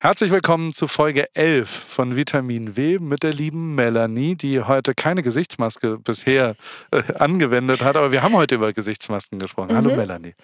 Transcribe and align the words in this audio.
Herzlich 0.00 0.30
willkommen 0.30 0.72
zu 0.72 0.86
Folge 0.86 1.26
11 1.34 1.68
von 1.68 2.14
Vitamin 2.14 2.76
W 2.76 3.00
mit 3.00 3.24
der 3.24 3.32
lieben 3.32 3.74
Melanie, 3.74 4.36
die 4.36 4.60
heute 4.60 4.94
keine 4.94 5.24
Gesichtsmaske 5.24 5.98
bisher 5.98 6.54
äh, 6.92 7.02
angewendet 7.14 7.82
hat, 7.82 7.96
aber 7.96 8.12
wir 8.12 8.22
haben 8.22 8.36
heute 8.36 8.54
über 8.54 8.72
Gesichtsmasken 8.72 9.40
gesprochen. 9.40 9.72
Mhm. 9.72 9.76
Hallo 9.76 9.96
Melanie. 9.96 10.36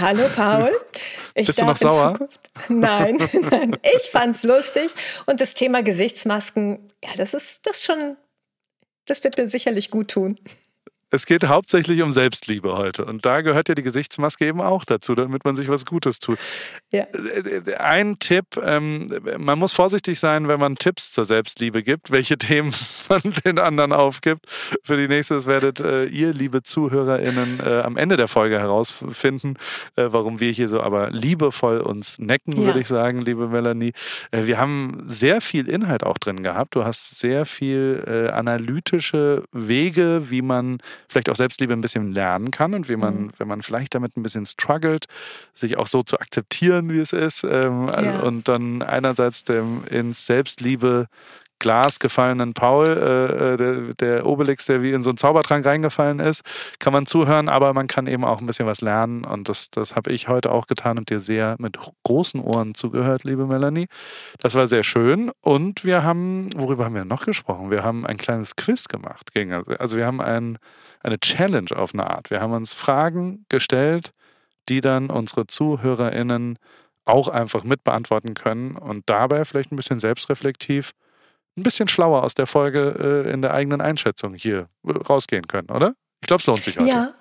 Hallo 0.00 0.24
Paul. 0.34 0.72
Ich 1.34 1.46
Bist 1.46 1.60
du 1.60 1.66
noch 1.66 1.76
sauer? 1.76 2.14
Zukunft, 2.14 2.40
nein, 2.68 3.18
nein, 3.50 3.76
ich 3.96 4.10
fand's 4.10 4.42
lustig 4.42 4.90
und 5.26 5.40
das 5.40 5.54
Thema 5.54 5.84
Gesichtsmasken, 5.84 6.80
ja, 7.04 7.10
das 7.16 7.34
ist 7.34 7.64
das 7.68 7.84
schon, 7.84 8.16
das 9.06 9.22
wird 9.22 9.38
mir 9.38 9.46
sicherlich 9.46 9.92
gut 9.92 10.10
tun. 10.10 10.40
Es 11.10 11.24
geht 11.24 11.46
hauptsächlich 11.46 12.02
um 12.02 12.12
Selbstliebe 12.12 12.76
heute. 12.76 13.04
Und 13.06 13.24
da 13.24 13.40
gehört 13.40 13.68
ja 13.68 13.74
die 13.74 13.82
Gesichtsmaske 13.82 14.46
eben 14.46 14.60
auch 14.60 14.84
dazu, 14.84 15.14
damit 15.14 15.44
man 15.44 15.56
sich 15.56 15.68
was 15.68 15.86
Gutes 15.86 16.18
tut. 16.18 16.38
Ja. 16.90 17.06
Ein 17.78 18.18
Tipp, 18.18 18.60
ähm, 18.62 19.10
man 19.38 19.58
muss 19.58 19.72
vorsichtig 19.72 20.20
sein, 20.20 20.48
wenn 20.48 20.60
man 20.60 20.76
Tipps 20.76 21.12
zur 21.12 21.24
Selbstliebe 21.24 21.82
gibt, 21.82 22.10
welche 22.10 22.36
Themen 22.38 22.74
man 23.08 23.22
den 23.44 23.58
anderen 23.58 23.92
aufgibt. 23.92 24.46
Für 24.82 24.96
die 24.96 25.08
nächste 25.08 25.38
werdet 25.46 25.80
äh, 25.80 26.04
ihr, 26.06 26.32
liebe 26.32 26.62
ZuhörerInnen, 26.62 27.60
äh, 27.64 27.80
am 27.80 27.96
Ende 27.96 28.16
der 28.16 28.28
Folge 28.28 28.58
herausfinden, 28.58 29.54
äh, 29.96 30.08
warum 30.10 30.40
wir 30.40 30.50
hier 30.50 30.68
so 30.68 30.80
aber 30.80 31.10
liebevoll 31.10 31.80
uns 31.80 32.18
necken, 32.18 32.52
ja. 32.52 32.64
würde 32.64 32.80
ich 32.80 32.88
sagen, 32.88 33.20
liebe 33.20 33.48
Melanie. 33.48 33.92
Äh, 34.30 34.44
wir 34.44 34.58
haben 34.58 35.04
sehr 35.06 35.40
viel 35.40 35.68
Inhalt 35.68 36.02
auch 36.02 36.18
drin 36.18 36.42
gehabt. 36.42 36.74
Du 36.74 36.84
hast 36.84 37.18
sehr 37.18 37.46
viel 37.46 38.02
äh, 38.06 38.30
analytische 38.30 39.44
Wege, 39.52 40.30
wie 40.30 40.42
man 40.42 40.78
vielleicht 41.08 41.28
auch 41.28 41.36
Selbstliebe 41.36 41.72
ein 41.72 41.80
bisschen 41.80 42.12
lernen 42.12 42.50
kann 42.50 42.74
und 42.74 42.88
wie 42.88 42.96
man, 42.96 43.24
mhm. 43.24 43.30
wenn 43.38 43.48
man 43.48 43.62
vielleicht 43.62 43.94
damit 43.94 44.16
ein 44.16 44.22
bisschen 44.22 44.46
struggelt, 44.46 45.06
sich 45.54 45.76
auch 45.76 45.86
so 45.86 46.02
zu 46.02 46.18
akzeptieren, 46.18 46.90
wie 46.90 46.98
es 46.98 47.12
ist. 47.12 47.44
Ähm, 47.44 47.88
ja. 47.88 48.20
Und 48.20 48.48
dann 48.48 48.82
einerseits 48.82 49.44
dem 49.44 49.84
ins 49.90 50.26
Selbstliebe 50.26 51.06
Glas 51.58 51.98
gefallenen 51.98 52.54
Paul, 52.54 52.86
äh, 52.86 53.54
äh, 53.54 53.56
der, 53.56 53.94
der, 53.94 54.26
Obelix, 54.26 54.66
der 54.66 54.82
wie 54.82 54.92
in 54.92 55.02
so 55.02 55.10
einen 55.10 55.16
Zaubertrank 55.16 55.64
reingefallen 55.64 56.20
ist, 56.20 56.42
kann 56.78 56.92
man 56.92 57.06
zuhören, 57.06 57.48
aber 57.48 57.72
man 57.74 57.86
kann 57.86 58.06
eben 58.06 58.24
auch 58.24 58.40
ein 58.40 58.46
bisschen 58.46 58.66
was 58.66 58.80
lernen. 58.80 59.24
Und 59.24 59.48
das, 59.48 59.70
das 59.70 59.96
habe 59.96 60.12
ich 60.12 60.28
heute 60.28 60.52
auch 60.52 60.66
getan 60.66 60.98
und 60.98 61.10
dir 61.10 61.20
sehr 61.20 61.56
mit 61.58 61.78
großen 62.04 62.40
Ohren 62.40 62.74
zugehört, 62.74 63.24
liebe 63.24 63.46
Melanie. 63.46 63.86
Das 64.38 64.54
war 64.54 64.66
sehr 64.66 64.84
schön. 64.84 65.30
Und 65.40 65.84
wir 65.84 66.04
haben, 66.04 66.48
worüber 66.56 66.84
haben 66.84 66.94
wir 66.94 67.04
noch 67.04 67.24
gesprochen? 67.24 67.70
Wir 67.70 67.82
haben 67.82 68.06
ein 68.06 68.16
kleines 68.16 68.56
Quiz 68.56 68.88
gemacht. 68.88 69.32
Gegen, 69.34 69.52
also 69.52 69.96
wir 69.96 70.06
haben 70.06 70.20
ein, 70.20 70.58
eine 71.00 71.18
Challenge 71.18 71.70
auf 71.76 71.92
eine 71.94 72.08
Art. 72.08 72.30
Wir 72.30 72.40
haben 72.40 72.52
uns 72.52 72.72
Fragen 72.72 73.44
gestellt, 73.48 74.12
die 74.68 74.80
dann 74.80 75.10
unsere 75.10 75.46
ZuhörerInnen 75.46 76.58
auch 77.04 77.28
einfach 77.28 77.64
mitbeantworten 77.64 78.34
können 78.34 78.76
und 78.76 79.04
dabei 79.06 79.44
vielleicht 79.44 79.72
ein 79.72 79.76
bisschen 79.76 79.98
selbstreflektiv 79.98 80.92
ein 81.58 81.62
bisschen 81.62 81.88
schlauer 81.88 82.22
aus 82.22 82.34
der 82.34 82.46
Folge 82.46 83.24
äh, 83.26 83.32
in 83.32 83.42
der 83.42 83.52
eigenen 83.52 83.80
Einschätzung 83.80 84.34
hier 84.34 84.68
äh, 84.86 84.92
rausgehen 84.92 85.46
können, 85.46 85.70
oder? 85.70 85.94
Ich 86.20 86.26
glaube, 86.26 86.40
es 86.40 86.46
lohnt 86.46 86.62
sich 86.62 86.78
heute. 86.78 86.88
Ja, 86.88 87.14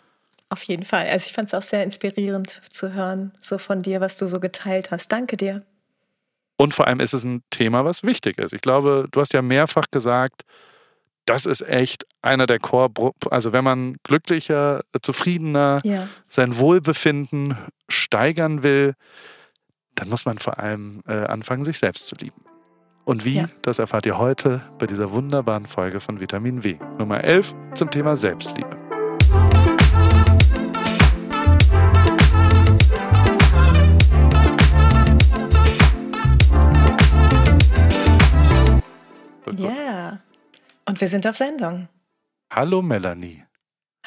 auf 0.50 0.64
jeden 0.64 0.86
Fall. 0.86 1.08
Also 1.08 1.28
ich 1.28 1.34
fand 1.34 1.50
es 1.50 1.54
auch 1.54 1.62
sehr 1.62 1.84
inspirierend 1.84 2.62
zu 2.72 2.94
hören, 2.94 3.34
so 3.42 3.58
von 3.58 3.82
dir, 3.82 4.02
was 4.02 4.18
du 4.18 4.28
so 4.28 4.40
geteilt 4.40 4.92
hast. 4.92 5.12
Danke 5.12 5.38
dir. 5.38 5.66
Und 6.58 6.74
vor 6.74 6.88
allem 6.88 7.00
ist 7.00 7.14
es 7.14 7.24
ein 7.24 7.44
Thema, 7.52 7.86
was 7.86 8.04
wichtig 8.04 8.40
ist. 8.40 8.54
Ich 8.54 8.62
glaube, 8.62 9.08
du 9.12 9.22
hast 9.22 9.34
ja 9.34 9.42
mehrfach 9.42 9.86
gesagt, 9.92 10.44
das 11.26 11.46
ist 11.46 11.62
echt 11.62 12.06
einer 12.22 12.48
der 12.48 12.60
Core, 12.60 12.90
also 13.30 13.52
wenn 13.52 13.64
man 13.64 13.98
glücklicher, 14.04 14.82
zufriedener, 15.02 15.82
ja. 15.84 16.08
sein 16.30 16.58
Wohlbefinden 16.58 17.58
steigern 17.90 18.64
will, 18.64 18.94
dann 19.96 20.10
muss 20.10 20.26
man 20.26 20.38
vor 20.38 20.58
allem 20.58 21.02
äh, 21.08 21.14
anfangen, 21.14 21.64
sich 21.64 21.78
selbst 21.78 22.08
zu 22.08 22.16
lieben. 22.16 22.42
Und 23.08 23.24
wie, 23.24 23.36
ja. 23.36 23.46
das 23.62 23.80
erfahrt 23.80 24.06
ihr 24.06 24.18
heute 24.18 24.62
bei 24.80 24.86
dieser 24.86 25.14
wunderbaren 25.14 25.64
Folge 25.64 26.02
von 26.02 26.20
Vitamin 26.20 26.66
W. 26.66 26.76
Nummer 27.00 27.24
11 27.24 27.56
zum 27.74 27.90
Thema 27.90 28.18
Selbstliebe. 28.18 28.76
Ja, 39.58 39.70
yeah. 39.70 40.20
und 40.86 41.00
wir 41.00 41.08
sind 41.08 41.26
auf 41.26 41.38
Sendung. 41.38 41.88
Hallo 42.52 42.82
Melanie. 42.82 43.47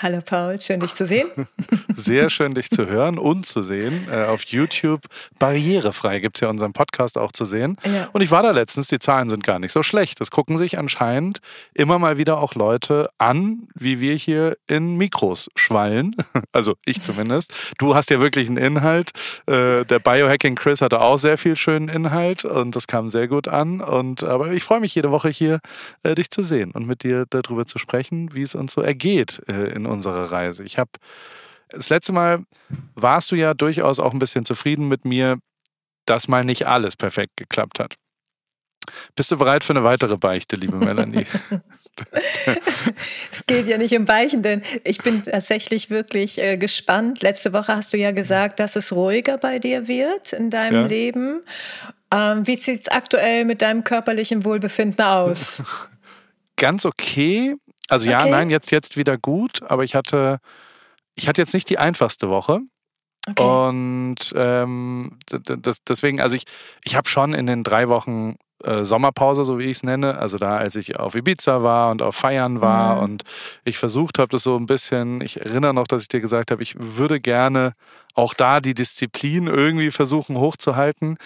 Hallo 0.03 0.21
Paul, 0.25 0.59
schön 0.59 0.81
dich 0.81 0.94
zu 0.94 1.05
sehen. 1.05 1.28
Sehr 1.94 2.31
schön 2.31 2.55
dich 2.55 2.71
zu 2.71 2.87
hören 2.87 3.19
und 3.19 3.44
zu 3.44 3.62
sehen. 3.62 4.09
Äh, 4.11 4.25
auf 4.25 4.44
YouTube 4.44 5.03
barrierefrei 5.38 6.21
gibt 6.21 6.38
es 6.38 6.41
ja 6.41 6.49
unseren 6.49 6.72
Podcast 6.72 7.19
auch 7.19 7.33
zu 7.33 7.44
sehen. 7.44 7.77
Ja. 7.84 8.09
Und 8.15 8.22
ich 8.22 8.31
war 8.31 8.43
da 8.43 8.50
letztens, 8.50 8.89
die 8.89 8.99
Zahlen 8.99 9.28
sind 9.28 9.44
gar 9.44 9.59
nicht 9.59 9.72
so 9.72 9.83
schlecht. 9.83 10.19
Das 10.19 10.31
gucken 10.31 10.56
sich 10.56 10.78
anscheinend 10.78 11.41
immer 11.75 11.99
mal 11.99 12.16
wieder 12.16 12.39
auch 12.39 12.55
Leute 12.55 13.10
an, 13.19 13.69
wie 13.75 14.00
wir 14.00 14.15
hier 14.15 14.56
in 14.66 14.97
Mikros 14.97 15.50
schwallen. 15.55 16.16
Also 16.53 16.75
ich 16.84 17.00
zumindest. 17.00 17.75
Du 17.78 17.94
hast 17.94 18.10
ja 18.10 18.21
wirklich 18.21 18.49
einen 18.49 18.56
Inhalt. 18.56 19.10
Äh, 19.47 19.84
der 19.84 19.99
Biohacking 19.99 20.56
Chris 20.56 20.81
hatte 20.81 21.00
auch 21.00 21.16
sehr 21.16 21.39
viel 21.39 21.55
schönen 21.55 21.89
Inhalt 21.89 22.44
und 22.44 22.75
das 22.75 22.87
kam 22.87 23.09
sehr 23.09 23.28
gut 23.28 23.47
an. 23.47 23.81
Und, 23.81 24.25
aber 24.25 24.50
ich 24.53 24.65
freue 24.65 24.81
mich 24.81 24.94
jede 24.94 25.10
Woche 25.10 25.28
hier, 25.28 25.60
äh, 26.03 26.15
dich 26.15 26.31
zu 26.31 26.43
sehen 26.43 26.72
und 26.72 26.87
mit 26.87 27.05
dir 27.05 27.25
darüber 27.31 27.66
zu 27.66 27.78
sprechen, 27.78 28.34
wie 28.34 28.43
es 28.43 28.55
uns 28.55 28.72
so 28.72 28.81
ergeht 28.81 29.41
in 29.49 29.87
unsere 29.91 30.31
Reise. 30.31 30.65
Ich 30.65 30.78
habe 30.78 30.91
das 31.69 31.89
letzte 31.89 32.12
Mal 32.12 32.45
warst 32.95 33.31
du 33.31 33.37
ja 33.37 33.55
durchaus 33.55 34.01
auch 34.01 34.12
ein 34.12 34.19
bisschen 34.19 34.45
zufrieden 34.45 34.89
mit 34.89 35.05
mir, 35.05 35.39
dass 36.05 36.28
mal 36.28 36.45
nicht 36.45 36.67
alles 36.67 36.97
perfekt 36.97 37.37
geklappt 37.37 37.78
hat. 37.78 37.95
Bist 39.15 39.31
du 39.31 39.37
bereit 39.37 39.62
für 39.62 39.73
eine 39.73 39.84
weitere 39.84 40.17
Beichte, 40.17 40.56
liebe 40.56 40.77
Melanie? 40.77 41.27
es 43.33 43.47
geht 43.47 43.67
ja 43.67 43.78
nicht 43.78 43.97
um 43.97 44.05
Beichen, 44.05 44.43
denn 44.43 44.62
ich 44.84 44.99
bin 44.99 45.23
tatsächlich 45.23 45.91
wirklich 45.91 46.41
äh, 46.41 46.57
gespannt. 46.57 47.22
Letzte 47.22 47.53
Woche 47.53 47.77
hast 47.77 47.93
du 47.93 47.99
ja 47.99 48.12
gesagt, 48.12 48.61
dass 48.61 48.77
es 48.77 48.93
ruhiger 48.93 49.39
bei 49.39 49.59
dir 49.59 49.89
wird 49.89 50.33
in 50.33 50.51
deinem 50.51 50.83
ja. 50.83 50.87
Leben. 50.87 51.43
Ähm, 52.12 52.47
wie 52.47 52.57
sieht 52.57 52.83
es 52.83 52.89
aktuell 52.89 53.45
mit 53.45 53.62
deinem 53.62 53.84
körperlichen 53.84 54.45
Wohlbefinden 54.45 55.05
aus? 55.05 55.62
Ganz 56.57 56.84
okay. 56.84 57.55
Also 57.91 58.09
ja, 58.09 58.21
okay. 58.21 58.31
nein, 58.31 58.51
jetzt, 58.51 58.71
jetzt 58.71 58.97
wieder 58.97 59.19
gut, 59.19 59.62
aber 59.62 59.84
ich 59.84 59.95
hatte, 59.95 60.39
ich 61.15 61.28
hatte 61.28 61.41
jetzt 61.43 61.55
nicht 61.55 61.69
die 61.69 61.78
einfachste 61.78 62.28
Woche. 62.28 62.61
Okay. 63.28 63.43
Und 63.43 64.33
ähm, 64.34 65.19
das, 65.27 65.83
deswegen, 65.84 66.21
also 66.21 66.34
ich, 66.34 66.45
ich 66.84 66.97
habe 66.97 67.09
schon 67.09 67.34
in 67.34 67.47
den 67.47 67.62
drei 67.62 67.89
Wochen 67.89 68.37
äh, 68.65 68.84
Sommerpause, 68.84 69.45
so 69.45 69.59
wie 69.59 69.65
ich 69.65 69.78
es 69.78 69.83
nenne, 69.83 70.19
also 70.19 70.39
da, 70.39 70.56
als 70.56 70.75
ich 70.77 70.99
auf 70.99 71.15
Ibiza 71.15 71.62
war 71.62 71.91
und 71.91 72.03
auf 72.03 72.17
Feiern 72.17 72.61
war 72.61 72.97
mhm. 72.97 73.03
und 73.03 73.23
ich 73.65 73.78
versucht 73.78 74.19
habe, 74.19 74.28
das 74.28 74.43
so 74.43 74.57
ein 74.57 74.67
bisschen, 74.67 75.21
ich 75.21 75.41
erinnere 75.41 75.75
noch, 75.75 75.87
dass 75.87 76.03
ich 76.03 76.09
dir 76.09 76.21
gesagt 76.21 76.51
habe, 76.51 76.62
ich 76.62 76.75
würde 76.78 77.21
gerne 77.21 77.72
auch 78.15 78.34
da 78.34 78.61
die 78.61 78.75
Disziplin 78.75 79.47
irgendwie 79.47 79.91
versuchen 79.91 80.37
hochzuhalten. 80.37 81.17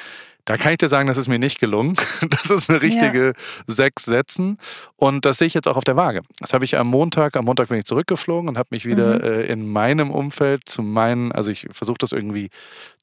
Da 0.44 0.58
kann 0.58 0.72
ich 0.72 0.78
dir 0.78 0.88
sagen, 0.88 1.08
das 1.08 1.16
ist 1.16 1.28
mir 1.28 1.38
nicht 1.38 1.58
gelungen. 1.58 1.94
Das 2.30 2.50
ist 2.50 2.68
eine 2.68 2.82
richtige 2.82 3.26
ja. 3.26 3.32
sechs 3.66 4.04
Sätzen. 4.04 4.58
Und 4.96 5.24
das 5.24 5.38
sehe 5.38 5.46
ich 5.46 5.54
jetzt 5.54 5.68
auch 5.68 5.76
auf 5.76 5.84
der 5.84 5.96
Waage. 5.96 6.22
Das 6.40 6.52
habe 6.52 6.64
ich 6.64 6.76
am 6.76 6.88
Montag, 6.88 7.36
am 7.36 7.44
Montag 7.44 7.68
bin 7.68 7.78
ich 7.78 7.84
zurückgeflogen 7.84 8.48
und 8.48 8.58
habe 8.58 8.68
mich 8.70 8.86
wieder 8.86 9.18
mhm. 9.18 9.24
äh, 9.24 9.42
in 9.44 9.70
meinem 9.70 10.10
Umfeld 10.10 10.68
zu 10.68 10.82
meinen, 10.82 11.32
also 11.32 11.50
ich 11.50 11.66
versuche 11.70 11.98
das 11.98 12.12
irgendwie 12.12 12.50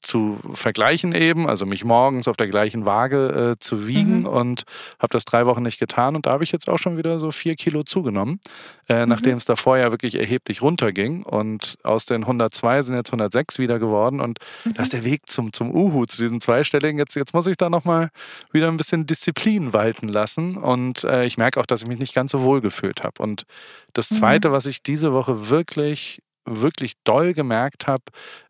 zu 0.02 0.38
vergleichen 0.52 1.14
eben, 1.14 1.48
also 1.48 1.64
mich 1.64 1.84
morgens 1.84 2.28
auf 2.28 2.36
der 2.36 2.48
gleichen 2.48 2.84
Waage 2.84 3.52
äh, 3.52 3.58
zu 3.58 3.86
wiegen 3.86 4.20
mhm. 4.20 4.26
und 4.26 4.62
habe 4.98 5.10
das 5.10 5.24
drei 5.24 5.46
Wochen 5.46 5.62
nicht 5.62 5.78
getan. 5.78 6.16
Und 6.16 6.26
da 6.26 6.32
habe 6.32 6.44
ich 6.44 6.52
jetzt 6.52 6.68
auch 6.68 6.78
schon 6.78 6.96
wieder 6.96 7.18
so 7.18 7.30
vier 7.30 7.54
Kilo 7.54 7.82
zugenommen, 7.84 8.40
äh, 8.88 9.02
mhm. 9.02 9.08
nachdem 9.08 9.36
es 9.36 9.44
davor 9.44 9.78
ja 9.78 9.90
wirklich 9.90 10.16
erheblich 10.16 10.60
runterging. 10.60 11.22
Und 11.22 11.78
aus 11.82 12.06
den 12.06 12.22
102 12.22 12.82
sind 12.82 12.96
jetzt 12.96 13.10
106 13.10 13.58
wieder 13.58 13.78
geworden. 13.78 14.20
Und 14.20 14.38
das 14.64 14.88
ist 14.88 14.94
mhm. 14.94 15.02
der 15.02 15.10
Weg 15.10 15.26
zum, 15.26 15.52
zum 15.52 15.70
Uhu, 15.70 16.04
zu 16.04 16.20
diesen 16.20 16.40
zweistelligen. 16.40 16.98
Jetzt, 16.98 17.14
jetzt 17.14 17.32
muss 17.32 17.46
ich 17.46 17.56
da 17.56 17.70
nochmal 17.70 18.10
wieder 18.52 18.68
ein 18.68 18.76
bisschen 18.76 19.06
Disziplin 19.06 19.72
walten 19.72 20.08
lassen. 20.08 20.56
Und 20.56 21.04
äh, 21.04 21.24
ich 21.24 21.38
merke 21.38 21.60
auch, 21.60 21.66
dass 21.66 21.82
ich 21.82 21.88
mich 21.88 21.98
nicht 21.98 22.14
ganz 22.14 22.32
so 22.32 22.42
wohl 22.42 22.60
gefühlt 22.60 23.04
habe. 23.04 23.22
Und 23.22 23.44
das 23.92 24.10
mhm. 24.10 24.16
Zweite, 24.16 24.52
was 24.52 24.66
ich 24.66 24.82
diese 24.82 25.12
Woche 25.12 25.48
wirklich 25.48 26.20
wirklich 26.44 26.94
doll 27.04 27.34
gemerkt 27.34 27.86
habe, 27.86 28.02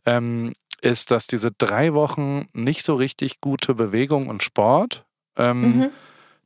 ähm, 0.06 0.54
ist, 0.82 1.10
dass 1.10 1.26
diese 1.26 1.50
drei 1.52 1.94
Wochen 1.94 2.48
nicht 2.52 2.84
so 2.84 2.94
richtig 2.94 3.40
gute 3.40 3.74
Bewegung 3.74 4.28
und 4.28 4.42
Sport 4.42 5.04
ähm, 5.36 5.60
mhm. 5.60 5.90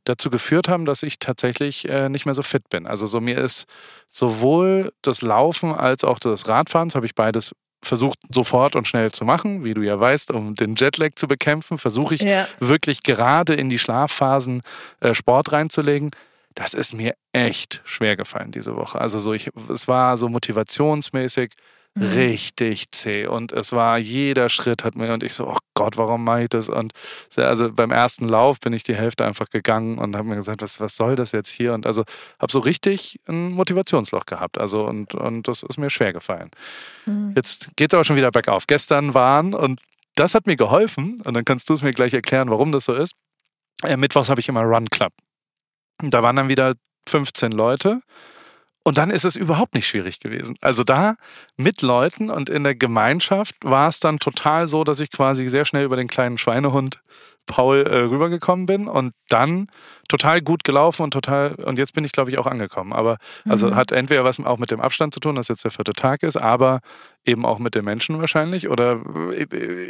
dazu 0.03 0.29
geführt 0.29 0.69
haben, 0.69 0.85
dass 0.85 1.03
ich 1.03 1.19
tatsächlich 1.19 1.87
äh, 1.89 2.09
nicht 2.09 2.25
mehr 2.25 2.35
so 2.35 2.43
fit 2.43 2.69
bin. 2.69 2.87
Also 2.87 3.05
so 3.05 3.19
mir 3.19 3.37
ist 3.37 3.65
sowohl 4.09 4.93
das 5.01 5.21
Laufen 5.21 5.73
als 5.73 6.03
auch 6.03 6.19
das 6.19 6.47
Radfahren, 6.47 6.89
das 6.89 6.95
habe 6.95 7.05
ich 7.05 7.15
beides 7.15 7.53
versucht 7.83 8.19
sofort 8.29 8.75
und 8.75 8.87
schnell 8.87 9.11
zu 9.11 9.23
machen, 9.23 9.63
wie 9.63 9.73
du 9.73 9.81
ja 9.81 9.99
weißt, 9.99 10.31
um 10.31 10.55
den 10.55 10.75
Jetlag 10.75 11.11
zu 11.15 11.27
bekämpfen, 11.27 11.77
versuche 11.77 12.15
ich 12.15 12.21
ja. 12.21 12.47
wirklich 12.59 13.03
gerade 13.03 13.53
in 13.53 13.69
die 13.69 13.79
Schlafphasen 13.79 14.61
äh, 14.99 15.13
Sport 15.13 15.51
reinzulegen. 15.51 16.11
Das 16.55 16.73
ist 16.73 16.93
mir 16.93 17.13
echt 17.33 17.81
schwer 17.85 18.15
gefallen 18.15 18.51
diese 18.51 18.75
Woche. 18.75 18.99
Also 18.99 19.19
so 19.19 19.33
ich, 19.33 19.51
es 19.71 19.87
war 19.87 20.17
so 20.17 20.27
motivationsmäßig. 20.27 21.53
Richtig 21.99 22.91
zäh. 22.91 23.27
Und 23.27 23.51
es 23.51 23.71
war, 23.71 23.97
jeder 23.97 24.49
Schritt 24.49 24.83
hat 24.83 24.95
mir, 24.95 25.13
und 25.13 25.23
ich 25.23 25.33
so, 25.33 25.47
oh 25.47 25.57
Gott, 25.73 25.97
warum 25.97 26.23
mache 26.23 26.43
ich 26.43 26.49
das? 26.49 26.69
Und 26.69 26.93
also 27.35 27.71
beim 27.71 27.91
ersten 27.91 28.27
Lauf 28.27 28.59
bin 28.59 28.73
ich 28.73 28.83
die 28.83 28.95
Hälfte 28.95 29.25
einfach 29.25 29.49
gegangen 29.49 29.97
und 29.97 30.15
habe 30.15 30.27
mir 30.27 30.35
gesagt, 30.35 30.61
was, 30.61 30.79
was 30.79 30.95
soll 30.95 31.15
das 31.15 31.31
jetzt 31.31 31.49
hier? 31.49 31.73
Und 31.73 31.85
also 31.85 32.03
habe 32.39 32.51
so 32.51 32.59
richtig 32.59 33.19
ein 33.27 33.51
Motivationsloch 33.51 34.25
gehabt. 34.25 34.57
Also 34.57 34.85
und, 34.85 35.15
und 35.15 35.47
das 35.47 35.63
ist 35.63 35.77
mir 35.77 35.89
schwer 35.89 36.13
gefallen. 36.13 36.51
Mhm. 37.05 37.33
Jetzt 37.35 37.69
geht 37.75 37.91
es 37.91 37.93
aber 37.93 38.03
schon 38.03 38.15
wieder 38.15 38.31
bergauf. 38.31 38.67
Gestern 38.67 39.13
waren, 39.13 39.53
und 39.53 39.79
das 40.15 40.35
hat 40.35 40.47
mir 40.47 40.55
geholfen, 40.55 41.21
und 41.25 41.33
dann 41.33 41.45
kannst 41.45 41.69
du 41.69 41.73
es 41.73 41.83
mir 41.83 41.93
gleich 41.93 42.13
erklären, 42.13 42.49
warum 42.49 42.71
das 42.71 42.85
so 42.85 42.93
ist. 42.93 43.13
Äh, 43.83 43.97
Mittwochs 43.97 44.29
habe 44.29 44.39
ich 44.39 44.49
immer 44.49 44.63
Run 44.63 44.89
Club. 44.89 45.13
Da 45.99 46.21
waren 46.23 46.35
dann 46.35 46.49
wieder 46.49 46.73
15 47.07 47.51
Leute 47.51 48.01
und 48.87 48.97
dann 48.97 49.11
ist 49.11 49.25
es 49.25 49.35
überhaupt 49.35 49.73
nicht 49.75 49.85
schwierig 49.85 50.19
gewesen. 50.19 50.55
Also 50.61 50.85
da 50.85 51.17
mit 51.57 51.81
Leuten 51.81 52.29
und 52.29 52.49
in 52.49 52.63
der 52.63 52.73
Gemeinschaft 52.73 53.55
war 53.61 53.89
es 53.89 53.99
dann 53.99 54.17
total 54.17 54.65
so, 54.67 54.85
dass 54.85 55.01
ich 55.01 55.11
quasi 55.11 55.49
sehr 55.49 55.65
schnell 55.65 55.83
über 55.83 55.97
den 55.97 56.07
kleinen 56.07 56.37
Schweinehund 56.37 57.01
Paul 57.47 57.81
äh, 57.81 57.97
rübergekommen 57.97 58.65
bin 58.65 58.87
und 58.87 59.11
dann 59.27 59.67
total 60.07 60.39
gut 60.39 60.63
gelaufen 60.63 61.03
und 61.03 61.11
total 61.11 61.55
und 61.55 61.77
jetzt 61.77 61.95
bin 61.95 62.05
ich 62.05 62.13
glaube 62.13 62.31
ich 62.31 62.37
auch 62.37 62.47
angekommen. 62.47 62.93
Aber 62.93 63.17
also 63.43 63.67
mhm. 63.67 63.75
hat 63.75 63.91
entweder 63.91 64.23
was 64.23 64.39
auch 64.39 64.57
mit 64.57 64.71
dem 64.71 64.79
Abstand 64.79 65.13
zu 65.13 65.19
tun, 65.19 65.35
dass 65.35 65.49
jetzt 65.49 65.65
der 65.65 65.71
vierte 65.71 65.91
Tag 65.91 66.23
ist, 66.23 66.37
aber 66.37 66.79
eben 67.25 67.45
auch 67.45 67.59
mit 67.59 67.75
den 67.75 67.83
Menschen 67.83 68.21
wahrscheinlich 68.21 68.69
oder 68.69 69.01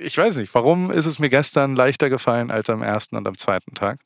ich 0.01 0.17
weiß 0.17 0.37
nicht. 0.37 0.55
Warum 0.55 0.89
ist 0.89 1.05
es 1.05 1.19
mir 1.19 1.29
gestern 1.29 1.75
leichter 1.75 2.09
gefallen 2.09 2.49
als 2.49 2.67
am 2.71 2.81
ersten 2.81 3.15
und 3.15 3.27
am 3.27 3.37
zweiten 3.37 3.75
Tag? 3.75 3.99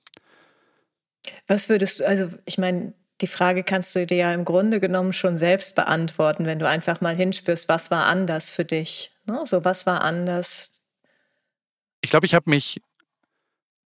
Was 1.47 1.69
würdest 1.69 2.01
du, 2.01 2.07
also 2.07 2.27
ich 2.43 2.57
meine, 2.57 2.93
die 3.21 3.27
Frage 3.27 3.63
kannst 3.63 3.95
du 3.95 4.06
dir 4.06 4.18
ja 4.18 4.33
im 4.33 4.45
Grunde 4.45 4.79
genommen 4.79 5.13
schon 5.13 5.38
selbst 5.38 5.75
beantworten, 5.75 6.45
wenn 6.45 6.59
du 6.59 6.68
einfach 6.68 7.01
mal 7.01 7.15
hinspürst, 7.15 7.69
was 7.69 7.91
war 7.91 8.06
anders 8.06 8.50
für 8.50 8.65
dich? 8.65 9.12
Ne? 9.25 9.41
So, 9.45 9.63
was 9.63 9.85
war 9.85 10.03
anders? 10.03 10.71
Ich 12.01 12.09
glaube, 12.09 12.25
ich 12.25 12.33
habe 12.33 12.50
mich 12.50 12.81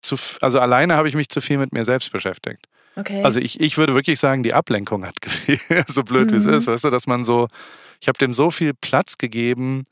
zu, 0.02 0.16
also 0.42 0.60
alleine 0.60 0.96
habe 0.96 1.10
ich 1.10 1.16
mich 1.16 1.30
zu 1.30 1.42
viel 1.42 1.58
mit 1.58 1.74
mir 1.74 1.84
selbst 1.84 2.12
beschäftigt. 2.12 2.68
Okay. 2.96 3.24
Also 3.24 3.40
ich, 3.40 3.60
ich 3.60 3.78
würde 3.78 3.94
wirklich 3.94 4.20
sagen, 4.20 4.44
die 4.44 4.54
Ablenkung 4.54 5.06
hat 5.06 5.22
gefehlt, 5.22 5.88
so 5.90 6.04
blöd 6.04 6.28
mhm. 6.28 6.34
wie 6.34 6.38
es 6.38 6.46
mhm. 6.46 6.54
ist, 6.54 6.68
weißt 6.68 6.86
du, 6.86 6.90
dass 6.90 7.08
man 7.08 7.26
so, 7.26 7.48
ich 8.00 8.08
habe 8.08 8.18
dem 8.18 8.34
so 8.34 8.52
viel 8.52 8.74
Platz 8.74 9.18
gegeben, 9.18 9.86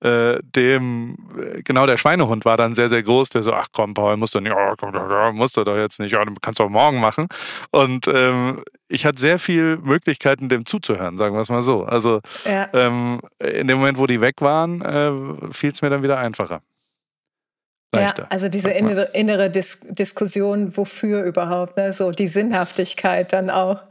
äh, 0.00 0.38
dem, 0.42 1.16
äh, 1.38 1.62
genau 1.62 1.86
der 1.86 1.96
Schweinehund 1.96 2.44
war 2.44 2.56
dann 2.56 2.74
sehr, 2.74 2.88
sehr 2.88 3.02
groß, 3.02 3.30
der 3.30 3.42
so, 3.42 3.52
ach 3.52 3.68
komm, 3.72 3.94
Paul, 3.94 4.16
musst 4.16 4.34
du 4.34 4.40
nicht, 4.40 4.54
oh, 4.54 4.74
komm, 4.78 4.92
musst 5.36 5.56
du 5.56 5.64
doch 5.64 5.76
jetzt 5.76 6.00
nicht, 6.00 6.12
ja, 6.12 6.24
du 6.24 6.34
kannst 6.40 6.60
doch 6.60 6.68
morgen 6.68 7.00
machen. 7.00 7.26
Und 7.70 8.06
ähm, 8.08 8.62
ich 8.88 9.04
hatte 9.04 9.20
sehr 9.20 9.38
viele 9.38 9.78
Möglichkeiten, 9.78 10.48
dem 10.48 10.66
zuzuhören, 10.66 11.18
sagen 11.18 11.34
wir 11.34 11.40
es 11.40 11.48
mal 11.48 11.62
so. 11.62 11.84
Also 11.84 12.20
ja. 12.44 12.68
ähm, 12.72 13.20
in 13.38 13.68
dem 13.68 13.78
Moment, 13.78 13.98
wo 13.98 14.06
die 14.06 14.20
weg 14.20 14.40
waren, 14.40 14.82
äh, 14.82 15.52
fiel 15.52 15.72
es 15.72 15.82
mir 15.82 15.90
dann 15.90 16.02
wieder 16.02 16.18
einfacher 16.18 16.62
leichter. 17.92 18.22
Ja, 18.22 18.28
also 18.30 18.48
diese 18.48 18.70
innere, 18.70 19.10
innere 19.14 19.50
Dis 19.50 19.78
Diskussion, 19.82 20.76
wofür 20.76 21.22
überhaupt, 21.22 21.76
ne? 21.76 21.92
so 21.92 22.10
die 22.10 22.28
Sinnhaftigkeit 22.28 23.32
dann 23.32 23.48
auch. 23.48 23.82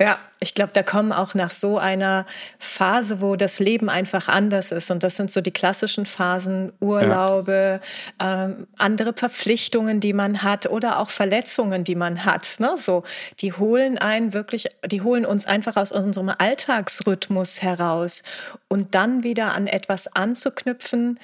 Ja, 0.00 0.18
ich 0.40 0.54
glaube, 0.54 0.72
da 0.72 0.82
kommen 0.82 1.12
auch 1.12 1.34
nach 1.34 1.50
so 1.50 1.78
einer 1.78 2.26
Phase, 2.58 3.20
wo 3.20 3.36
das 3.36 3.60
Leben 3.60 3.88
einfach 3.88 4.28
anders 4.28 4.72
ist. 4.72 4.90
Und 4.90 5.02
das 5.02 5.16
sind 5.16 5.30
so 5.30 5.40
die 5.40 5.52
klassischen 5.52 6.04
Phasen, 6.04 6.72
Urlaube, 6.80 7.80
ja. 8.20 8.44
ähm, 8.44 8.66
andere 8.76 9.14
Verpflichtungen, 9.14 10.00
die 10.00 10.12
man 10.12 10.42
hat 10.42 10.66
oder 10.66 10.98
auch 10.98 11.10
Verletzungen, 11.10 11.84
die 11.84 11.94
man 11.94 12.24
hat. 12.24 12.56
Ne? 12.58 12.74
So, 12.76 13.04
die 13.40 13.52
holen 13.52 13.96
einen 13.98 14.34
wirklich, 14.34 14.66
die 14.84 15.02
holen 15.02 15.24
uns 15.24 15.46
einfach 15.46 15.76
aus 15.76 15.92
unserem 15.92 16.32
Alltagsrhythmus 16.36 17.62
heraus. 17.62 18.24
Und 18.68 18.94
dann 18.94 19.22
wieder 19.22 19.54
an 19.54 19.68
etwas 19.68 20.14
anzuknüpfen, 20.14 21.18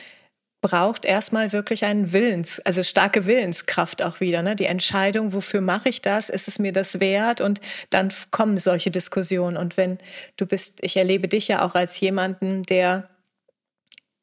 braucht 0.60 1.04
erstmal 1.04 1.52
wirklich 1.52 1.84
einen 1.84 2.12
Willens, 2.12 2.60
also 2.60 2.82
starke 2.82 3.26
Willenskraft 3.26 4.02
auch 4.02 4.20
wieder. 4.20 4.42
Ne? 4.42 4.56
Die 4.56 4.66
Entscheidung, 4.66 5.32
wofür 5.32 5.60
mache 5.60 5.88
ich 5.88 6.02
das? 6.02 6.28
Ist 6.28 6.48
es 6.48 6.58
mir 6.58 6.72
das 6.72 7.00
wert? 7.00 7.40
Und 7.40 7.60
dann 7.88 8.12
kommen 8.30 8.58
solche 8.58 8.90
Diskussionen. 8.90 9.56
Und 9.56 9.76
wenn 9.76 9.98
du 10.36 10.46
bist, 10.46 10.78
ich 10.82 10.96
erlebe 10.96 11.28
dich 11.28 11.48
ja 11.48 11.62
auch 11.64 11.74
als 11.74 11.98
jemanden, 12.00 12.62
der 12.64 13.08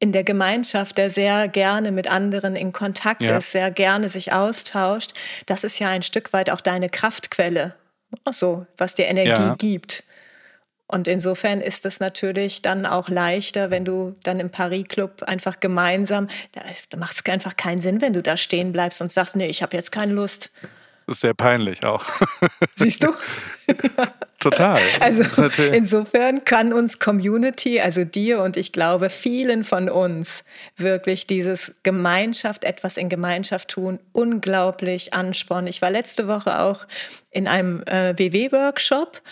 in 0.00 0.12
der 0.12 0.22
Gemeinschaft, 0.22 0.96
der 0.96 1.10
sehr 1.10 1.48
gerne 1.48 1.90
mit 1.90 2.08
anderen 2.08 2.54
in 2.54 2.72
Kontakt 2.72 3.22
ja. 3.22 3.38
ist, 3.38 3.50
sehr 3.50 3.72
gerne 3.72 4.08
sich 4.08 4.32
austauscht, 4.32 5.12
das 5.46 5.64
ist 5.64 5.80
ja 5.80 5.88
ein 5.88 6.02
Stück 6.02 6.32
weit 6.32 6.50
auch 6.50 6.60
deine 6.60 6.88
Kraftquelle. 6.88 7.74
So, 8.30 8.66
was 8.76 8.94
dir 8.94 9.06
Energie 9.06 9.30
ja. 9.30 9.56
gibt. 9.58 10.04
Und 10.88 11.06
insofern 11.06 11.60
ist 11.60 11.84
es 11.84 12.00
natürlich 12.00 12.62
dann 12.62 12.86
auch 12.86 13.10
leichter, 13.10 13.70
wenn 13.70 13.84
du 13.84 14.14
dann 14.22 14.40
im 14.40 14.50
Paris-Club 14.50 15.22
einfach 15.24 15.60
gemeinsam, 15.60 16.28
da, 16.52 16.62
macht 16.96 17.14
es 17.14 17.32
einfach 17.32 17.56
keinen 17.56 17.82
Sinn, 17.82 18.00
wenn 18.00 18.14
du 18.14 18.22
da 18.22 18.38
stehen 18.38 18.72
bleibst 18.72 19.02
und 19.02 19.12
sagst, 19.12 19.36
nee, 19.36 19.46
ich 19.46 19.62
habe 19.62 19.76
jetzt 19.76 19.92
keine 19.92 20.14
Lust. 20.14 20.50
Das 21.06 21.16
ist 21.16 21.20
sehr 21.22 21.34
peinlich 21.34 21.86
auch. 21.86 22.04
Siehst 22.76 23.02
du? 23.02 23.14
Total. 24.38 24.80
Also 25.00 25.24
insofern 25.72 26.44
kann 26.44 26.72
uns 26.72 26.98
Community, 27.00 27.80
also 27.80 28.04
dir 28.04 28.42
und 28.42 28.56
ich 28.56 28.72
glaube 28.72 29.10
vielen 29.10 29.64
von 29.64 29.90
uns, 29.90 30.44
wirklich 30.76 31.26
dieses 31.26 31.72
Gemeinschaft, 31.82 32.62
etwas 32.64 32.98
in 32.98 33.08
Gemeinschaft 33.08 33.68
tun, 33.70 33.98
unglaublich 34.12 35.12
anspornen. 35.12 35.66
Ich 35.66 35.82
war 35.82 35.90
letzte 35.90 36.28
Woche 36.28 36.60
auch 36.60 36.86
in 37.30 37.48
einem 37.48 37.82
äh, 37.84 38.16
WW-Workshop 38.16 39.22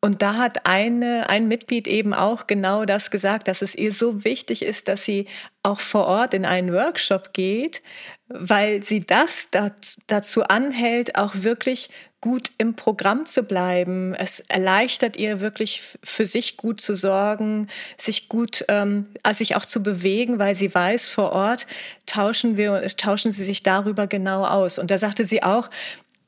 und 0.00 0.22
da 0.22 0.36
hat 0.36 0.66
eine, 0.66 1.28
ein 1.30 1.48
Mitglied 1.48 1.88
eben 1.88 2.14
auch 2.14 2.46
genau 2.46 2.84
das 2.84 3.10
gesagt, 3.10 3.48
dass 3.48 3.62
es 3.62 3.74
ihr 3.74 3.92
so 3.92 4.24
wichtig 4.24 4.62
ist, 4.62 4.88
dass 4.88 5.04
sie 5.04 5.26
auch 5.62 5.80
vor 5.80 6.06
Ort 6.06 6.32
in 6.34 6.44
einen 6.44 6.72
Workshop 6.72 7.32
geht, 7.32 7.82
weil 8.28 8.82
sie 8.82 9.04
das 9.04 9.48
dazu 10.06 10.44
anhält, 10.44 11.16
auch 11.16 11.34
wirklich 11.36 11.90
gut 12.20 12.50
im 12.58 12.74
Programm 12.74 13.24
zu 13.26 13.42
bleiben. 13.42 14.14
Es 14.14 14.40
erleichtert 14.40 15.16
ihr 15.16 15.40
wirklich 15.40 15.96
für 16.02 16.26
sich 16.26 16.56
gut 16.56 16.80
zu 16.80 16.94
sorgen, 16.94 17.68
sich 17.96 18.28
gut, 18.28 18.64
ähm, 18.68 19.06
sich 19.32 19.56
auch 19.56 19.64
zu 19.64 19.82
bewegen, 19.82 20.38
weil 20.38 20.54
sie 20.54 20.72
weiß, 20.72 21.08
vor 21.08 21.32
Ort 21.32 21.66
tauschen 22.06 22.56
wir, 22.56 22.84
tauschen 22.96 23.32
sie 23.32 23.44
sich 23.44 23.62
darüber 23.62 24.06
genau 24.06 24.44
aus. 24.44 24.78
Und 24.78 24.90
da 24.90 24.98
sagte 24.98 25.24
sie 25.24 25.42
auch, 25.42 25.70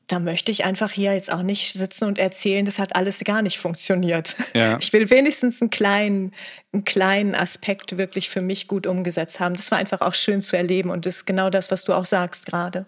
da 0.09 0.17
möchte 0.17 0.51
ich 0.51 0.65
einfach 0.65 0.91
hier 0.91 1.13
jetzt 1.13 1.31
auch 1.31 1.43
nicht 1.43 1.73
sitzen 1.73 2.05
und 2.05 2.17
erzählen, 2.17 2.65
das 2.65 2.79
hat 2.79 2.95
alles 2.95 3.23
gar 3.23 3.41
nicht 3.41 3.59
funktioniert. 3.59 4.35
Ja. 4.53 4.77
Ich 4.89 4.91
will 4.93 5.09
wenigstens 5.11 5.61
einen 5.61 5.69
kleinen, 5.69 6.31
einen 6.73 6.83
kleinen 6.83 7.35
Aspekt 7.35 7.97
wirklich 7.97 8.29
für 8.29 8.41
mich 8.41 8.67
gut 8.67 8.87
umgesetzt 8.87 9.39
haben. 9.39 9.55
Das 9.55 9.69
war 9.69 9.77
einfach 9.77 10.01
auch 10.01 10.15
schön 10.15 10.41
zu 10.41 10.57
erleben 10.57 10.89
und 10.89 11.05
das 11.05 11.17
ist 11.17 11.25
genau 11.25 11.49
das, 11.51 11.69
was 11.69 11.83
du 11.83 11.93
auch 11.93 12.05
sagst 12.05 12.47
gerade. 12.47 12.87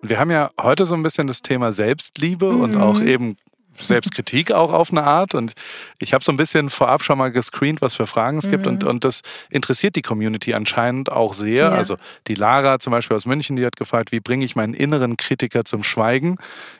Wir 0.00 0.18
haben 0.18 0.30
ja 0.30 0.50
heute 0.60 0.86
so 0.86 0.94
ein 0.94 1.02
bisschen 1.02 1.26
das 1.26 1.42
Thema 1.42 1.72
Selbstliebe 1.72 2.50
mhm. 2.50 2.60
und 2.62 2.76
auch 2.76 3.00
eben 3.02 3.36
Selbstkritik 3.80 4.52
auch 4.52 4.72
auf 4.72 4.90
eine 4.90 5.04
Art. 5.04 5.34
Und 5.34 5.52
ich 6.00 6.14
habe 6.14 6.24
so 6.24 6.32
ein 6.32 6.36
bisschen 6.36 6.70
vorab 6.70 7.02
schon 7.02 7.18
mal 7.18 7.30
gescreent, 7.30 7.80
was 7.80 7.94
für 7.94 8.06
Fragen 8.06 8.38
es 8.38 8.46
mhm. 8.46 8.50
gibt. 8.50 8.66
Und, 8.66 8.84
und 8.84 9.04
das 9.04 9.22
interessiert 9.50 9.96
die 9.96 10.02
Community 10.02 10.54
anscheinend 10.54 11.12
auch 11.12 11.34
sehr. 11.34 11.64
Ja. 11.64 11.70
Also 11.70 11.96
die 12.26 12.34
Lara 12.34 12.78
zum 12.78 12.90
Beispiel 12.90 13.16
aus 13.16 13.26
München, 13.26 13.56
die 13.56 13.64
hat 13.64 13.76
gefragt, 13.76 14.12
wie 14.12 14.20
bringe 14.20 14.44
ich 14.44 14.56
meinen 14.56 14.74
inneren 14.74 15.16
Kritiker 15.16 15.64
zum 15.64 15.82
Schweigen? 15.82 16.36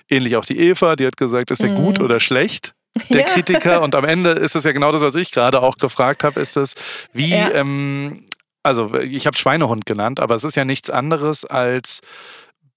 Ähnlich 0.09 0.37
auch 0.37 0.45
die 0.45 0.59
Eva, 0.59 0.97
die 0.97 1.07
hat 1.07 1.17
gesagt, 1.17 1.51
ist 1.51 1.63
der 1.63 1.71
mhm. 1.71 1.77
gut 1.77 2.01
oder 2.01 2.21
schlecht? 2.21 2.75
der 3.11 3.21
ja. 3.21 3.27
Kritiker. 3.27 3.83
Und 3.83 3.95
am 3.95 4.05
Ende 4.05 4.31
ist 4.31 4.57
es 4.57 4.65
ja 4.65 4.73
genau 4.73 4.93
das, 4.93 5.03
was 5.03 5.15
ich 5.15 5.31
gerade 5.31 5.63
auch 5.63 5.77
gefragt 5.77 6.25
habe, 6.25 6.41
ist 6.41 6.57
es, 6.57 6.75
wie, 7.13 7.31
ja. 7.31 7.51
ähm, 7.53 8.25
also 8.63 8.95
ich 8.95 9.27
habe 9.27 9.37
Schweinehund 9.37 9.87
genannt, 9.87 10.21
aber 10.21 10.35
es 10.35 10.45
ist 10.45 10.57
ja 10.57 10.65
nichts 10.65 10.91
anderes 10.91 11.45
als 11.45 12.01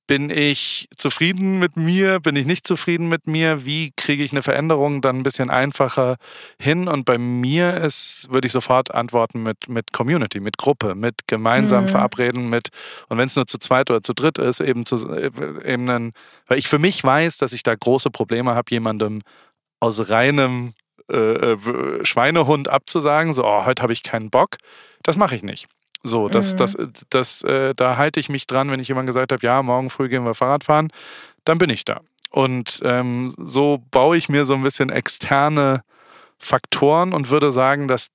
bin 0.07 0.29
ich 0.29 0.87
zufrieden 0.97 1.59
mit 1.59 1.77
mir? 1.77 2.19
Bin 2.19 2.35
ich 2.35 2.45
nicht 2.45 2.67
zufrieden 2.67 3.07
mit 3.07 3.27
mir? 3.27 3.65
Wie 3.65 3.91
kriege 3.95 4.23
ich 4.23 4.31
eine 4.31 4.43
Veränderung 4.43 5.01
dann 5.01 5.17
ein 5.17 5.23
bisschen 5.23 5.49
einfacher 5.49 6.17
hin? 6.59 6.87
Und 6.87 7.05
bei 7.05 7.17
mir 7.17 7.77
ist, 7.77 8.27
würde 8.29 8.45
ich 8.47 8.51
sofort 8.51 8.93
antworten 8.93 9.43
mit, 9.43 9.69
mit 9.69 9.93
Community, 9.93 10.39
mit 10.39 10.57
Gruppe, 10.57 10.95
mit 10.95 11.27
gemeinsam 11.27 11.85
mhm. 11.85 11.89
verabreden, 11.89 12.49
mit, 12.49 12.69
und 13.09 13.17
wenn 13.17 13.27
es 13.27 13.35
nur 13.35 13.47
zu 13.47 13.57
zweit 13.57 13.89
oder 13.89 14.01
zu 14.01 14.13
dritt 14.13 14.37
ist, 14.37 14.59
eben 14.59 14.85
zu 14.85 14.97
eben 15.15 15.89
einen, 15.89 16.13
weil 16.47 16.59
ich 16.59 16.67
für 16.67 16.79
mich 16.79 17.03
weiß, 17.03 17.37
dass 17.37 17.53
ich 17.53 17.63
da 17.63 17.73
große 17.73 18.09
Probleme 18.09 18.53
habe, 18.53 18.71
jemandem 18.71 19.21
aus 19.79 20.09
reinem 20.09 20.73
äh, 21.09 21.17
äh 21.53 22.05
Schweinehund 22.05 22.69
abzusagen, 22.69 23.33
so, 23.33 23.45
oh, 23.45 23.65
heute 23.65 23.81
habe 23.81 23.93
ich 23.93 24.03
keinen 24.03 24.29
Bock. 24.29 24.57
Das 25.03 25.17
mache 25.17 25.35
ich 25.35 25.43
nicht. 25.43 25.67
So, 26.03 26.27
das, 26.27 26.53
mhm. 26.53 26.57
das, 26.57 26.77
das, 27.09 27.43
äh, 27.43 27.75
da 27.75 27.97
halte 27.97 28.19
ich 28.19 28.29
mich 28.29 28.47
dran, 28.47 28.71
wenn 28.71 28.79
ich 28.79 28.87
jemand 28.87 29.07
gesagt 29.07 29.31
habe, 29.31 29.45
ja, 29.45 29.61
morgen 29.61 29.89
früh 29.89 30.09
gehen 30.09 30.25
wir 30.25 30.33
Fahrrad 30.33 30.63
fahren, 30.63 30.89
dann 31.45 31.57
bin 31.57 31.69
ich 31.69 31.85
da. 31.85 32.01
Und 32.31 32.79
ähm, 32.83 33.33
so 33.37 33.83
baue 33.91 34.17
ich 34.17 34.29
mir 34.29 34.45
so 34.45 34.53
ein 34.53 34.63
bisschen 34.63 34.89
externe 34.89 35.81
Faktoren 36.37 37.13
und 37.13 37.29
würde 37.29 37.51
sagen, 37.51 37.87
dass 37.87 38.07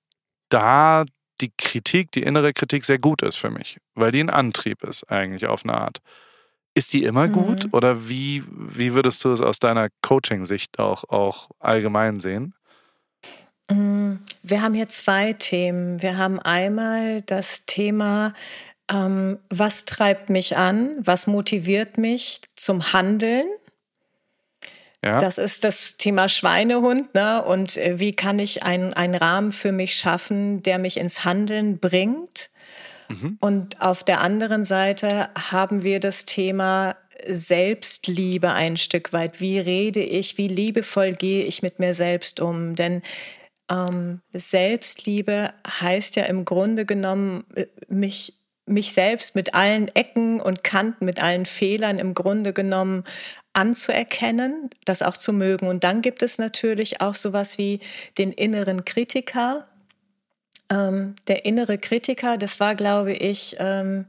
da 0.48 1.04
die 1.40 1.52
Kritik, 1.56 2.10
die 2.12 2.22
innere 2.22 2.52
Kritik 2.52 2.84
sehr 2.84 2.98
gut 2.98 3.22
ist 3.22 3.36
für 3.36 3.50
mich, 3.50 3.78
weil 3.94 4.10
die 4.10 4.20
ein 4.20 4.30
Antrieb 4.30 4.82
ist 4.82 5.04
eigentlich 5.10 5.46
auf 5.46 5.64
eine 5.64 5.74
Art. 5.74 5.98
Ist 6.74 6.92
die 6.92 7.04
immer 7.04 7.28
mhm. 7.28 7.32
gut 7.32 7.68
oder 7.72 8.08
wie, 8.08 8.42
wie 8.50 8.94
würdest 8.94 9.24
du 9.24 9.32
es 9.32 9.42
aus 9.42 9.58
deiner 9.58 9.88
Coaching-Sicht 10.02 10.78
auch, 10.78 11.04
auch 11.04 11.48
allgemein 11.60 12.20
sehen? 12.20 12.54
Mm, 13.70 14.16
wir 14.42 14.62
haben 14.62 14.74
hier 14.74 14.88
zwei 14.88 15.32
Themen. 15.32 16.02
Wir 16.02 16.18
haben 16.18 16.38
einmal 16.38 17.22
das 17.22 17.64
Thema, 17.66 18.34
ähm, 18.90 19.38
was 19.50 19.84
treibt 19.84 20.30
mich 20.30 20.56
an, 20.56 20.94
was 20.98 21.26
motiviert 21.26 21.98
mich 21.98 22.40
zum 22.54 22.92
Handeln. 22.92 23.46
Ja. 25.04 25.20
Das 25.20 25.38
ist 25.38 25.64
das 25.64 25.96
Thema 25.96 26.28
Schweinehund. 26.28 27.14
Ne? 27.14 27.42
Und 27.42 27.76
äh, 27.76 27.98
wie 27.98 28.12
kann 28.12 28.38
ich 28.38 28.62
einen 28.62 29.14
Rahmen 29.14 29.52
für 29.52 29.72
mich 29.72 29.96
schaffen, 29.96 30.62
der 30.62 30.78
mich 30.78 30.96
ins 30.96 31.24
Handeln 31.24 31.78
bringt? 31.78 32.50
Mhm. 33.08 33.38
Und 33.40 33.80
auf 33.80 34.04
der 34.04 34.20
anderen 34.20 34.64
Seite 34.64 35.28
haben 35.50 35.82
wir 35.82 36.00
das 36.00 36.24
Thema 36.24 36.96
Selbstliebe 37.28 38.52
ein 38.52 38.76
Stück 38.76 39.12
weit. 39.12 39.40
Wie 39.40 39.58
rede 39.58 40.02
ich, 40.02 40.38
wie 40.38 40.48
liebevoll 40.48 41.12
gehe 41.12 41.44
ich 41.44 41.62
mit 41.62 41.78
mir 41.78 41.94
selbst 41.94 42.40
um? 42.40 42.74
Denn 42.74 43.02
ähm, 43.70 44.20
Selbstliebe 44.32 45.52
heißt 45.66 46.16
ja 46.16 46.24
im 46.24 46.44
Grunde 46.44 46.86
genommen, 46.86 47.44
äh, 47.54 47.66
mich, 47.88 48.34
mich 48.66 48.92
selbst 48.92 49.34
mit 49.34 49.54
allen 49.54 49.88
Ecken 49.94 50.40
und 50.40 50.64
Kanten, 50.64 51.04
mit 51.04 51.22
allen 51.22 51.46
Fehlern 51.46 51.98
im 51.98 52.14
Grunde 52.14 52.52
genommen 52.52 53.04
anzuerkennen, 53.52 54.70
das 54.84 55.02
auch 55.02 55.16
zu 55.16 55.32
mögen. 55.32 55.66
Und 55.66 55.82
dann 55.82 56.02
gibt 56.02 56.22
es 56.22 56.38
natürlich 56.38 57.00
auch 57.00 57.14
sowas 57.14 57.58
wie 57.58 57.80
den 58.18 58.32
inneren 58.32 58.84
Kritiker. 58.84 59.66
Ähm, 60.70 61.14
der 61.26 61.44
innere 61.44 61.78
Kritiker, 61.78 62.38
das 62.38 62.60
war, 62.60 62.74
glaube 62.74 63.12
ich, 63.12 63.56
ähm, 63.58 64.06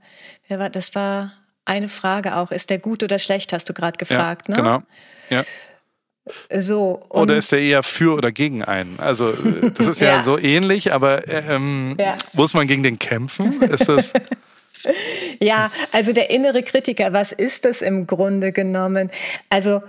das 0.47 0.95
war 0.95 1.31
eine 1.65 1.89
Frage 1.89 2.35
auch, 2.35 2.51
ist 2.51 2.69
der 2.69 2.79
gut 2.79 3.03
oder 3.03 3.19
schlecht, 3.19 3.53
hast 3.53 3.69
du 3.69 3.73
gerade 3.73 3.97
gefragt, 3.97 4.47
ja, 4.47 4.55
ne? 4.55 4.61
Genau. 4.61 4.83
Ja. 5.29 5.43
So, 6.55 7.01
oder 7.09 7.37
ist 7.37 7.51
er 7.53 7.59
eher 7.59 7.83
für 7.83 8.15
oder 8.15 8.31
gegen 8.31 8.63
einen? 8.63 8.99
Also 8.99 9.29
äh, 9.29 9.71
das 9.73 9.87
ist 9.87 9.99
ja, 9.99 10.07
ja 10.17 10.23
so 10.23 10.37
ähnlich, 10.37 10.93
aber 10.93 11.27
ähm, 11.27 11.95
ja. 11.99 12.15
muss 12.33 12.53
man 12.53 12.67
gegen 12.67 12.83
den 12.83 12.99
kämpfen? 12.99 13.61
Ist 13.61 13.89
das 13.89 14.13
ja, 15.41 15.71
also 15.91 16.13
der 16.13 16.29
innere 16.29 16.63
Kritiker, 16.63 17.13
was 17.13 17.31
ist 17.31 17.65
das 17.65 17.81
im 17.81 18.07
Grunde 18.07 18.51
genommen? 18.51 19.11
Also 19.49 19.81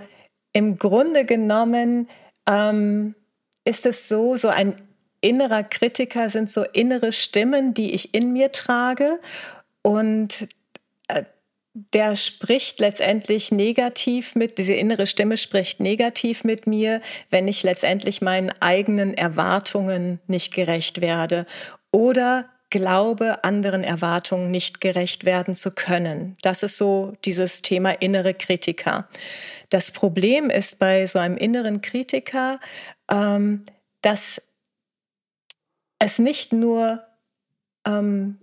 im 0.53 0.77
Grunde 0.77 1.25
genommen 1.25 2.09
ähm, 2.47 3.15
ist 3.65 3.85
es 3.85 4.07
so, 4.07 4.35
so 4.35 4.49
ein 4.49 4.75
innerer 5.21 5.63
Kritiker 5.63 6.29
sind 6.29 6.49
so 6.49 6.63
innere 6.63 7.11
Stimmen, 7.11 7.73
die 7.73 7.93
ich 7.93 8.13
in 8.13 8.33
mir 8.33 8.51
trage 8.51 9.19
und 9.81 10.43
äh, 10.43 10.47
der 11.93 12.15
spricht 12.15 12.79
letztendlich 12.79 13.51
negativ 13.51 14.35
mit, 14.35 14.57
diese 14.57 14.73
innere 14.73 15.07
Stimme 15.07 15.37
spricht 15.37 15.79
negativ 15.79 16.43
mit 16.43 16.67
mir, 16.67 17.01
wenn 17.29 17.47
ich 17.47 17.63
letztendlich 17.63 18.21
meinen 18.21 18.51
eigenen 18.59 19.13
Erwartungen 19.13 20.19
nicht 20.27 20.53
gerecht 20.53 21.01
werde 21.01 21.45
oder 21.91 22.49
glaube, 22.69 23.43
anderen 23.43 23.83
Erwartungen 23.83 24.51
nicht 24.51 24.79
gerecht 24.81 25.25
werden 25.25 25.55
zu 25.55 25.71
können. 25.71 26.37
Das 26.41 26.63
ist 26.63 26.77
so 26.77 27.13
dieses 27.25 27.61
Thema 27.61 27.91
innere 27.91 28.33
Kritiker. 28.33 29.07
Das 29.69 29.91
Problem 29.91 30.49
ist 30.49 30.79
bei 30.79 31.05
so 31.07 31.19
einem 31.19 31.37
inneren 31.37 31.81
Kritiker, 31.81 32.59
ähm, 33.09 33.63
dass 34.01 34.41
es 35.99 36.19
nicht 36.19 36.53
nur 36.53 37.03
ähm, 37.85 38.37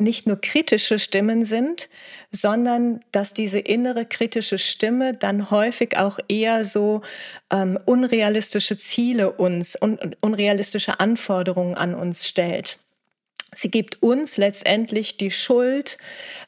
nicht 0.00 0.26
nur 0.26 0.40
kritische 0.40 0.98
Stimmen 0.98 1.44
sind, 1.44 1.88
sondern 2.32 3.00
dass 3.12 3.34
diese 3.34 3.58
innere 3.58 4.06
kritische 4.06 4.58
Stimme 4.58 5.12
dann 5.12 5.50
häufig 5.50 5.96
auch 5.96 6.18
eher 6.28 6.64
so 6.64 7.02
ähm, 7.52 7.78
unrealistische 7.84 8.76
Ziele 8.76 9.32
uns 9.32 9.76
und 9.76 10.16
unrealistische 10.22 11.00
Anforderungen 11.00 11.74
an 11.74 11.94
uns 11.94 12.26
stellt. 12.26 12.78
Sie 13.54 13.70
gibt 13.70 14.02
uns 14.02 14.36
letztendlich 14.36 15.16
die 15.16 15.30
Schuld, 15.30 15.98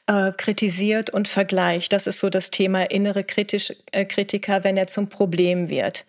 äh, 0.07 0.31
kritisiert 0.31 1.09
und 1.09 1.27
vergleicht. 1.27 1.91
Das 1.91 2.07
ist 2.07 2.19
so 2.19 2.29
das 2.29 2.49
Thema 2.49 2.83
innere 2.89 3.23
Kritisch, 3.23 3.73
äh, 3.91 4.05
Kritiker, 4.05 4.63
wenn 4.63 4.77
er 4.77 4.87
zum 4.87 5.09
Problem 5.09 5.69
wird. 5.69 6.05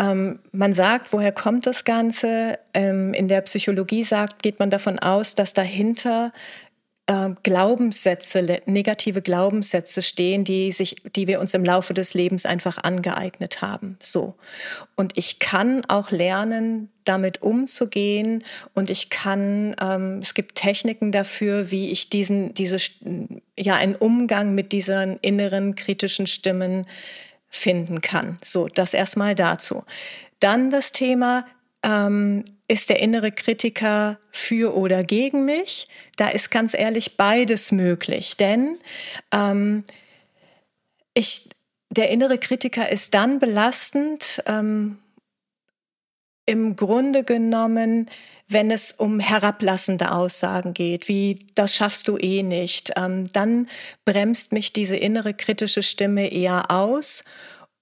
Ähm, 0.00 0.38
man 0.50 0.72
sagt, 0.72 1.12
woher 1.12 1.30
kommt 1.30 1.66
das 1.66 1.84
Ganze? 1.84 2.58
Ähm, 2.72 3.12
in 3.12 3.28
der 3.28 3.42
Psychologie 3.42 4.02
sagt, 4.02 4.42
geht 4.42 4.58
man 4.58 4.70
davon 4.70 4.98
aus, 4.98 5.34
dass 5.34 5.52
dahinter 5.52 6.32
äh, 7.06 7.30
Glaubenssätze, 7.42 8.62
negative 8.64 9.20
Glaubenssätze 9.20 10.00
stehen, 10.00 10.44
die 10.44 10.72
sich, 10.72 10.96
die 11.14 11.26
wir 11.26 11.38
uns 11.38 11.52
im 11.52 11.64
Laufe 11.64 11.92
des 11.92 12.14
Lebens 12.14 12.46
einfach 12.46 12.78
angeeignet 12.78 13.60
haben. 13.60 13.98
So. 14.00 14.36
Und 14.96 15.18
ich 15.18 15.38
kann 15.38 15.84
auch 15.86 16.10
lernen, 16.10 16.88
damit 17.04 17.42
umzugehen 17.42 18.44
und 18.74 18.88
ich 18.88 19.10
kann, 19.10 19.74
ähm, 19.82 20.20
es 20.22 20.32
gibt 20.32 20.54
Techniken 20.54 21.12
dafür, 21.12 21.70
wie 21.70 21.90
ich 21.90 22.08
diesen, 22.08 22.54
diese, 22.54 22.76
ja, 23.58 23.74
einen 23.74 23.96
Umgang 23.96 24.54
mit 24.54 24.72
diesen 24.72 25.18
inneren 25.20 25.74
kritischen 25.74 26.26
Stimmen 26.26 26.86
finden 27.50 28.00
kann. 28.00 28.38
So, 28.42 28.68
das 28.68 28.94
erstmal 28.94 29.34
dazu. 29.34 29.84
Dann 30.38 30.70
das 30.70 30.92
Thema, 30.92 31.44
ähm, 31.82 32.44
ist 32.68 32.88
der 32.88 33.00
innere 33.00 33.32
Kritiker 33.32 34.18
für 34.30 34.76
oder 34.76 35.02
gegen 35.02 35.44
mich? 35.44 35.88
Da 36.16 36.28
ist 36.28 36.50
ganz 36.50 36.74
ehrlich 36.74 37.16
beides 37.16 37.72
möglich, 37.72 38.36
denn 38.36 38.78
ähm, 39.32 39.84
ich, 41.14 41.48
der 41.90 42.10
innere 42.10 42.38
Kritiker 42.38 42.88
ist 42.88 43.14
dann 43.14 43.40
belastend, 43.40 44.42
ähm, 44.46 44.98
im 46.50 46.74
Grunde 46.74 47.22
genommen, 47.22 48.06
wenn 48.48 48.72
es 48.72 48.90
um 48.90 49.20
herablassende 49.20 50.10
Aussagen 50.10 50.74
geht, 50.74 51.06
wie 51.06 51.38
das 51.54 51.76
schaffst 51.76 52.08
du 52.08 52.18
eh 52.18 52.42
nicht, 52.42 52.90
ähm, 52.96 53.32
dann 53.32 53.68
bremst 54.04 54.52
mich 54.52 54.72
diese 54.72 54.96
innere 54.96 55.32
kritische 55.32 55.84
Stimme 55.84 56.32
eher 56.32 56.72
aus 56.72 57.22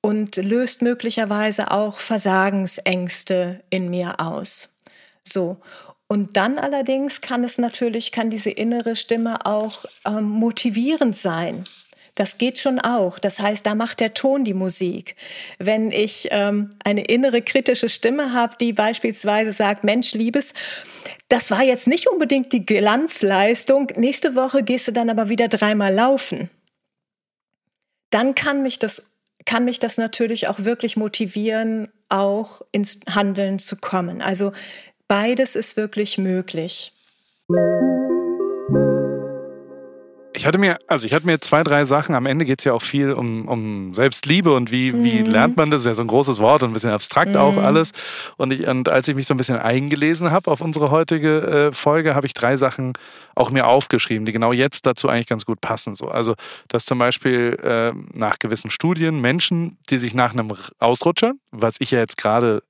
und 0.03 0.37
löst 0.37 0.83
möglicherweise 0.83 1.71
auch 1.71 1.99
Versagensängste 1.99 3.65
in 3.71 3.89
mir 3.89 4.21
aus. 4.21 4.77
So. 5.25 5.57
Und 6.07 6.37
dann 6.37 6.59
allerdings 6.59 7.23
kann 7.23 7.45
es 7.45 7.57
natürlich, 7.57 8.13
kann 8.13 8.29
diese 8.29 8.51
innere 8.51 8.97
Stimme 8.97 9.47
auch 9.47 9.87
ähm, 10.07 10.25
motivierend 10.25 11.17
sein. 11.17 11.65
Das 12.19 12.37
geht 12.37 12.59
schon 12.59 12.81
auch. 12.81 13.21
Das 13.21 13.39
heißt, 13.39 13.65
da 13.65 13.77
macht 13.77 14.01
der 14.01 14.13
Ton 14.13 14.43
die 14.43 14.53
Musik. 14.53 15.15
Wenn 15.61 15.93
ich 15.93 16.27
ähm, 16.33 16.71
eine 16.83 17.05
innere 17.05 17.43
kritische 17.43 17.89
Stimme 17.89 18.33
habe, 18.33 18.57
die 18.61 18.73
beispielsweise 18.73 19.53
sagt, 19.53 19.85
Mensch, 19.85 20.15
Liebes, 20.15 20.53
das 21.29 21.53
war 21.53 21.63
jetzt 21.63 21.87
nicht 21.87 22.09
unbedingt 22.09 22.53
die 22.53 22.67
Glanzleistung, 22.67 23.93
nächste 23.95 24.35
Woche 24.35 24.65
gehst 24.65 24.89
du 24.89 24.93
dann 24.93 25.11
aber 25.11 25.29
wieder 25.29 25.47
dreimal 25.47 25.95
laufen. 25.95 26.51
Dann 28.11 28.35
kann 28.35 28.65
mich 28.65 28.81
das, 28.81 29.13
kann 29.47 29.65
mich 29.65 29.79
das 29.79 29.97
natürlich 29.97 30.49
auch 30.49 30.65
wirklich 30.65 30.97
motivieren, 30.97 31.89
auch 32.09 32.63
ins 32.73 32.99
Handeln 33.09 33.61
zu 33.61 33.77
kommen. 33.77 34.23
Also 34.23 34.51
beides 35.07 35.55
ist 35.55 35.77
wirklich 35.77 36.19
möglich. 36.19 36.93
Ich 40.39 40.47
hatte 40.47 40.59
mir, 40.59 40.79
also 40.87 41.05
ich 41.05 41.13
hatte 41.15 41.27
mir 41.27 41.41
zwei, 41.41 41.65
drei 41.65 41.85
Sachen. 41.85 42.15
Am 42.15 42.25
Ende 42.25 42.45
geht 42.45 42.61
es 42.61 42.65
ja 42.65 42.73
auch 42.73 42.83
viel 42.83 43.13
um, 43.13 43.49
um 43.49 43.93
Selbstliebe 43.93 44.55
und 44.55 44.71
wie, 44.71 44.93
mhm. 44.93 45.03
wie 45.03 45.19
lernt 45.23 45.57
man 45.57 45.71
das? 45.71 45.79
das? 45.79 45.83
Ist 45.83 45.87
ja 45.87 45.95
so 45.97 46.03
ein 46.03 46.09
großes 46.09 46.39
Wort 46.39 46.63
und 46.63 46.71
ein 46.71 46.73
bisschen 46.73 46.91
abstrakt 46.91 47.33
mhm. 47.33 47.41
auch 47.41 47.57
alles. 47.57 47.91
Und, 48.37 48.53
ich, 48.53 48.67
und 48.69 48.89
als 48.89 49.09
ich 49.09 49.17
mich 49.17 49.27
so 49.27 49.35
ein 49.35 49.37
bisschen 49.37 49.59
eingelesen 49.59 50.31
habe 50.31 50.49
auf 50.49 50.61
unsere 50.61 50.93
heutige 50.93 51.41
äh, 51.69 51.73
Folge, 51.73 52.15
habe 52.15 52.27
ich 52.27 52.35
drei 52.35 52.57
Sachen 52.57 52.93
auch 53.35 53.51
mir 53.51 53.67
aufgeschrieben, 53.67 54.27
die 54.27 54.33
genau 54.33 54.53
jetzt 54.53 54.87
dazu 54.87 55.09
eigentlich 55.09 55.27
ganz 55.27 55.45
gut 55.45 55.61
passen. 55.61 55.97
So. 55.97 56.07
Also, 56.07 56.35
dass 56.69 56.85
zum 56.85 56.99
Beispiel 56.99 57.59
äh, 57.63 57.93
nach 58.17 58.39
gewissen 58.39 58.71
Studien 58.71 59.21
Menschen, 59.21 59.77
die 59.91 59.99
sich 59.99 60.15
nach 60.15 60.33
einem 60.33 60.53
Ausrutscher, 60.79 61.33
was 61.51 61.77
ich 61.81 61.91
ja 61.91 61.99
jetzt 61.99 62.17
gerade 62.17 62.63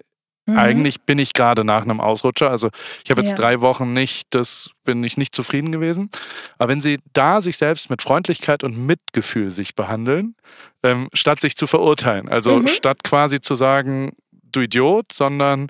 Mhm. 0.49 0.59
Eigentlich 0.59 1.02
bin 1.02 1.19
ich 1.19 1.35
gerade 1.35 1.62
nach 1.62 1.83
einem 1.83 2.00
Ausrutscher. 2.00 2.50
Also 2.50 2.71
ich 3.05 3.11
habe 3.11 3.21
jetzt 3.21 3.33
ja. 3.33 3.37
drei 3.37 3.61
Wochen 3.61 3.93
nicht, 3.93 4.28
das 4.31 4.71
bin 4.85 5.05
ich 5.05 5.19
nicht 5.19 5.35
zufrieden 5.35 5.71
gewesen. 5.71 6.11
Aber 6.57 6.71
wenn 6.71 6.81
Sie 6.81 6.99
da 7.12 7.43
sich 7.43 7.59
selbst 7.59 7.90
mit 7.90 8.00
Freundlichkeit 8.00 8.64
und 8.64 8.87
Mitgefühl 8.87 9.50
sich 9.50 9.75
behandeln, 9.75 10.35
ähm, 10.83 11.09
statt 11.12 11.38
sich 11.38 11.55
zu 11.55 11.67
verurteilen, 11.67 12.31
also 12.31 12.61
mhm. 12.61 12.67
statt 12.67 13.05
quasi 13.05 13.40
zu 13.40 13.55
sagen, 13.55 14.12
du 14.33 14.61
Idiot, 14.61 15.12
sondern 15.12 15.69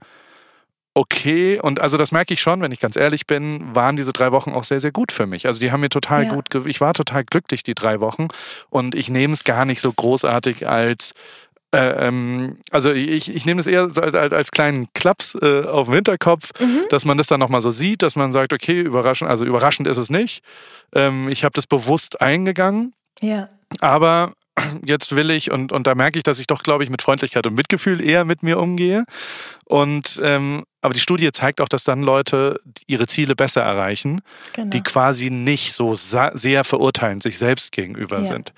okay. 0.98 1.60
Und 1.60 1.80
also 1.80 1.96
das 1.96 2.12
merke 2.12 2.34
ich 2.34 2.40
schon, 2.40 2.60
wenn 2.60 2.72
ich 2.72 2.80
ganz 2.80 2.96
ehrlich 2.96 3.26
bin, 3.26 3.74
waren 3.74 3.96
diese 3.96 4.12
drei 4.12 4.32
Wochen 4.32 4.52
auch 4.52 4.64
sehr, 4.64 4.80
sehr 4.80 4.90
gut 4.90 5.12
für 5.12 5.26
mich. 5.26 5.46
Also 5.46 5.60
die 5.60 5.70
haben 5.70 5.80
mir 5.80 5.88
total 5.88 6.24
ja. 6.24 6.34
gut, 6.34 6.54
ich 6.66 6.80
war 6.80 6.92
total 6.92 7.24
glücklich 7.24 7.62
die 7.62 7.74
drei 7.74 8.00
Wochen 8.00 8.28
und 8.68 8.94
ich 8.94 9.08
nehme 9.08 9.32
es 9.32 9.44
gar 9.44 9.64
nicht 9.64 9.80
so 9.80 9.92
großartig 9.92 10.68
als 10.68 11.14
ähm, 11.72 12.58
also 12.70 12.92
ich, 12.92 13.34
ich 13.34 13.44
nehme 13.44 13.58
das 13.58 13.66
eher 13.66 13.82
als, 13.82 13.98
als, 13.98 14.32
als 14.32 14.50
kleinen 14.50 14.88
Klaps 14.94 15.34
äh, 15.34 15.64
auf 15.64 15.88
dem 15.88 15.94
Hinterkopf, 15.94 16.52
mhm. 16.60 16.84
dass 16.88 17.04
man 17.04 17.18
das 17.18 17.26
dann 17.26 17.40
nochmal 17.40 17.60
so 17.60 17.70
sieht, 17.70 18.02
dass 18.02 18.16
man 18.16 18.32
sagt, 18.32 18.52
okay, 18.52 18.80
überraschend, 18.80 19.30
also 19.30 19.44
überraschend 19.44 19.86
ist 19.86 19.98
es 19.98 20.08
nicht. 20.08 20.42
Ähm, 20.94 21.28
ich 21.28 21.44
habe 21.44 21.52
das 21.52 21.66
bewusst 21.66 22.20
eingegangen. 22.22 22.94
Ja. 23.20 23.48
Aber 23.80 24.32
jetzt 24.84 25.14
will 25.14 25.30
ich, 25.30 25.50
und, 25.50 25.72
und 25.72 25.86
da 25.86 25.94
merke 25.94 26.18
ich, 26.18 26.22
dass 26.22 26.38
ich 26.38 26.46
doch, 26.46 26.62
glaube 26.62 26.84
ich, 26.84 26.90
mit 26.90 27.02
Freundlichkeit 27.02 27.46
und 27.46 27.54
Mitgefühl 27.54 28.00
eher 28.00 28.24
mit 28.24 28.42
mir 28.42 28.58
umgehe. 28.58 29.04
Und 29.64 30.20
ähm, 30.22 30.64
aber 30.80 30.94
die 30.94 31.00
Studie 31.00 31.30
zeigt 31.32 31.60
auch, 31.60 31.68
dass 31.68 31.82
dann 31.82 32.02
Leute 32.02 32.60
ihre 32.86 33.06
Ziele 33.06 33.34
besser 33.34 33.62
erreichen, 33.62 34.20
genau. 34.52 34.70
die 34.70 34.80
quasi 34.80 35.28
nicht 35.28 35.72
so 35.72 35.96
sehr 35.96 36.64
verurteilend 36.64 37.22
sich 37.22 37.36
selbst 37.36 37.72
gegenüber 37.72 38.18
ja. 38.18 38.24
sind. 38.24 38.52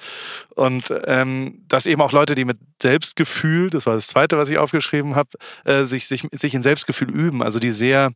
Und 0.54 0.92
ähm, 1.06 1.62
dass 1.66 1.86
eben 1.86 2.02
auch 2.02 2.12
Leute, 2.12 2.34
die 2.34 2.44
mit 2.44 2.58
Selbstgefühl, 2.80 3.70
das 3.70 3.86
war 3.86 3.94
das 3.94 4.08
Zweite, 4.08 4.36
was 4.36 4.50
ich 4.50 4.58
aufgeschrieben 4.58 5.16
habe, 5.16 5.30
äh, 5.64 5.84
sich, 5.84 6.06
sich, 6.06 6.26
sich 6.32 6.54
in 6.54 6.62
Selbstgefühl 6.62 7.10
üben, 7.10 7.42
also 7.42 7.58
die 7.58 7.72
sehr 7.72 8.12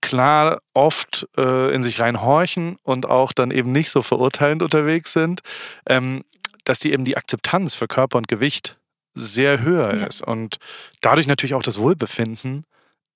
klar 0.00 0.60
oft 0.72 1.26
äh, 1.36 1.74
in 1.74 1.82
sich 1.82 2.00
reinhorchen 2.00 2.76
und 2.82 3.06
auch 3.06 3.32
dann 3.32 3.50
eben 3.50 3.72
nicht 3.72 3.90
so 3.90 4.02
verurteilend 4.02 4.62
unterwegs 4.62 5.12
sind, 5.12 5.40
ähm, 5.88 6.24
dass 6.64 6.80
die 6.80 6.92
eben 6.92 7.04
die 7.04 7.16
Akzeptanz 7.16 7.74
für 7.74 7.86
Körper 7.86 8.18
und 8.18 8.28
Gewicht 8.28 8.78
sehr 9.14 9.60
höher 9.60 9.94
ja. 9.94 10.06
ist 10.06 10.22
und 10.22 10.56
dadurch 11.00 11.26
natürlich 11.26 11.54
auch 11.54 11.62
das 11.62 11.78
Wohlbefinden 11.78 12.64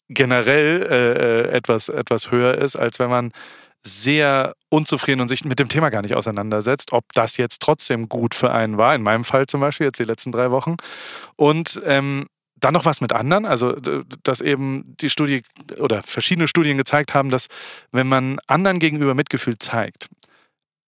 generell 0.08 0.86
äh, 0.90 1.12
äh, 1.12 1.56
etwas, 1.56 1.88
etwas 1.88 2.30
höher 2.30 2.56
ist, 2.56 2.76
als 2.76 2.98
wenn 2.98 3.10
man 3.10 3.32
sehr 3.84 4.54
unzufrieden 4.70 5.20
und 5.20 5.28
sich 5.28 5.44
mit 5.44 5.58
dem 5.58 5.68
Thema 5.68 5.90
gar 5.90 6.02
nicht 6.02 6.14
auseinandersetzt, 6.16 6.92
ob 6.92 7.04
das 7.14 7.36
jetzt 7.36 7.62
trotzdem 7.62 8.08
gut 8.08 8.34
für 8.34 8.52
einen 8.52 8.76
war, 8.76 8.94
in 8.94 9.02
meinem 9.02 9.24
Fall 9.24 9.46
zum 9.46 9.60
Beispiel, 9.60 9.86
jetzt 9.86 10.00
die 10.00 10.04
letzten 10.04 10.32
drei 10.32 10.50
Wochen. 10.50 10.76
Und 11.36 11.80
ähm, 11.84 12.26
dann 12.56 12.74
noch 12.74 12.84
was 12.84 13.00
mit 13.00 13.12
anderen, 13.12 13.46
also 13.46 13.76
dass 14.24 14.40
eben 14.40 14.96
die 15.00 15.10
Studie 15.10 15.42
oder 15.78 16.02
verschiedene 16.02 16.48
Studien 16.48 16.76
gezeigt 16.76 17.14
haben, 17.14 17.30
dass 17.30 17.46
wenn 17.92 18.08
man 18.08 18.38
anderen 18.48 18.80
gegenüber 18.80 19.14
Mitgefühl 19.14 19.58
zeigt, 19.58 20.08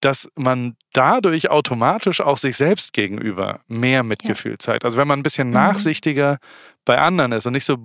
dass 0.01 0.31
man 0.35 0.77
dadurch 0.93 1.51
automatisch 1.51 2.21
auch 2.21 2.39
sich 2.39 2.57
selbst 2.57 2.93
gegenüber 2.93 3.61
mehr 3.69 4.03
Mitgefühl 4.03 4.53
ja. 4.53 4.59
zeigt. 4.59 4.85
Also 4.85 4.97
wenn 4.97 5.09
man 5.09 5.21
ein 5.21 5.23
bisschen 5.23 5.49
mhm. 5.49 5.55
nachsichtiger 5.55 6.39
bei 6.85 6.99
anderen 6.99 7.33
ist 7.33 7.47
und 7.47 7.53
nicht 7.53 7.67
so 7.67 7.77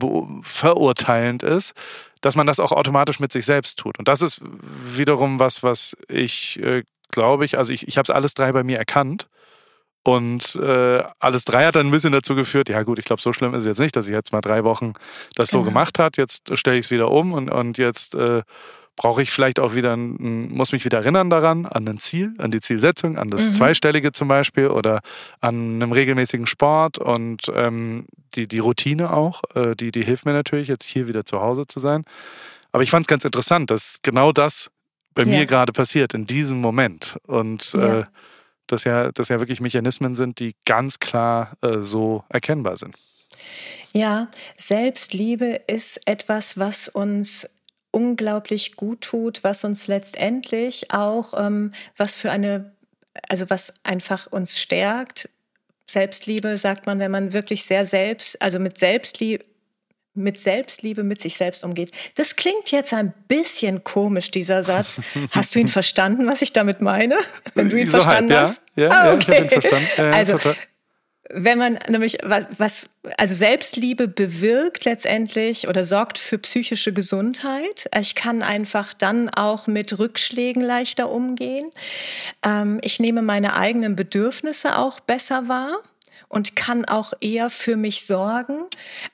verurteilend 0.41 1.43
ist, 1.43 1.73
dass 2.21 2.35
man 2.35 2.47
das 2.47 2.59
auch 2.59 2.71
automatisch 2.71 3.19
mit 3.19 3.31
sich 3.31 3.45
selbst 3.45 3.79
tut. 3.79 3.99
Und 3.99 4.07
das 4.07 4.21
ist 4.21 4.41
wiederum 4.41 5.39
was, 5.39 5.61
was 5.61 5.95
ich 6.07 6.59
äh, 6.61 6.83
glaube 7.15 7.45
ich, 7.45 7.57
also 7.57 7.73
ich, 7.73 7.87
ich 7.87 7.97
habe 7.97 8.05
es 8.05 8.11
alles 8.11 8.35
drei 8.35 8.51
bei 8.51 8.63
mir 8.63 8.77
erkannt. 8.77 9.27
Und 10.03 10.55
äh, 10.57 11.03
alles 11.17 11.45
drei 11.45 11.65
hat 11.65 11.75
dann 11.75 11.87
ein 11.87 11.91
bisschen 11.91 12.11
dazu 12.11 12.35
geführt, 12.35 12.69
ja 12.69 12.83
gut, 12.83 12.99
ich 12.99 13.05
glaube, 13.05 13.23
so 13.23 13.33
schlimm 13.33 13.55
ist 13.55 13.63
es 13.63 13.67
jetzt 13.67 13.79
nicht, 13.79 13.95
dass 13.95 14.05
ich 14.05 14.13
jetzt 14.13 14.33
mal 14.33 14.41
drei 14.41 14.63
Wochen 14.63 14.93
das 15.35 15.49
genau. 15.49 15.63
so 15.63 15.69
gemacht 15.69 15.97
hat. 15.97 16.17
Jetzt 16.17 16.55
stelle 16.55 16.77
ich 16.77 16.85
es 16.85 16.91
wieder 16.91 17.09
um 17.09 17.33
und, 17.33 17.49
und 17.49 17.79
jetzt 17.79 18.13
äh, 18.13 18.43
brauche 18.95 19.21
ich 19.21 19.31
vielleicht 19.31 19.59
auch 19.59 19.75
wieder, 19.75 19.95
ein, 19.95 20.49
muss 20.49 20.71
mich 20.71 20.85
wieder 20.85 20.99
erinnern 20.99 21.29
daran, 21.29 21.65
an 21.65 21.87
ein 21.87 21.97
Ziel, 21.97 22.33
an 22.37 22.51
die 22.51 22.61
Zielsetzung, 22.61 23.17
an 23.17 23.29
das 23.29 23.43
mhm. 23.43 23.55
Zweistellige 23.55 24.11
zum 24.11 24.27
Beispiel 24.27 24.67
oder 24.67 25.01
an 25.41 25.75
einem 25.75 25.91
regelmäßigen 25.91 26.47
Sport 26.47 26.97
und 26.97 27.51
ähm, 27.53 28.05
die, 28.35 28.47
die 28.47 28.59
Routine 28.59 29.13
auch, 29.13 29.41
äh, 29.55 29.75
die, 29.75 29.91
die 29.91 30.03
hilft 30.03 30.25
mir 30.25 30.33
natürlich, 30.33 30.67
jetzt 30.67 30.85
hier 30.85 31.07
wieder 31.07 31.25
zu 31.25 31.41
Hause 31.41 31.67
zu 31.67 31.79
sein. 31.79 32.03
Aber 32.71 32.83
ich 32.83 32.89
fand 32.89 33.05
es 33.05 33.07
ganz 33.07 33.25
interessant, 33.25 33.71
dass 33.71 33.99
genau 34.01 34.31
das 34.31 34.69
bei 35.13 35.23
ja. 35.23 35.29
mir 35.29 35.45
gerade 35.45 35.71
passiert, 35.71 36.13
in 36.13 36.25
diesem 36.25 36.59
Moment. 36.59 37.17
Und 37.25 37.73
ja. 37.73 37.99
äh, 37.99 38.03
dass 38.67 38.83
ja, 38.83 39.11
das 39.11 39.29
ja 39.29 39.39
wirklich 39.39 39.61
Mechanismen 39.61 40.15
sind, 40.15 40.39
die 40.39 40.55
ganz 40.65 40.99
klar 40.99 41.53
äh, 41.61 41.79
so 41.79 42.23
erkennbar 42.29 42.77
sind. 42.77 42.95
Ja, 43.93 44.29
Selbstliebe 44.57 45.61
ist 45.67 46.01
etwas, 46.05 46.57
was 46.57 46.89
uns 46.89 47.47
unglaublich 47.95 48.75
gut 48.75 48.99
tut, 48.99 49.43
was 49.45 49.63
uns 49.63 49.87
letztendlich 49.87 50.91
auch, 50.91 51.33
ähm, 51.37 51.71
was 51.95 52.17
für 52.17 52.29
eine, 52.29 52.73
also 53.29 53.49
was 53.49 53.73
einfach 53.83 54.27
uns 54.27 54.59
stärkt. 54.59 55.29
Selbstliebe 55.89 56.57
sagt 56.57 56.87
man, 56.87 56.99
wenn 56.99 57.11
man 57.11 57.31
wirklich 57.31 57.63
sehr 57.63 57.85
selbst, 57.85 58.41
also 58.41 58.59
mit 58.59 58.77
Selbstliebe, 58.77 59.45
mit 60.13 60.37
Selbstliebe 60.37 61.03
mit 61.03 61.21
sich 61.21 61.35
selbst 61.37 61.63
umgeht. 61.63 61.91
Das 62.15 62.35
klingt 62.35 62.71
jetzt 62.71 62.93
ein 62.93 63.13
bisschen 63.27 63.83
komisch, 63.83 64.29
dieser 64.29 64.63
Satz. 64.63 65.01
Hast 65.31 65.55
du 65.55 65.59
ihn 65.59 65.67
verstanden, 65.69 66.27
was 66.27 66.41
ich 66.41 66.51
damit 66.51 66.81
meine? 66.81 67.17
Wenn 67.53 67.69
du 67.69 67.79
ihn 67.79 67.85
so 67.85 67.99
verstanden 67.99 68.33
halb, 68.33 68.49
hast? 68.49 68.61
Ja, 68.75 68.83
ja, 68.83 68.91
ah, 68.91 69.13
okay. 69.13 69.13
ja 69.13 69.17
ich 69.17 69.27
habe 69.27 69.43
ihn 69.43 69.61
verstanden. 69.61 69.87
Ja, 69.97 70.11
also, 70.11 70.31
total 70.33 70.55
wenn 71.33 71.57
man 71.57 71.79
nämlich 71.89 72.19
was, 72.23 72.89
also 73.17 73.33
Selbstliebe 73.33 74.07
bewirkt 74.07 74.85
letztendlich 74.85 75.67
oder 75.67 75.83
sorgt 75.83 76.17
für 76.17 76.37
psychische 76.37 76.93
Gesundheit. 76.93 77.89
Ich 77.99 78.15
kann 78.15 78.43
einfach 78.43 78.93
dann 78.93 79.29
auch 79.29 79.67
mit 79.67 79.97
Rückschlägen 79.97 80.61
leichter 80.61 81.09
umgehen. 81.09 81.71
Ähm, 82.45 82.79
ich 82.83 82.99
nehme 82.99 83.21
meine 83.21 83.55
eigenen 83.55 83.95
Bedürfnisse 83.95 84.77
auch 84.77 84.99
besser 84.99 85.47
wahr 85.47 85.81
und 86.35 86.53
kann 86.57 86.83
auch 86.83 87.13
eher 87.21 87.49
für 87.49 87.77
mich 87.77 88.05
sorgen, 88.05 88.65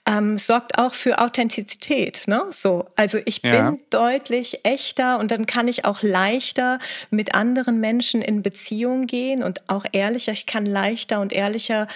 ähm, 0.07 0.39
sorgt 0.39 0.79
auch 0.79 0.95
für 0.95 1.19
Authentizität. 1.19 2.23
Ne? 2.25 2.45
So, 2.49 2.87
also 2.95 3.19
ich 3.25 3.43
ja. 3.43 3.69
bin 3.69 3.81
deutlich 3.91 4.65
echter 4.65 5.19
und 5.19 5.29
dann 5.29 5.45
kann 5.45 5.67
ich 5.67 5.85
auch 5.85 6.01
leichter 6.01 6.79
mit 7.11 7.35
anderen 7.35 7.79
Menschen 7.79 8.23
in 8.23 8.41
Beziehung 8.41 9.05
gehen 9.05 9.43
und 9.43 9.69
auch 9.69 9.85
ehrlicher. 9.91 10.31
Ich 10.31 10.47
kann 10.47 10.65
leichter 10.65 11.21
und 11.21 11.31
ehrlicher 11.31 11.87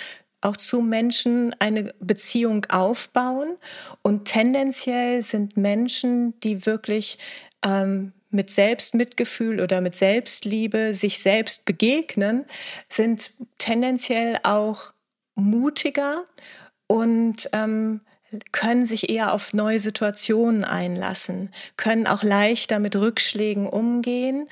auch 0.42 0.58
zu 0.58 0.82
Menschen 0.82 1.56
eine 1.58 1.92
Beziehung 2.00 2.66
aufbauen. 2.66 3.58
Und 4.04 4.26
tendenziell 4.26 5.24
sind 5.24 5.58
Menschen, 5.58 6.40
die 6.42 6.68
wirklich 6.68 7.18
ähm, 7.66 8.14
mit 8.30 8.52
Selbstmitgefühl 8.52 9.60
oder 9.60 9.82
mit 9.82 9.96
Selbstliebe 9.96 10.94
sich 10.94 11.18
selbst 11.18 11.66
begegnen, 11.66 12.46
sind 12.90 13.32
tendenziell 13.58 14.38
auch 14.44 14.94
mutiger 15.36 16.26
und 16.88 17.50
ähm, 17.54 18.02
können 18.52 18.86
sich 18.86 19.10
eher 19.10 19.34
auf 19.34 19.54
neue 19.54 19.80
Situationen 19.80 20.64
einlassen, 20.64 21.54
können 21.78 22.08
auch 22.08 22.24
leichter 22.24 22.80
mit 22.80 22.96
Rückschlägen 22.96 23.68
umgehen, 23.68 24.48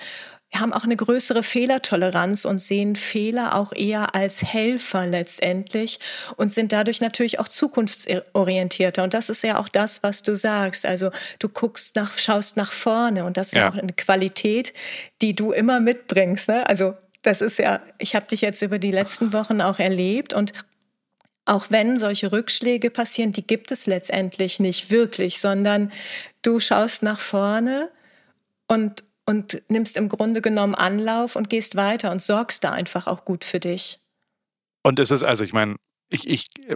haben 0.56 0.74
auch 0.74 0.84
eine 0.84 0.96
größere 0.96 1.42
Fehlertoleranz 1.42 2.46
und 2.46 2.60
sehen 2.60 2.96
Fehler 2.96 3.56
auch 3.56 3.74
eher 3.74 4.14
als 4.14 4.44
Helfer 4.44 5.08
letztendlich 5.08 6.00
und 6.38 6.52
sind 6.52 6.72
dadurch 6.72 7.02
natürlich 7.02 7.40
auch 7.40 7.48
zukunftsorientierter. 7.48 9.04
Und 9.04 9.16
das 9.16 9.30
ist 9.30 9.44
ja 9.44 9.58
auch 9.58 9.68
das, 9.68 10.04
was 10.04 10.22
du 10.22 10.36
sagst. 10.36 10.86
Also 10.86 11.10
du 11.40 11.50
guckst 11.50 11.96
nach, 11.96 12.18
schaust 12.18 12.56
nach 12.56 12.72
vorne 12.72 13.26
und 13.26 13.38
das 13.38 13.48
ist 13.48 13.56
ja, 13.56 13.70
auch 13.70 13.76
eine 13.76 13.94
Qualität, 13.94 14.74
die 15.22 15.36
du 15.36 15.52
immer 15.52 15.80
mitbringst. 15.80 16.50
Ne? 16.50 16.68
Also 16.70 16.94
das 17.24 17.42
ist 17.42 17.58
ja, 17.58 17.82
ich 17.98 18.16
habe 18.16 18.28
dich 18.28 18.42
jetzt 18.42 18.62
über 18.62 18.78
die 18.78 18.92
letzten 18.92 19.34
Wochen 19.34 19.62
auch 19.62 19.80
erlebt 19.80 20.34
und 20.34 20.54
auch 21.46 21.68
wenn 21.70 22.00
solche 22.00 22.32
Rückschläge 22.32 22.90
passieren, 22.90 23.34
die 23.34 23.46
gibt 23.46 23.72
es 23.72 23.86
letztendlich 23.86 24.60
nicht 24.60 24.92
wirklich, 24.92 25.40
sondern 25.40 25.92
du 26.42 26.60
schaust 26.60 27.04
nach 27.04 27.20
vorne 27.20 27.90
und, 28.68 29.04
und 29.26 29.62
nimmst 29.68 29.98
im 29.98 30.10
Grunde 30.10 30.42
genommen 30.42 30.76
Anlauf 30.76 31.36
und 31.36 31.50
gehst 31.50 31.76
weiter 31.76 32.12
und 32.12 32.22
sorgst 32.22 32.64
da 32.64 32.72
einfach 32.72 33.08
auch 33.08 33.26
gut 33.26 33.44
für 33.44 33.60
dich. 33.60 34.00
Und 34.84 35.00
es 35.00 35.12
ist 35.12 35.24
also, 35.24 35.44
ich 35.44 35.54
meine, 35.54 35.76
ich, 36.14 36.30
ich 36.30 36.48
äh, 36.68 36.76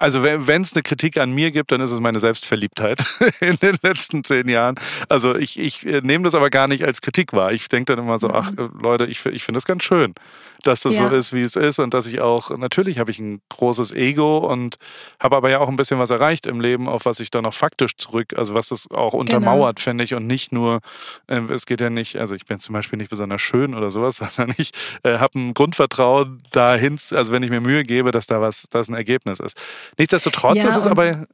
also 0.00 0.22
wenn 0.22 0.62
es 0.62 0.72
eine 0.72 0.82
Kritik 0.82 1.18
an 1.18 1.30
mir 1.32 1.50
gibt, 1.50 1.72
dann 1.72 1.82
ist 1.82 1.90
es 1.90 2.00
meine 2.00 2.20
Selbstverliebtheit 2.20 3.04
in 3.40 3.56
den 3.56 3.76
letzten 3.82 4.24
zehn 4.24 4.48
Jahren. 4.48 4.76
Also 5.10 5.36
ich, 5.36 5.58
ich 5.58 5.84
äh, 5.84 6.00
nehme 6.02 6.24
das 6.24 6.34
aber 6.34 6.48
gar 6.48 6.68
nicht 6.68 6.84
als 6.84 7.02
Kritik 7.02 7.34
wahr. 7.34 7.52
Ich 7.52 7.68
denke 7.68 7.94
dann 7.94 8.04
immer 8.04 8.18
so, 8.18 8.30
ach 8.30 8.50
mhm. 8.52 8.80
Leute, 8.80 9.04
ich, 9.04 9.24
ich 9.26 9.44
finde 9.44 9.58
das 9.58 9.66
ganz 9.66 9.82
schön, 9.82 10.14
dass 10.62 10.80
das 10.80 10.98
ja. 10.98 11.10
so 11.10 11.14
ist, 11.14 11.34
wie 11.34 11.42
es 11.42 11.54
ist 11.54 11.78
und 11.80 11.92
dass 11.92 12.06
ich 12.06 12.22
auch, 12.22 12.56
natürlich 12.56 12.98
habe 12.98 13.10
ich 13.10 13.18
ein 13.18 13.42
großes 13.50 13.92
Ego 13.92 14.38
und 14.38 14.76
habe 15.18 15.36
aber 15.36 15.50
ja 15.50 15.58
auch 15.58 15.68
ein 15.68 15.76
bisschen 15.76 15.98
was 15.98 16.08
erreicht 16.08 16.46
im 16.46 16.60
Leben, 16.60 16.88
auf 16.88 17.04
was 17.04 17.20
ich 17.20 17.30
dann 17.30 17.44
auch 17.44 17.54
faktisch 17.54 17.96
zurück, 17.98 18.32
also 18.36 18.54
was 18.54 18.70
es 18.70 18.90
auch 18.90 19.10
genau. 19.10 19.20
untermauert, 19.20 19.76
genau. 19.76 19.84
finde 19.84 20.04
ich, 20.04 20.14
und 20.14 20.26
nicht 20.26 20.50
nur, 20.50 20.80
äh, 21.26 21.40
es 21.52 21.66
geht 21.66 21.82
ja 21.82 21.90
nicht, 21.90 22.16
also 22.16 22.34
ich 22.34 22.46
bin 22.46 22.58
zum 22.58 22.72
Beispiel 22.72 22.96
nicht 22.96 23.10
besonders 23.10 23.42
schön 23.42 23.74
oder 23.74 23.90
sowas, 23.90 24.16
sondern 24.34 24.54
ich 24.56 24.72
äh, 25.02 25.18
habe 25.18 25.38
ein 25.38 25.52
Grundvertrauen 25.52 26.38
dahin, 26.52 26.98
also 27.12 27.32
wenn 27.32 27.42
ich 27.42 27.50
mir 27.50 27.60
Mühe 27.60 27.84
gebe, 27.84 28.09
dass 28.10 28.26
da 28.26 28.40
was, 28.40 28.66
dass 28.70 28.88
ein 28.88 28.94
Ergebnis 28.94 29.40
ist. 29.40 29.56
Nichtsdestotrotz 29.98 30.62
ja, 30.62 30.68
ist 30.68 30.76
es 30.76 30.86
aber, 30.86 31.26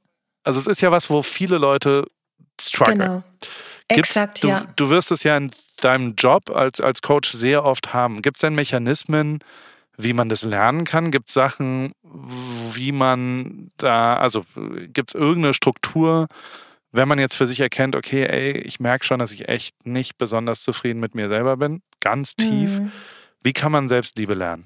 also 0.45 0.61
es 0.61 0.67
ist 0.67 0.81
ja 0.81 0.91
was, 0.91 1.11
wo 1.11 1.23
viele 1.23 1.59
Leute 1.59 2.07
strugglen. 2.61 2.99
Genau. 2.99 3.25
Gibt's, 3.89 4.11
Exakt, 4.11 4.43
du, 4.43 4.49
ja. 4.49 4.67
Du 4.77 4.91
wirst 4.91 5.13
es 5.13 5.23
ja 5.23 5.37
in 5.37 5.51
deinem 5.81 6.15
Job 6.17 6.51
als, 6.51 6.81
als 6.81 7.03
Coach 7.03 7.31
sehr 7.31 7.65
oft 7.65 7.95
haben. 7.95 8.21
Gibt 8.23 8.39
es 8.39 8.41
denn 8.41 8.55
Mechanismen, 8.55 9.39
wie 9.97 10.13
man 10.13 10.29
das 10.29 10.43
lernen 10.43 10.85
kann? 10.85 11.11
Gibt 11.11 11.29
es 11.29 11.35
Sachen, 11.35 11.93
wie 12.73 12.93
man 12.93 13.71
da, 13.77 14.17
also 14.17 14.45
gibt 14.89 15.11
es 15.11 15.15
irgendeine 15.15 15.55
Struktur, 15.55 16.27
wenn 16.93 17.09
man 17.09 17.19
jetzt 17.19 17.37
für 17.37 17.47
sich 17.47 17.61
erkennt, 17.61 17.95
okay, 17.95 18.25
ey, 18.25 18.59
ich 18.59 18.81
merke 18.81 19.05
schon, 19.05 19.19
dass 19.19 19.33
ich 19.33 19.49
echt 19.49 19.87
nicht 19.87 20.19
besonders 20.19 20.63
zufrieden 20.63 20.99
mit 20.99 21.15
mir 21.15 21.29
selber 21.29 21.57
bin, 21.57 21.83
ganz 22.01 22.35
tief. 22.35 22.81
Mhm. 22.81 22.93
Wie 23.43 23.53
kann 23.53 23.71
man 23.71 23.89
Selbstliebe 23.89 24.35
lernen? 24.35 24.65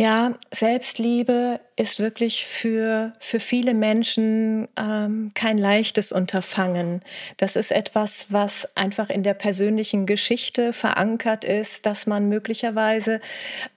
Ja, 0.00 0.34
Selbstliebe 0.54 1.58
ist 1.78 2.00
wirklich 2.00 2.44
für, 2.44 3.12
für 3.20 3.38
viele 3.38 3.72
Menschen 3.72 4.66
ähm, 4.76 5.30
kein 5.34 5.58
leichtes 5.58 6.10
Unterfangen. 6.10 7.02
Das 7.36 7.54
ist 7.54 7.70
etwas, 7.70 8.26
was 8.30 8.68
einfach 8.76 9.10
in 9.10 9.22
der 9.22 9.34
persönlichen 9.34 10.04
Geschichte 10.04 10.72
verankert 10.72 11.44
ist, 11.44 11.86
dass 11.86 12.08
man 12.08 12.28
möglicherweise 12.28 13.20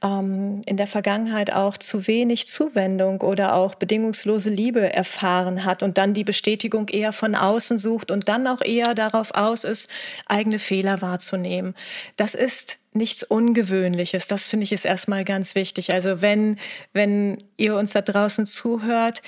ähm, 0.04 0.62
in 0.66 0.78
der 0.78 0.88
Vergangenheit 0.88 1.54
auch 1.54 1.78
zu 1.78 2.08
wenig 2.08 2.48
Zuwendung 2.48 3.22
oder 3.22 3.54
auch 3.54 3.76
bedingungslose 3.76 4.50
Liebe 4.50 4.92
erfahren 4.92 5.64
hat 5.64 5.84
und 5.84 6.00
dann 6.00 6.16
die 6.16 6.24
Bestätigung 6.24 6.90
eher 6.90 7.14
von 7.14 7.36
außen 7.36 7.78
sucht 7.78 8.10
und 8.10 8.28
dann 8.28 8.48
auch 8.48 8.62
eher 8.62 8.96
darauf 8.96 9.36
aus 9.36 9.64
ist, 9.64 9.92
eigene 10.26 10.58
Fehler 10.58 11.04
wahrzunehmen. 11.04 11.76
Das 12.16 12.34
ist 12.34 12.80
nichts 12.94 13.24
Ungewöhnliches. 13.24 14.28
Das 14.28 14.48
finde 14.48 14.66
ich 14.66 14.74
ist 14.74 14.86
erstmal 14.86 15.24
ganz 15.24 15.56
wichtig. 15.56 15.94
Also 15.94 16.22
wenn, 16.22 16.58
wenn 16.94 17.42
ihr 17.56 17.76
uns 17.76 17.91
da 17.94 18.02
draußen 18.02 18.46
zuhört 18.46 19.22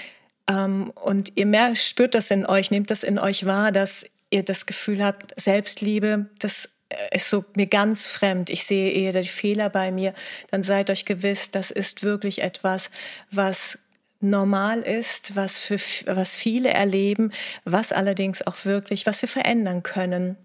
ähm, 0.50 0.92
und 0.92 1.34
ihr 1.36 1.46
mehr 1.46 1.76
spürt 1.76 2.16
das 2.16 2.32
in 2.32 2.46
euch, 2.46 2.72
nehmt 2.72 2.92
das 2.92 3.04
in 3.04 3.20
euch 3.20 3.46
wahr, 3.46 3.72
dass 3.72 4.06
ihr 4.30 4.44
das 4.44 4.66
Gefühl 4.66 5.04
habt, 5.04 5.40
Selbstliebe, 5.40 6.28
das 6.40 6.70
ist 7.12 7.30
so 7.30 7.44
mir 7.56 7.68
ganz 7.68 8.08
fremd. 8.08 8.50
Ich 8.50 8.66
sehe 8.66 8.92
eher 8.92 9.20
die 9.20 9.28
Fehler 9.28 9.70
bei 9.70 9.92
mir. 9.92 10.14
Dann 10.52 10.64
seid 10.64 10.90
euch 10.90 11.06
gewiss, 11.06 11.52
das 11.52 11.72
ist 11.72 12.04
wirklich 12.04 12.42
etwas, 12.42 12.90
was 13.32 13.78
normal 14.20 14.82
ist, 14.82 15.36
was 15.36 15.60
für 15.60 15.78
was 16.06 16.38
viele 16.38 16.70
erleben, 16.70 17.32
was 17.66 17.92
allerdings 17.92 18.46
auch 18.46 18.66
wirklich, 18.66 19.06
was 19.06 19.22
wir 19.22 19.30
verändern 19.30 19.84
können. 19.84 20.38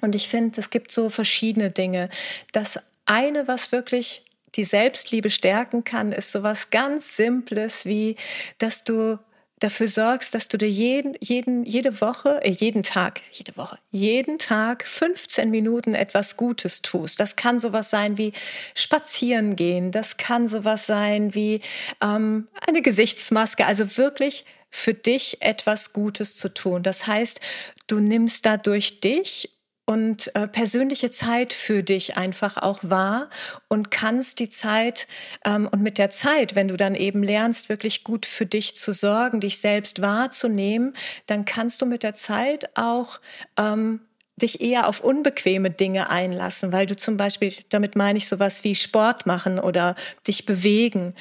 Und 0.00 0.14
ich 0.14 0.28
finde, 0.28 0.60
es 0.60 0.70
gibt 0.70 0.92
so 0.92 1.08
verschiedene 1.08 1.70
Dinge. 1.70 2.10
Das 2.52 2.78
eine, 3.06 3.48
was 3.48 3.72
wirklich 3.72 4.24
die 4.56 4.64
Selbstliebe 4.64 5.30
stärken 5.30 5.84
kann, 5.84 6.12
ist 6.12 6.32
sowas 6.32 6.70
ganz 6.70 7.16
Simples 7.16 7.84
wie, 7.84 8.16
dass 8.58 8.84
du 8.84 9.18
dafür 9.60 9.88
sorgst, 9.88 10.34
dass 10.34 10.48
du 10.48 10.58
dir 10.58 10.68
jeden, 10.68 11.16
jeden, 11.20 11.64
jede 11.64 12.00
Woche, 12.00 12.40
äh, 12.42 12.50
jeden 12.50 12.82
Tag, 12.82 13.22
jede 13.30 13.56
Woche, 13.56 13.78
jeden 13.90 14.38
Tag 14.38 14.86
15 14.86 15.50
Minuten 15.50 15.94
etwas 15.94 16.36
Gutes 16.36 16.82
tust. 16.82 17.20
Das 17.20 17.36
kann 17.36 17.60
sowas 17.60 17.90
sein 17.90 18.18
wie 18.18 18.32
spazieren 18.74 19.56
gehen, 19.56 19.90
das 19.90 20.16
kann 20.16 20.48
sowas 20.48 20.86
sein 20.86 21.34
wie 21.34 21.60
ähm, 22.02 22.48
eine 22.66 22.82
Gesichtsmaske, 22.82 23.64
also 23.64 23.96
wirklich 23.96 24.44
für 24.70 24.92
dich 24.92 25.40
etwas 25.40 25.92
Gutes 25.92 26.36
zu 26.36 26.52
tun. 26.52 26.82
Das 26.82 27.06
heißt, 27.06 27.40
du 27.86 28.00
nimmst 28.00 28.44
dadurch 28.44 29.00
dich 29.00 29.53
und 29.86 30.34
äh, 30.34 30.48
persönliche 30.48 31.10
Zeit 31.10 31.52
für 31.52 31.82
dich 31.82 32.16
einfach 32.16 32.56
auch 32.56 32.80
wahr 32.82 33.28
und 33.68 33.90
kannst 33.90 34.40
die 34.40 34.48
Zeit 34.48 35.06
ähm, 35.44 35.68
und 35.70 35.82
mit 35.82 35.98
der 35.98 36.10
Zeit, 36.10 36.54
wenn 36.54 36.68
du 36.68 36.76
dann 36.76 36.94
eben 36.94 37.22
lernst, 37.22 37.68
wirklich 37.68 38.04
gut 38.04 38.24
für 38.24 38.46
dich 38.46 38.76
zu 38.76 38.92
sorgen, 38.92 39.40
dich 39.40 39.58
selbst 39.58 40.00
wahrzunehmen, 40.00 40.94
dann 41.26 41.44
kannst 41.44 41.82
du 41.82 41.86
mit 41.86 42.02
der 42.02 42.14
Zeit 42.14 42.76
auch 42.76 43.20
ähm, 43.58 44.00
dich 44.36 44.60
eher 44.60 44.88
auf 44.88 45.00
unbequeme 45.00 45.70
Dinge 45.70 46.10
einlassen, 46.10 46.72
weil 46.72 46.86
du 46.86 46.96
zum 46.96 47.16
Beispiel, 47.16 47.54
damit 47.68 47.94
meine 47.94 48.16
ich 48.16 48.26
sowas 48.26 48.64
wie 48.64 48.74
Sport 48.74 49.26
machen 49.26 49.58
oder 49.58 49.94
dich 50.26 50.46
bewegen. 50.46 51.14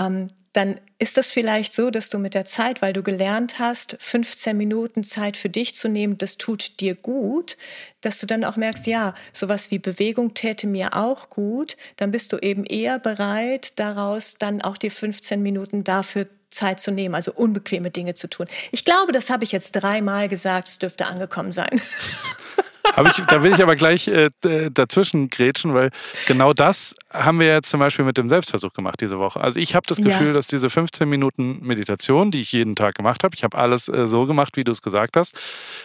Ähm, 0.00 0.28
dann 0.56 0.80
ist 0.98 1.18
das 1.18 1.32
vielleicht 1.32 1.74
so, 1.74 1.90
dass 1.90 2.08
du 2.08 2.18
mit 2.18 2.32
der 2.32 2.46
Zeit, 2.46 2.80
weil 2.80 2.94
du 2.94 3.02
gelernt 3.02 3.58
hast, 3.58 3.96
15 3.98 4.56
Minuten 4.56 5.04
Zeit 5.04 5.36
für 5.36 5.50
dich 5.50 5.74
zu 5.74 5.88
nehmen, 5.88 6.16
das 6.16 6.38
tut 6.38 6.80
dir 6.80 6.94
gut, 6.94 7.58
dass 8.00 8.18
du 8.20 8.26
dann 8.26 8.42
auch 8.42 8.56
merkst, 8.56 8.86
ja, 8.86 9.12
sowas 9.34 9.70
wie 9.70 9.78
Bewegung 9.78 10.32
täte 10.32 10.66
mir 10.66 10.96
auch 10.96 11.28
gut, 11.28 11.76
dann 11.96 12.10
bist 12.10 12.32
du 12.32 12.38
eben 12.38 12.64
eher 12.64 12.98
bereit, 12.98 13.78
daraus 13.78 14.36
dann 14.38 14.62
auch 14.62 14.78
die 14.78 14.88
15 14.88 15.42
Minuten 15.42 15.84
dafür 15.84 16.26
Zeit 16.48 16.80
zu 16.80 16.90
nehmen, 16.90 17.14
also 17.14 17.34
unbequeme 17.34 17.90
Dinge 17.90 18.14
zu 18.14 18.26
tun. 18.26 18.46
Ich 18.72 18.86
glaube, 18.86 19.12
das 19.12 19.28
habe 19.28 19.44
ich 19.44 19.52
jetzt 19.52 19.72
dreimal 19.72 20.28
gesagt, 20.28 20.68
es 20.68 20.78
dürfte 20.78 21.04
angekommen 21.04 21.52
sein. 21.52 21.78
ich, 23.06 23.24
da 23.26 23.42
will 23.42 23.52
ich 23.52 23.62
aber 23.62 23.76
gleich 23.76 24.08
äh, 24.08 24.30
dazwischen 24.70 25.28
grätschen, 25.28 25.74
weil 25.74 25.90
genau 26.26 26.52
das 26.52 26.94
haben 27.12 27.40
wir 27.40 27.48
jetzt 27.48 27.70
zum 27.70 27.80
Beispiel 27.80 28.04
mit 28.04 28.16
dem 28.18 28.28
Selbstversuch 28.28 28.72
gemacht 28.72 29.00
diese 29.00 29.18
Woche. 29.18 29.40
Also 29.40 29.60
ich 29.60 29.74
habe 29.74 29.86
das 29.86 29.98
Gefühl, 29.98 30.28
ja. 30.28 30.32
dass 30.32 30.46
diese 30.46 30.70
15 30.70 31.08
Minuten 31.08 31.58
Meditation, 31.62 32.30
die 32.30 32.40
ich 32.40 32.52
jeden 32.52 32.76
Tag 32.76 32.94
gemacht 32.94 33.24
habe, 33.24 33.34
ich 33.34 33.44
habe 33.44 33.56
alles 33.56 33.88
äh, 33.88 34.06
so 34.06 34.26
gemacht, 34.26 34.56
wie 34.56 34.64
du 34.64 34.72
es 34.72 34.82
gesagt 34.82 35.16
hast, 35.16 35.38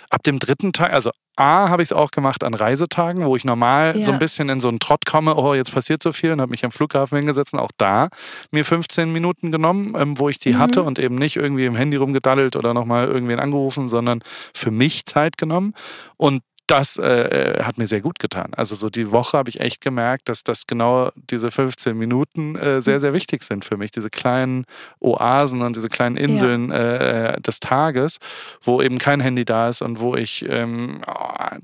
ab 0.10 0.24
dem 0.24 0.40
dritten 0.40 0.74
Tag, 0.74 0.94
also 0.94 1.12
A, 1.38 1.70
habe 1.70 1.82
ich 1.82 1.88
es 1.88 1.94
auch 1.94 2.12
gemacht 2.12 2.44
an 2.44 2.54
Reisetagen, 2.54 3.26
wo 3.26 3.36
ich 3.36 3.46
normal 3.46 3.96
ja. 3.98 4.04
so 4.04 4.12
ein 4.12 4.20
bisschen 4.20 4.50
in 4.50 4.60
so 4.60 4.68
einen 4.68 4.80
Trott 4.80 5.06
komme, 5.06 5.36
oh, 5.36 5.54
jetzt 5.54 5.74
passiert 5.74 6.04
so 6.04 6.12
viel 6.12 6.34
und 6.34 6.42
habe 6.42 6.52
mich 6.52 6.66
am 6.66 6.72
Flughafen 6.72 7.18
hingesetzt 7.18 7.54
und 7.54 7.60
auch 7.60 7.72
da 7.78 8.10
mir 8.52 8.66
15 8.66 9.12
Minuten 9.12 9.52
genommen, 9.52 9.96
ähm, 9.98 10.20
wo 10.20 10.28
ich 10.28 10.40
die 10.40 10.54
mhm. 10.54 10.60
hatte 10.60 10.84
und 10.84 11.00
eben 11.00 11.16
nicht 11.16 11.38
irgendwie 11.38 11.66
im 11.66 11.76
Handy 11.76 11.98
rumgedaddelt 11.98 12.58
oder 12.58 12.74
nochmal 12.74 13.08
irgendwen 13.08 13.40
angerufen, 13.40 13.88
sondern 13.88 14.22
für 14.54 14.72
mich 14.72 15.06
Zeit 15.06 15.38
genommen. 15.38 15.74
Und 16.18 16.42
das 16.72 16.98
äh, 16.98 17.04
äh, 17.04 17.64
hat 17.64 17.78
mir 17.78 17.86
sehr 17.86 18.00
gut 18.00 18.18
getan. 18.20 18.54
Also 18.56 18.76
so 18.76 18.90
die 18.90 19.12
Woche 19.12 19.38
habe 19.38 19.50
ich 19.50 19.60
echt 19.60 19.82
gemerkt, 19.82 20.30
dass 20.30 20.46
das 20.46 20.68
genau 20.68 21.12
diese 21.30 21.52
15 21.52 21.98
Minuten 21.98 22.56
äh, 22.56 22.82
sehr, 22.82 23.02
sehr 23.02 23.12
wichtig 23.12 23.44
sind 23.44 23.66
für 23.66 23.76
mich. 23.76 23.92
Diese 23.92 24.10
kleinen 24.10 24.64
Oasen 25.02 25.64
und 25.64 25.76
diese 25.76 25.90
kleinen 25.90 26.16
Inseln 26.16 26.70
ja. 26.70 26.78
äh, 26.78 27.42
des 27.42 27.60
Tages, 27.60 28.20
wo 28.62 28.82
eben 28.82 29.00
kein 29.00 29.20
Handy 29.20 29.44
da 29.44 29.68
ist 29.68 29.82
und 29.82 30.00
wo 30.00 30.16
ich 30.16 30.46
ähm, 30.48 31.02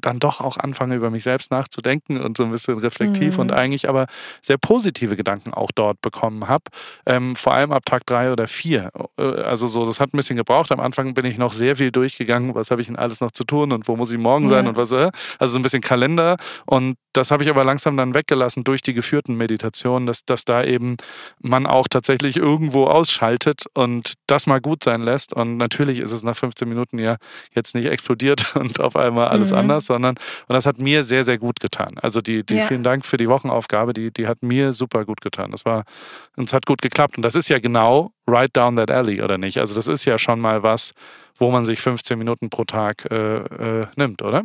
dann 0.01 0.19
doch 0.19 0.41
auch 0.41 0.57
anfange, 0.57 0.95
über 0.95 1.09
mich 1.09 1.23
selbst 1.23 1.51
nachzudenken 1.51 2.19
und 2.19 2.35
so 2.35 2.43
ein 2.43 2.51
bisschen 2.51 2.77
reflektiv 2.77 3.35
mhm. 3.35 3.41
und 3.43 3.51
eigentlich 3.53 3.87
aber 3.87 4.07
sehr 4.41 4.57
positive 4.57 5.15
Gedanken 5.15 5.53
auch 5.53 5.71
dort 5.73 6.01
bekommen 6.01 6.49
habe. 6.49 6.65
Ähm, 7.05 7.37
vor 7.37 7.53
allem 7.53 7.71
ab 7.71 7.85
Tag 7.85 8.05
drei 8.05 8.33
oder 8.33 8.49
vier. 8.49 8.91
Äh, 9.17 9.23
also 9.23 9.67
so, 9.67 9.85
das 9.85 10.01
hat 10.01 10.13
ein 10.13 10.17
bisschen 10.17 10.35
gebraucht. 10.35 10.69
Am 10.73 10.81
Anfang 10.81 11.13
bin 11.13 11.23
ich 11.23 11.37
noch 11.37 11.53
sehr 11.53 11.77
viel 11.77 11.91
durchgegangen, 11.91 12.53
was 12.55 12.71
habe 12.71 12.81
ich 12.81 12.87
denn 12.87 12.97
alles 12.97 13.21
noch 13.21 13.31
zu 13.31 13.45
tun 13.45 13.71
und 13.71 13.87
wo 13.87 13.95
muss 13.95 14.11
ich 14.11 14.17
morgen 14.17 14.49
sein 14.49 14.65
ja. 14.65 14.69
und 14.71 14.75
was 14.75 14.89
Phase, 14.97 15.11
also 15.39 15.53
so 15.53 15.59
ein 15.59 15.61
bisschen 15.61 15.81
Kalender. 15.81 16.37
Und 16.65 16.97
das 17.13 17.31
habe 17.31 17.43
ich 17.43 17.49
aber 17.49 17.63
langsam 17.63 17.97
dann 17.97 18.13
weggelassen 18.13 18.63
durch 18.63 18.81
die 18.81 18.93
geführten 18.93 19.35
Meditationen, 19.35 20.05
dass, 20.05 20.23
dass 20.23 20.45
da 20.45 20.63
eben 20.63 20.97
man 21.41 21.65
auch 21.65 21.87
tatsächlich 21.87 22.37
irgendwo 22.37 22.85
ausschaltet 22.85 23.63
und 23.73 24.13
das 24.27 24.45
mal 24.45 24.61
gut 24.61 24.83
sein 24.83 25.01
lässt. 25.01 25.33
Und 25.33 25.57
natürlich 25.57 25.99
ist 25.99 26.11
es 26.11 26.23
nach 26.23 26.35
15 26.35 26.67
Minuten 26.69 26.99
ja 26.99 27.17
jetzt 27.55 27.75
nicht 27.75 27.85
explodiert 27.85 28.55
und 28.55 28.79
auf 28.79 28.95
einmal 28.95 29.29
alles 29.29 29.51
mhm. 29.51 29.59
anders, 29.59 29.85
sondern 29.85 30.15
und 30.47 30.53
das 30.53 30.65
hat 30.65 30.79
mir 30.79 31.03
sehr, 31.03 31.23
sehr 31.23 31.37
gut 31.37 31.59
getan. 31.59 31.95
Also 32.01 32.21
die, 32.21 32.45
die 32.45 32.57
ja. 32.57 32.65
vielen 32.65 32.83
Dank 32.83 33.05
für 33.05 33.17
die 33.17 33.27
Wochenaufgabe, 33.27 33.93
die, 33.93 34.11
die 34.11 34.27
hat 34.27 34.43
mir 34.43 34.73
super 34.73 35.05
gut 35.05 35.21
getan. 35.21 35.51
Das 35.51 35.65
war, 35.65 35.83
uns 36.35 36.53
hat 36.53 36.65
gut 36.65 36.81
geklappt. 36.81 37.17
Und 37.17 37.23
das 37.23 37.35
ist 37.35 37.49
ja 37.49 37.59
genau 37.59 38.11
right 38.27 38.55
down 38.55 38.75
that 38.75 38.91
alley, 38.91 39.21
oder 39.21 39.37
nicht? 39.37 39.57
Also 39.57 39.73
das 39.73 39.87
ist 39.87 40.05
ja 40.05 40.17
schon 40.17 40.39
mal 40.39 40.61
was, 40.61 40.93
wo 41.39 41.51
man 41.51 41.65
sich 41.65 41.79
15 41.79 42.17
Minuten 42.17 42.49
pro 42.49 42.63
Tag 42.65 43.09
äh, 43.11 43.37
äh, 43.37 43.87
nimmt, 43.95 44.21
oder? 44.21 44.43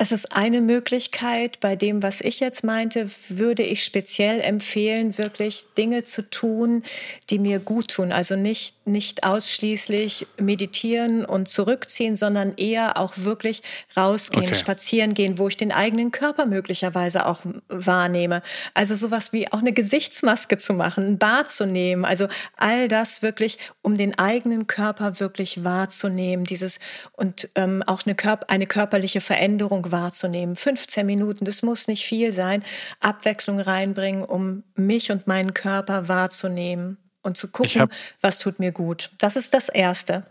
Es 0.00 0.12
ist 0.12 0.32
eine 0.32 0.60
Möglichkeit. 0.60 1.58
Bei 1.58 1.74
dem, 1.74 2.04
was 2.04 2.20
ich 2.20 2.38
jetzt 2.38 2.62
meinte, 2.62 3.10
würde 3.28 3.64
ich 3.64 3.82
speziell 3.82 4.40
empfehlen, 4.40 5.18
wirklich 5.18 5.64
Dinge 5.76 6.04
zu 6.04 6.22
tun, 6.30 6.84
die 7.30 7.40
mir 7.40 7.58
gut 7.58 7.88
tun. 7.88 8.12
Also 8.12 8.36
nicht, 8.36 8.86
nicht 8.86 9.24
ausschließlich 9.24 10.28
meditieren 10.38 11.24
und 11.24 11.48
zurückziehen, 11.48 12.14
sondern 12.14 12.54
eher 12.56 12.96
auch 12.96 13.14
wirklich 13.16 13.64
rausgehen, 13.96 14.46
okay. 14.46 14.54
spazieren 14.54 15.14
gehen, 15.14 15.36
wo 15.36 15.48
ich 15.48 15.56
den 15.56 15.72
eigenen 15.72 16.12
Körper 16.12 16.46
möglicherweise 16.46 17.26
auch 17.26 17.40
wahrnehme. 17.68 18.42
Also 18.74 18.94
sowas 18.94 19.32
wie 19.32 19.52
auch 19.52 19.58
eine 19.58 19.72
Gesichtsmaske 19.72 20.58
zu 20.58 20.74
machen, 20.74 21.08
ein 21.08 21.18
Bad 21.18 21.50
zu 21.50 21.66
nehmen. 21.66 22.04
Also 22.04 22.28
all 22.56 22.86
das 22.86 23.22
wirklich, 23.22 23.58
um 23.82 23.98
den 23.98 24.16
eigenen 24.16 24.68
Körper 24.68 25.18
wirklich 25.18 25.64
wahrzunehmen. 25.64 26.44
Dieses 26.44 26.78
und 27.14 27.48
ähm, 27.56 27.82
auch 27.84 28.06
eine, 28.06 28.14
Körp 28.14 28.44
eine 28.46 28.68
körperliche 28.68 29.20
Veränderung 29.20 29.87
wahrzunehmen. 29.92 30.56
15 30.56 31.06
Minuten, 31.06 31.44
das 31.44 31.62
muss 31.62 31.88
nicht 31.88 32.04
viel 32.04 32.32
sein. 32.32 32.62
Abwechslung 33.00 33.60
reinbringen, 33.60 34.24
um 34.24 34.64
mich 34.74 35.10
und 35.10 35.26
meinen 35.26 35.54
Körper 35.54 36.08
wahrzunehmen 36.08 36.98
und 37.22 37.36
zu 37.36 37.48
gucken, 37.48 37.82
hab, 37.82 37.90
was 38.20 38.38
tut 38.38 38.58
mir 38.58 38.72
gut. 38.72 39.10
Das 39.18 39.36
ist 39.36 39.54
das 39.54 39.68
Erste. 39.68 40.26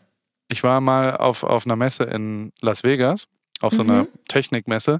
Ich 0.50 0.64
war 0.64 0.82
mal 0.82 1.18
auf, 1.18 1.44
auf 1.44 1.66
einer 1.66 1.76
Messe 1.76 2.06
in 2.06 2.54
Las 2.62 2.84
Vegas, 2.84 3.28
auf 3.60 3.74
so 3.74 3.84
einer 3.84 4.04
mhm. 4.04 4.08
Technikmesse. 4.28 5.00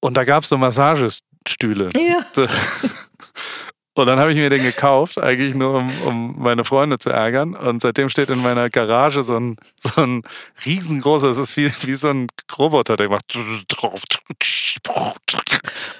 Und 0.00 0.16
da 0.16 0.24
gab 0.24 0.42
es 0.44 0.50
so 0.50 0.58
Massagestühle. 0.58 1.88
Ja. 1.96 2.24
Und 3.94 4.06
dann 4.06 4.18
habe 4.18 4.32
ich 4.32 4.36
mir 4.36 4.50
den 4.50 4.62
gekauft, 4.62 5.18
eigentlich 5.18 5.54
nur 5.54 5.74
um, 5.74 5.90
um 6.04 6.34
meine 6.38 6.64
Freunde 6.64 6.98
zu 6.98 7.10
ärgern. 7.10 7.54
Und 7.54 7.80
seitdem 7.80 8.08
steht 8.08 8.28
in 8.28 8.42
meiner 8.42 8.68
Garage 8.68 9.22
so 9.22 9.36
ein, 9.38 9.56
so 9.80 10.02
ein 10.02 10.22
riesengroßer, 10.66 11.28
es 11.28 11.38
ist 11.38 11.56
wie, 11.56 11.70
wie 11.82 11.94
so 11.94 12.08
ein 12.08 12.26
Roboter, 12.58 12.96
der 12.96 13.08
macht 13.08 13.32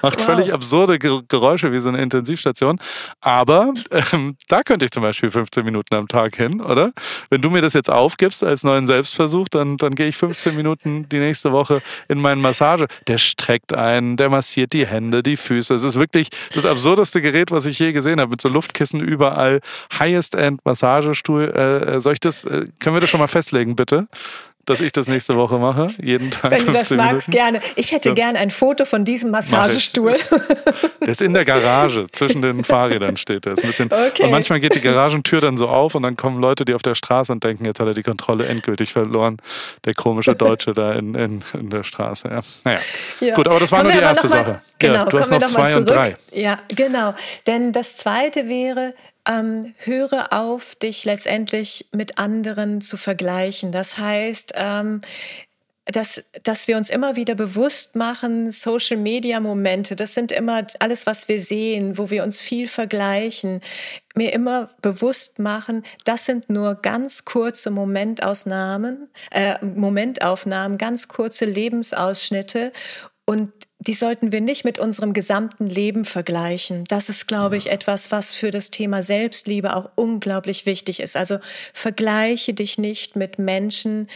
macht 0.02 0.18
wow. 0.18 0.26
völlig 0.26 0.52
absurde 0.52 0.98
Geräusche 0.98 1.72
wie 1.72 1.78
so 1.78 1.88
eine 1.88 2.02
Intensivstation. 2.02 2.78
Aber 3.20 3.72
ähm, 4.12 4.36
da 4.48 4.62
könnte 4.62 4.84
ich 4.84 4.90
zum 4.90 5.02
Beispiel 5.02 5.30
15 5.30 5.64
Minuten 5.64 5.94
am 5.94 6.08
Tag 6.08 6.36
hin, 6.36 6.60
oder? 6.60 6.92
Wenn 7.30 7.40
du 7.40 7.50
mir 7.50 7.62
das 7.62 7.74
jetzt 7.74 7.90
aufgibst 7.90 8.42
als 8.44 8.64
neuen 8.64 8.86
Selbstversuch, 8.86 9.48
dann, 9.48 9.76
dann 9.76 9.94
gehe 9.94 10.08
ich 10.08 10.16
15 10.16 10.56
Minuten 10.56 11.08
die 11.08 11.18
nächste 11.18 11.52
Woche 11.52 11.80
in 12.08 12.20
meinen 12.20 12.40
Massage. 12.40 12.86
Der 13.06 13.18
streckt 13.18 13.72
ein, 13.72 14.16
der 14.16 14.30
massiert 14.30 14.72
die 14.72 14.86
Hände, 14.86 15.22
die 15.22 15.36
Füße. 15.36 15.74
Es 15.74 15.84
ist 15.84 15.98
wirklich 15.98 16.28
das 16.52 16.66
absurdeste 16.66 17.22
Gerät, 17.22 17.50
was 17.50 17.66
ich 17.66 17.78
je 17.84 17.92
gesehen 17.92 18.20
habe, 18.20 18.30
mit 18.30 18.40
so 18.40 18.48
Luftkissen 18.48 19.00
überall. 19.00 19.60
Highest-End-Massagestuhl. 19.98 21.52
Äh, 21.54 21.96
äh, 21.96 22.00
soll 22.00 22.14
ich 22.14 22.20
das, 22.20 22.44
äh, 22.44 22.66
können 22.80 22.96
wir 22.96 23.00
das 23.00 23.10
schon 23.10 23.20
mal 23.20 23.28
festlegen, 23.28 23.76
bitte? 23.76 24.08
Dass 24.66 24.80
ich 24.80 24.92
das 24.92 25.08
nächste 25.08 25.36
Woche 25.36 25.58
mache, 25.58 25.88
jeden 26.00 26.30
Tag. 26.30 26.50
Wenn 26.50 26.66
du 26.66 26.72
das 26.72 26.90
magst, 26.90 27.28
Minuten. 27.28 27.30
gerne. 27.30 27.60
Ich 27.76 27.92
hätte 27.92 28.10
ja. 28.10 28.14
gerne 28.14 28.38
ein 28.38 28.50
Foto 28.50 28.84
von 28.84 29.04
diesem 29.04 29.30
Massagestuhl. 29.30 30.16
Der 31.00 31.08
ist 31.08 31.22
in 31.22 31.34
der 31.34 31.44
Garage, 31.44 32.06
zwischen 32.12 32.40
den 32.40 32.64
Fahrrädern 32.64 33.16
steht 33.16 33.44
der. 33.44 33.52
Okay. 33.54 34.24
Und 34.24 34.30
manchmal 34.30 34.60
geht 34.60 34.74
die 34.74 34.80
Garagentür 34.80 35.40
dann 35.40 35.56
so 35.56 35.68
auf 35.68 35.94
und 35.94 36.02
dann 36.02 36.16
kommen 36.16 36.40
Leute, 36.40 36.64
die 36.64 36.74
auf 36.74 36.82
der 36.82 36.94
Straße 36.94 37.30
und 37.30 37.44
denken, 37.44 37.66
jetzt 37.66 37.78
hat 37.78 37.86
er 37.86 37.94
die 37.94 38.02
Kontrolle 38.02 38.46
endgültig 38.46 38.92
verloren. 38.92 39.36
Der 39.84 39.94
komische 39.94 40.34
Deutsche 40.34 40.72
da 40.72 40.92
in, 40.92 41.14
in, 41.14 41.42
in 41.52 41.70
der 41.70 41.82
Straße. 41.82 42.28
Ja. 42.28 42.40
Naja. 42.64 42.78
Ja. 43.20 43.34
Gut, 43.34 43.48
aber 43.48 43.60
das 43.60 43.70
war 43.70 43.80
kommen 43.80 43.92
nur 43.92 44.00
die 44.00 44.06
erste 44.06 44.28
mal, 44.28 44.32
Sache. 44.32 44.60
Genau, 44.78 44.94
ja, 44.94 45.04
du 45.04 45.18
hast 45.18 45.30
noch 45.30 45.42
zwei 45.46 45.76
und 45.76 45.90
drei. 45.90 46.16
Ja, 46.32 46.58
genau. 46.74 47.14
Denn 47.46 47.72
das 47.72 47.96
zweite 47.96 48.48
wäre, 48.48 48.94
ähm, 49.28 49.74
höre 49.78 50.32
auf, 50.32 50.74
dich 50.74 51.04
letztendlich 51.04 51.86
mit 51.92 52.18
anderen 52.18 52.80
zu 52.80 52.96
vergleichen. 52.96 53.72
Das 53.72 53.98
heißt, 53.98 54.52
ähm, 54.56 55.00
dass, 55.86 56.22
dass 56.42 56.66
wir 56.66 56.78
uns 56.78 56.88
immer 56.88 57.16
wieder 57.16 57.34
bewusst 57.34 57.94
machen, 57.94 58.50
Social 58.50 58.96
Media 58.96 59.38
Momente, 59.40 59.96
das 59.96 60.14
sind 60.14 60.32
immer 60.32 60.66
alles, 60.78 61.06
was 61.06 61.28
wir 61.28 61.40
sehen, 61.40 61.98
wo 61.98 62.08
wir 62.08 62.24
uns 62.24 62.40
viel 62.40 62.68
vergleichen, 62.68 63.60
mir 64.14 64.32
immer 64.32 64.70
bewusst 64.80 65.38
machen, 65.38 65.84
das 66.04 66.24
sind 66.24 66.48
nur 66.48 66.76
ganz 66.76 67.26
kurze 67.26 67.70
Momentausnahmen, 67.70 69.08
äh, 69.30 69.62
Momentaufnahmen, 69.62 70.78
ganz 70.78 71.08
kurze 71.08 71.44
Lebensausschnitte 71.44 72.72
und 73.26 73.52
die 73.86 73.94
sollten 73.94 74.32
wir 74.32 74.40
nicht 74.40 74.64
mit 74.64 74.78
unserem 74.78 75.12
gesamten 75.12 75.68
Leben 75.68 76.04
vergleichen. 76.04 76.84
Das 76.88 77.08
ist, 77.08 77.26
glaube 77.26 77.56
ich, 77.56 77.70
etwas, 77.70 78.10
was 78.10 78.32
für 78.32 78.50
das 78.50 78.70
Thema 78.70 79.02
Selbstliebe 79.02 79.76
auch 79.76 79.90
unglaublich 79.94 80.64
wichtig 80.64 81.00
ist. 81.00 81.16
Also 81.16 81.38
vergleiche 81.72 82.54
dich 82.54 82.78
nicht 82.78 83.14
mit 83.16 83.38
Menschen, 83.38 84.08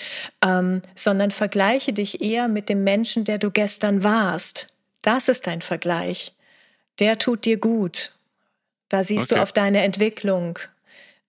ähm, 0.44 0.82
sondern 0.94 1.30
vergleiche 1.30 1.92
dich 1.92 2.22
eher 2.22 2.48
mit 2.48 2.68
dem 2.68 2.82
Menschen, 2.82 3.24
der 3.24 3.38
du 3.38 3.50
gestern 3.50 4.02
warst. 4.02 4.68
Das 5.02 5.28
ist 5.28 5.46
dein 5.46 5.60
Vergleich. 5.60 6.32
Der 6.98 7.18
tut 7.18 7.44
dir 7.44 7.58
gut. 7.58 8.12
Da 8.88 9.04
siehst 9.04 9.26
okay. 9.26 9.36
du 9.36 9.42
auf 9.42 9.52
deine 9.52 9.82
Entwicklung 9.82 10.58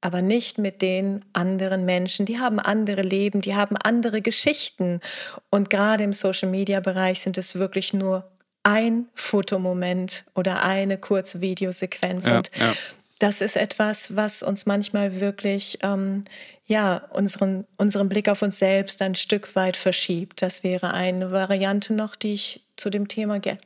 aber 0.02 0.22
nicht 0.22 0.58
mit 0.58 0.82
den 0.82 1.26
anderen 1.34 1.86
Menschen. 1.86 2.26
Die 2.26 2.40
haben 2.40 2.60
andere 2.60 3.02
Leben, 3.02 3.42
die 3.42 3.56
haben 3.56 3.76
andere 3.78 4.22
Geschichten. 4.22 5.02
Und 5.50 5.70
gerade 5.70 6.04
im 6.04 6.14
Social-Media-Bereich 6.14 7.20
sind 7.22 7.38
es 7.38 7.56
wirklich 7.56 7.94
nur 7.94 8.30
ein 8.64 9.08
Fotomoment 9.16 10.26
oder 10.36 10.64
eine 10.64 10.98
kurze 10.98 11.42
Videosequenz. 11.42 12.28
Ja, 12.28 12.38
und 12.38 12.52
ja. 12.58 12.74
das 13.20 13.42
ist 13.42 13.58
etwas, 13.58 14.16
was 14.16 14.44
uns 14.44 14.66
manchmal 14.66 15.20
wirklich 15.20 15.80
ähm, 15.82 16.24
ja, 16.66 17.08
unseren, 17.12 17.66
unseren 17.78 18.10
Blick 18.10 18.30
auf 18.30 18.42
uns 18.42 18.60
selbst 18.60 19.02
ein 19.02 19.16
Stück 19.16 19.56
weit 19.56 19.76
verschiebt. 19.76 20.42
Das 20.42 20.64
wäre 20.64 20.94
eine 20.94 21.32
Variante 21.32 21.94
noch, 21.94 22.16
die 22.16 22.34
ich 22.34 22.62
zu 22.78 22.90
dem 22.90 23.08
Thema 23.08 23.40
ge 23.40 23.58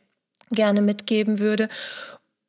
gerne 0.52 0.82
mitgeben 0.82 1.40
würde. 1.40 1.68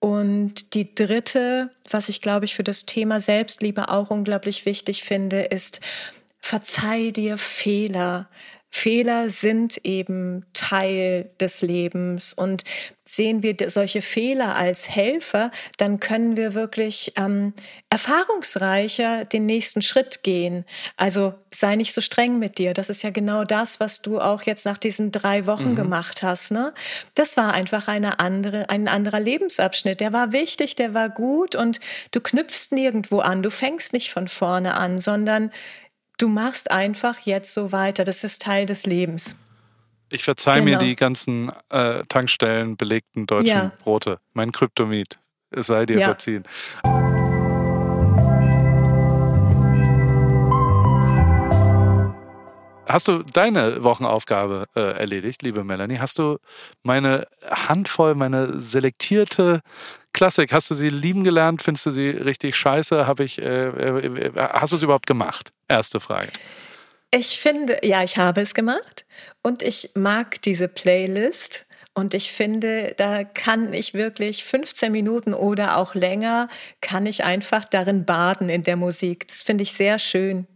Und 0.05 0.75
die 0.75 0.95
dritte, 0.95 1.71
was 1.89 2.11
ich 2.11 2.21
glaube 2.21 2.45
ich 2.45 2.55
für 2.55 2.63
das 2.63 2.85
Thema 2.85 3.21
Selbstliebe 3.21 3.89
auch 3.89 4.11
unglaublich 4.11 4.67
wichtig 4.67 5.03
finde, 5.03 5.41
ist, 5.45 5.81
verzeih 6.43 7.11
dir 7.11 7.39
Fehler. 7.39 8.29
Fehler 8.77 9.31
sind 9.31 9.79
eben 9.85 10.45
Teil 10.53 11.31
des 11.39 11.63
Lebens 11.63 12.35
und 12.35 12.65
sehen 13.05 13.45
wir 13.45 13.55
solche 13.69 14.03
Fehler 14.03 14.57
als 14.57 14.91
Helfer, 14.91 15.53
dann 15.77 16.01
können 16.01 16.37
wir 16.37 16.55
wirklich 16.55 17.13
ähm, 17.17 17.53
erfahrungsreicher 17.89 19.27
den 19.27 19.47
nächsten 19.47 19.81
Schritt 19.81 20.25
gehen. 20.25 20.65
Also 20.97 21.35
sei 21.53 21.77
nicht 21.77 21.95
so 21.95 22.01
streng 22.01 22.41
mit 22.41 22.59
dir. 22.59 22.75
Das 22.75 22.91
ist 22.91 23.05
ja 23.05 23.11
genau 23.11 23.45
das, 23.45 23.79
was 23.79 24.03
du 24.03 24.21
auch 24.21 24.43
jetzt 24.43 24.65
nach 24.65 24.79
diesen 24.79 25.13
drei 25.13 25.47
Wochen 25.47 25.71
mhm. 25.71 25.77
gemacht 25.77 26.25
hast. 26.25 26.51
Ne? 26.51 26.75
Das 27.15 27.37
war 27.37 27.53
einfach 27.53 27.87
eine 27.87 28.19
andere, 28.19 28.71
ein 28.71 28.89
anderer 28.89 29.21
Lebensabschnitt. 29.21 30.01
Der 30.01 30.13
war 30.13 30.33
wichtig, 30.33 30.75
der 30.75 30.95
war 30.95 31.11
gut 31.11 31.55
und 31.55 31.79
du 32.11 32.21
knüpfst 32.21 32.73
nirgendwo 32.73 33.21
an. 33.21 33.45
Du 33.45 33.51
fängst 33.51 33.93
nicht 33.93 34.11
von 34.11 34.27
vorne 34.27 34.77
an, 34.77 34.99
sondern 34.99 35.53
du 36.19 36.29
machst 36.29 36.71
einfach 36.71 37.19
jetzt 37.21 37.53
so 37.53 37.73
weiter. 37.73 38.05
Das 38.05 38.25
ist 38.25 38.43
Teil 38.43 38.67
des 38.67 38.87
Lebens. 38.87 39.37
Ich 40.11 40.25
verzeihe 40.25 40.63
genau. 40.63 40.79
mir 40.79 40.87
die 40.87 40.97
ganzen 40.97 41.51
äh, 41.71 42.03
Tankstellen 42.09 42.77
belegten 42.77 43.27
deutschen 43.27 43.47
ja. 43.49 43.73
Brote. 43.79 44.19
Mein 44.33 44.53
Kryptomit. 44.53 45.19
Es 45.51 45.69
sei 45.69 45.87
dir 45.87 45.99
ja. 45.99 46.07
verziehen. 46.07 46.45
Hast 52.87 53.09
du 53.09 53.23
deine 53.23 53.83
Wochenaufgabe 53.83 54.67
äh, 54.77 54.81
erledigt, 54.81 55.43
liebe 55.43 55.65
Melanie? 55.65 55.99
Hast 55.99 56.19
du 56.19 56.39
meine 56.83 57.27
Handvoll, 57.51 58.15
meine 58.15 58.61
selektierte 58.61 59.63
Klassik, 60.13 60.53
hast 60.53 60.71
du 60.71 60.75
sie 60.75 60.91
lieben 60.91 61.25
gelernt? 61.25 61.63
Findest 61.63 61.87
du 61.87 61.91
sie 61.91 62.11
richtig 62.11 62.55
scheiße? 62.55 63.07
Hab 63.07 63.21
ich, 63.21 63.41
äh, 63.41 63.69
äh, 63.69 64.33
hast 64.37 64.73
du 64.73 64.77
es 64.77 64.83
überhaupt 64.83 65.07
gemacht? 65.07 65.54
Erste 65.69 66.01
Frage. 66.01 66.29
Ich 67.11 67.39
finde, 67.39 67.79
ja, 67.83 68.03
ich 68.03 68.17
habe 68.17 68.41
es 68.41 68.55
gemacht 68.55 69.05
und 69.43 69.63
ich 69.63 69.91
mag 69.95 70.43
diese 70.43 70.69
Playlist. 70.69 71.67
Und 71.97 72.13
ich 72.13 72.33
finde, 72.33 72.93
da 72.97 73.23
kann 73.23 73.73
ich 73.73 73.95
wirklich 73.95 74.43
15 74.43 74.91
Minuten 74.91 75.33
oder 75.33 75.77
auch 75.77 75.95
länger, 75.95 76.49
kann 76.81 77.07
ich 77.07 77.23
einfach 77.23 77.65
darin 77.65 78.05
baden 78.05 78.49
in 78.49 78.65
der 78.65 78.75
Musik. 78.75 79.29
Das 79.29 79.45
finde 79.45 79.63
ich 79.63 79.73
sehr 79.75 80.01
schön. 80.01 80.49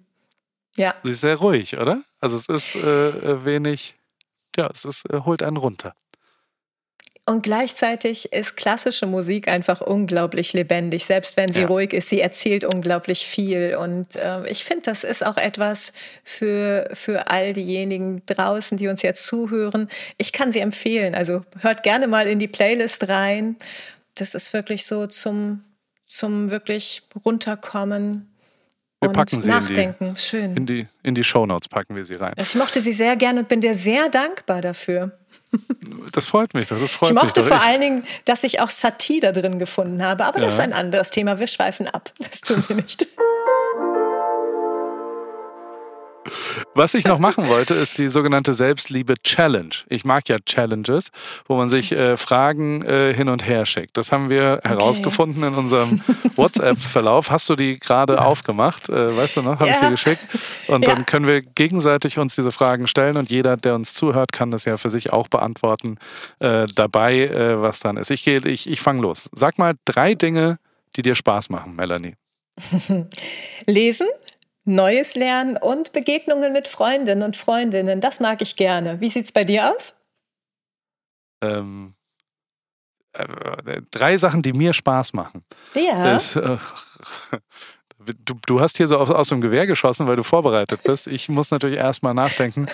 Ja. 0.77 0.97
Sie 1.05 1.13
ist 1.13 1.21
sehr 1.21 1.37
ruhig, 1.37 1.79
oder? 1.79 2.03
Also 2.21 2.37
es 2.37 2.49
ist 2.49 2.75
äh, 2.75 3.09
äh, 3.11 3.45
wenig, 3.45 3.95
ja, 4.57 4.69
es 4.73 4.85
ist, 4.85 5.09
äh, 5.11 5.21
holt 5.21 5.45
einen 5.45 5.57
runter. 5.57 5.95
Und 7.29 7.43
gleichzeitig 7.43 8.33
ist 8.33 8.57
klassische 8.57 9.05
Musik 9.05 9.49
einfach 9.49 9.83
unglaublich 9.83 10.55
lebendig. 10.55 11.05
Selbst 11.05 11.37
wenn 11.37 11.53
sie 11.53 11.61
ja. 11.61 11.67
ruhig 11.67 11.93
ist, 11.93 12.09
sie 12.09 12.23
erzählt 12.23 12.65
unglaublich 12.65 13.27
viel. 13.27 13.77
Und 13.77 14.17
äh, 14.17 14.49
ich 14.49 14.65
finde, 14.65 14.85
das 14.85 15.05
ist 15.05 15.27
auch 15.27 15.37
etwas 15.37 15.93
für, 16.25 16.89
für 16.95 17.31
all 17.31 17.53
diejenigen 17.53 18.23
draußen, 18.25 18.79
die 18.79 18.89
uns 18.89 19.03
jetzt 19.03 19.27
zuhören. 19.27 19.91
Ich 20.17 20.33
kann 20.33 20.53
sie 20.53 20.61
empfehlen. 20.61 21.15
Also 21.15 21.45
hört 21.61 21.83
gerne 21.83 22.09
mal 22.09 22.27
in 22.27 22.39
die 22.39 22.49
Playlist 22.49 23.11
rein. 23.11 23.57
Das 24.15 24.35
ist 24.35 24.55
wirklich 24.55 24.87
so 24.87 25.07
zum, 25.07 25.63
zum 26.07 26.51
wirklich 26.51 27.03
runterkommen 27.27 28.27
wir 29.01 29.11
packen 29.11 29.41
sie 29.41 29.49
nachdenken. 29.49 30.05
In 30.07 30.15
die, 30.15 30.21
Schön. 30.21 30.57
In 30.57 30.67
die, 30.67 30.87
in 31.03 31.15
die 31.15 31.25
Shownotes 31.25 31.69
packen 31.69 31.95
wir 31.95 32.05
sie 32.05 32.15
rein. 32.15 32.35
Ich 32.37 32.55
mochte 32.55 32.81
sie 32.81 32.93
sehr 32.93 33.17
gerne 33.17 33.41
und 33.41 33.49
bin 33.49 33.61
dir 33.61 33.75
sehr 33.75 34.09
dankbar 34.09 34.61
dafür. 34.61 35.13
Das 36.13 36.27
freut 36.27 36.55
mich, 36.55 36.69
das 36.69 36.81
freut 36.93 37.11
Ich 37.11 37.15
mochte 37.15 37.41
mich, 37.41 37.49
vor 37.49 37.63
allen 37.63 37.81
Dingen, 37.81 38.05
dass 38.25 38.45
ich 38.45 38.61
auch 38.61 38.71
Satie 38.71 39.21
da 39.21 39.31
drin 39.31 39.59
gefunden 39.59 40.03
habe, 40.03 40.25
aber 40.25 40.39
ja. 40.39 40.47
das 40.47 40.55
ist 40.55 40.61
ein 40.61 40.73
anderes 40.73 41.11
Thema. 41.11 41.39
Wir 41.39 41.47
schweifen 41.47 41.87
ab. 41.87 42.13
Das 42.19 42.41
tun 42.41 42.63
wir 42.67 42.77
nicht. 42.83 43.07
Was 46.75 46.95
ich 46.95 47.07
noch 47.07 47.19
machen 47.19 47.49
wollte, 47.49 47.75
ist 47.75 47.99
die 47.99 48.09
sogenannte 48.09 48.55
Selbstliebe-Challenge. 48.55 49.71
Ich 49.89 50.05
mag 50.05 50.29
ja 50.29 50.39
Challenges, 50.39 51.11
wo 51.47 51.57
man 51.57 51.69
sich 51.69 51.93
äh, 51.93 52.17
Fragen 52.17 52.83
äh, 52.83 53.13
hin 53.13 53.29
und 53.29 53.45
her 53.47 53.67
schickt. 53.67 53.97
Das 53.97 54.13
haben 54.13 54.31
wir 54.31 54.61
okay. 54.61 54.69
herausgefunden 54.69 55.43
in 55.43 55.55
unserem 55.55 56.01
WhatsApp-Verlauf. 56.37 57.31
Hast 57.31 57.49
du 57.49 57.57
die 57.57 57.79
gerade 57.79 58.23
aufgemacht? 58.23 58.89
Äh, 58.89 59.17
weißt 59.17 59.39
du 59.39 59.43
noch? 59.43 59.59
Habe 59.59 59.71
ja. 59.71 59.75
ich 59.75 59.81
dir 59.81 59.91
geschickt. 59.91 60.21
Und 60.69 60.85
ja. 60.85 60.95
dann 60.95 61.07
können 61.07 61.27
wir 61.27 61.43
gegenseitig 61.43 62.19
uns 62.19 62.37
diese 62.37 62.53
Fragen 62.53 62.87
stellen 62.87 63.17
und 63.17 63.31
jeder, 63.31 63.57
der 63.57 63.75
uns 63.75 63.95
zuhört, 63.95 64.33
kann 64.33 64.51
das 64.51 64.65
ja 64.65 64.77
für 64.77 64.91
sich 64.91 65.13
auch 65.13 65.29
beantworten 65.29 65.99
äh, 66.39 66.67
dabei, 66.75 67.27
äh, 67.27 67.61
was 67.61 67.81
dann 67.81 67.97
ist. 67.97 68.11
Ich, 68.11 68.27
ich, 68.27 68.69
ich 68.69 68.81
fange 68.81 69.03
los. 69.03 69.29
Sag 69.33 69.59
mal 69.59 69.75
drei 69.85 70.15
Dinge, 70.15 70.59
die 70.97 71.03
dir 71.03 71.15
Spaß 71.15 71.51
machen, 71.51 71.75
Melanie. 71.75 72.15
Lesen, 73.67 74.09
Neues 74.69 75.15
lernen 75.15 75.57
und 75.57 75.93
Begegnungen 75.93 76.53
mit 76.53 76.69
Freundinnen 76.69 77.23
und 77.23 77.37
Freundinnen. 77.37 78.01
Das 78.01 78.21
mag 78.21 78.43
ich 78.43 78.57
gerne. 78.57 79.01
Wie 79.01 79.11
sieht 79.11 79.25
es 79.25 79.33
bei 79.33 79.45
dir 79.45 79.75
aus? 79.75 79.95
Ähm, 81.43 81.95
äh, 83.13 83.83
drei 83.91 84.19
Sachen, 84.19 84.43
die 84.43 84.53
mir 84.53 84.73
Spaß 84.73 85.13
machen. 85.13 85.45
Ja. 85.75 86.15
Ist, 86.15 86.37
äh, 86.37 86.57
Du, 88.25 88.35
du 88.47 88.61
hast 88.61 88.77
hier 88.77 88.89
so 88.89 88.99
aus, 88.99 89.11
aus 89.11 89.29
dem 89.29 89.41
Gewehr 89.41 89.67
geschossen, 89.67 90.07
weil 90.07 90.17
du 90.17 90.23
vorbereitet 90.23 90.81
bist. 90.85 91.07
Ich 91.07 91.29
muss 91.29 91.51
natürlich 91.51 91.79
erstmal 91.79 92.15
nachdenken. 92.15 92.67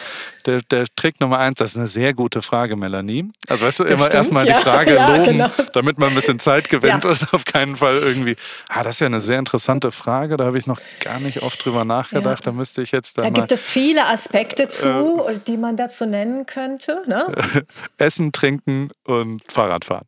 Der, 0.46 0.62
der 0.62 0.86
Trick 0.96 1.20
Nummer 1.20 1.38
eins, 1.38 1.58
das 1.58 1.72
ist 1.72 1.76
eine 1.76 1.86
sehr 1.86 2.14
gute 2.14 2.42
Frage, 2.42 2.76
Melanie. 2.76 3.30
Also 3.48 3.64
weißt 3.64 3.80
du, 3.80 3.84
immer 3.84 4.12
erstmal 4.12 4.46
ja. 4.46 4.56
die 4.56 4.62
Frage 4.62 4.94
ja, 4.94 5.16
loben, 5.16 5.38
genau. 5.38 5.50
damit 5.72 5.98
man 5.98 6.10
ein 6.10 6.14
bisschen 6.14 6.38
Zeit 6.38 6.68
gewinnt 6.68 7.04
ja. 7.04 7.10
und 7.10 7.34
auf 7.34 7.44
keinen 7.44 7.76
Fall 7.76 7.96
irgendwie, 7.98 8.36
ah, 8.68 8.82
das 8.82 8.96
ist 8.96 9.00
ja 9.00 9.06
eine 9.06 9.20
sehr 9.20 9.38
interessante 9.38 9.92
Frage, 9.92 10.36
da 10.36 10.44
habe 10.44 10.58
ich 10.58 10.66
noch 10.66 10.80
gar 11.00 11.20
nicht 11.20 11.42
oft 11.42 11.64
drüber 11.64 11.84
nachgedacht. 11.84 12.46
Da 12.46 12.52
müsste 12.52 12.82
ich 12.82 12.92
jetzt 12.92 13.18
da. 13.18 13.22
Da 13.22 13.30
gibt 13.30 13.52
es 13.52 13.66
viele 13.66 14.06
Aspekte 14.06 14.68
zu, 14.68 15.26
äh, 15.26 15.38
die 15.46 15.56
man 15.56 15.76
dazu 15.76 16.06
nennen 16.06 16.46
könnte. 16.46 17.02
Ne? 17.06 17.26
Essen, 17.98 18.32
trinken 18.32 18.90
und 19.04 19.42
Fahrradfahren. 19.48 20.06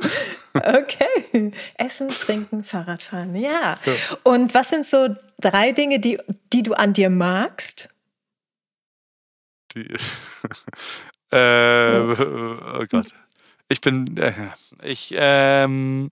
Okay. 0.54 1.52
Essen, 1.76 2.08
trinken, 2.08 2.64
Fahrradfahren. 2.64 3.36
Ja. 3.36 3.78
ja. 3.84 3.92
Und 4.24 4.54
was 4.54 4.70
sind 4.70 4.84
so 4.84 5.14
drei 5.40 5.72
Dinge, 5.72 6.00
die, 6.00 6.18
die 6.52 6.62
du 6.62 6.72
an 6.74 6.92
dir 6.92 7.10
magst? 7.10 7.88
Die. 9.74 9.86
äh, 11.36 12.00
oh 12.00 12.84
Gott. 12.90 13.14
Ich 13.68 13.80
bin. 13.80 14.16
Äh, 14.16 14.50
ich. 14.82 15.14
Ähm, 15.16 16.10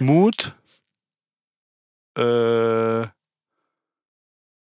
Mut. 0.00 0.54
Äh. 2.18 3.06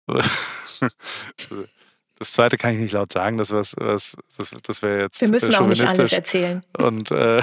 Das 2.19 2.33
zweite 2.33 2.57
kann 2.57 2.73
ich 2.73 2.81
nicht 2.81 2.93
laut 2.93 3.13
sagen, 3.13 3.39
das, 3.39 3.53
was, 3.53 3.77
was, 3.79 4.17
das, 4.37 4.53
das 4.63 4.83
wäre 4.83 5.03
jetzt. 5.03 5.21
Wir 5.21 5.29
müssen 5.29 5.55
auch 5.55 5.67
nicht 5.67 5.87
alles 5.87 6.13
erzählen. 6.13 6.65
Und 6.77 7.13
äh, 7.13 7.41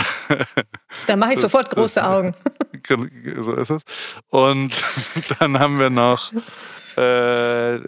da 1.08 1.16
mache 1.16 1.34
ich 1.34 1.40
sofort 1.40 1.70
große 1.70 2.06
Augen. 2.06 2.36
So 2.88 3.54
ist 3.54 3.72
es. 3.72 3.82
Und 4.30 4.84
dann 5.40 5.58
haben 5.58 5.80
wir 5.80 5.90
noch 5.90 6.32
äh, 6.98 7.80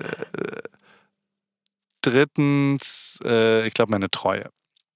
drittens, 2.01 3.19
äh, 3.23 3.67
ich 3.67 3.75
glaube, 3.75 3.91
meine 3.91 4.09
Treue. 4.09 4.49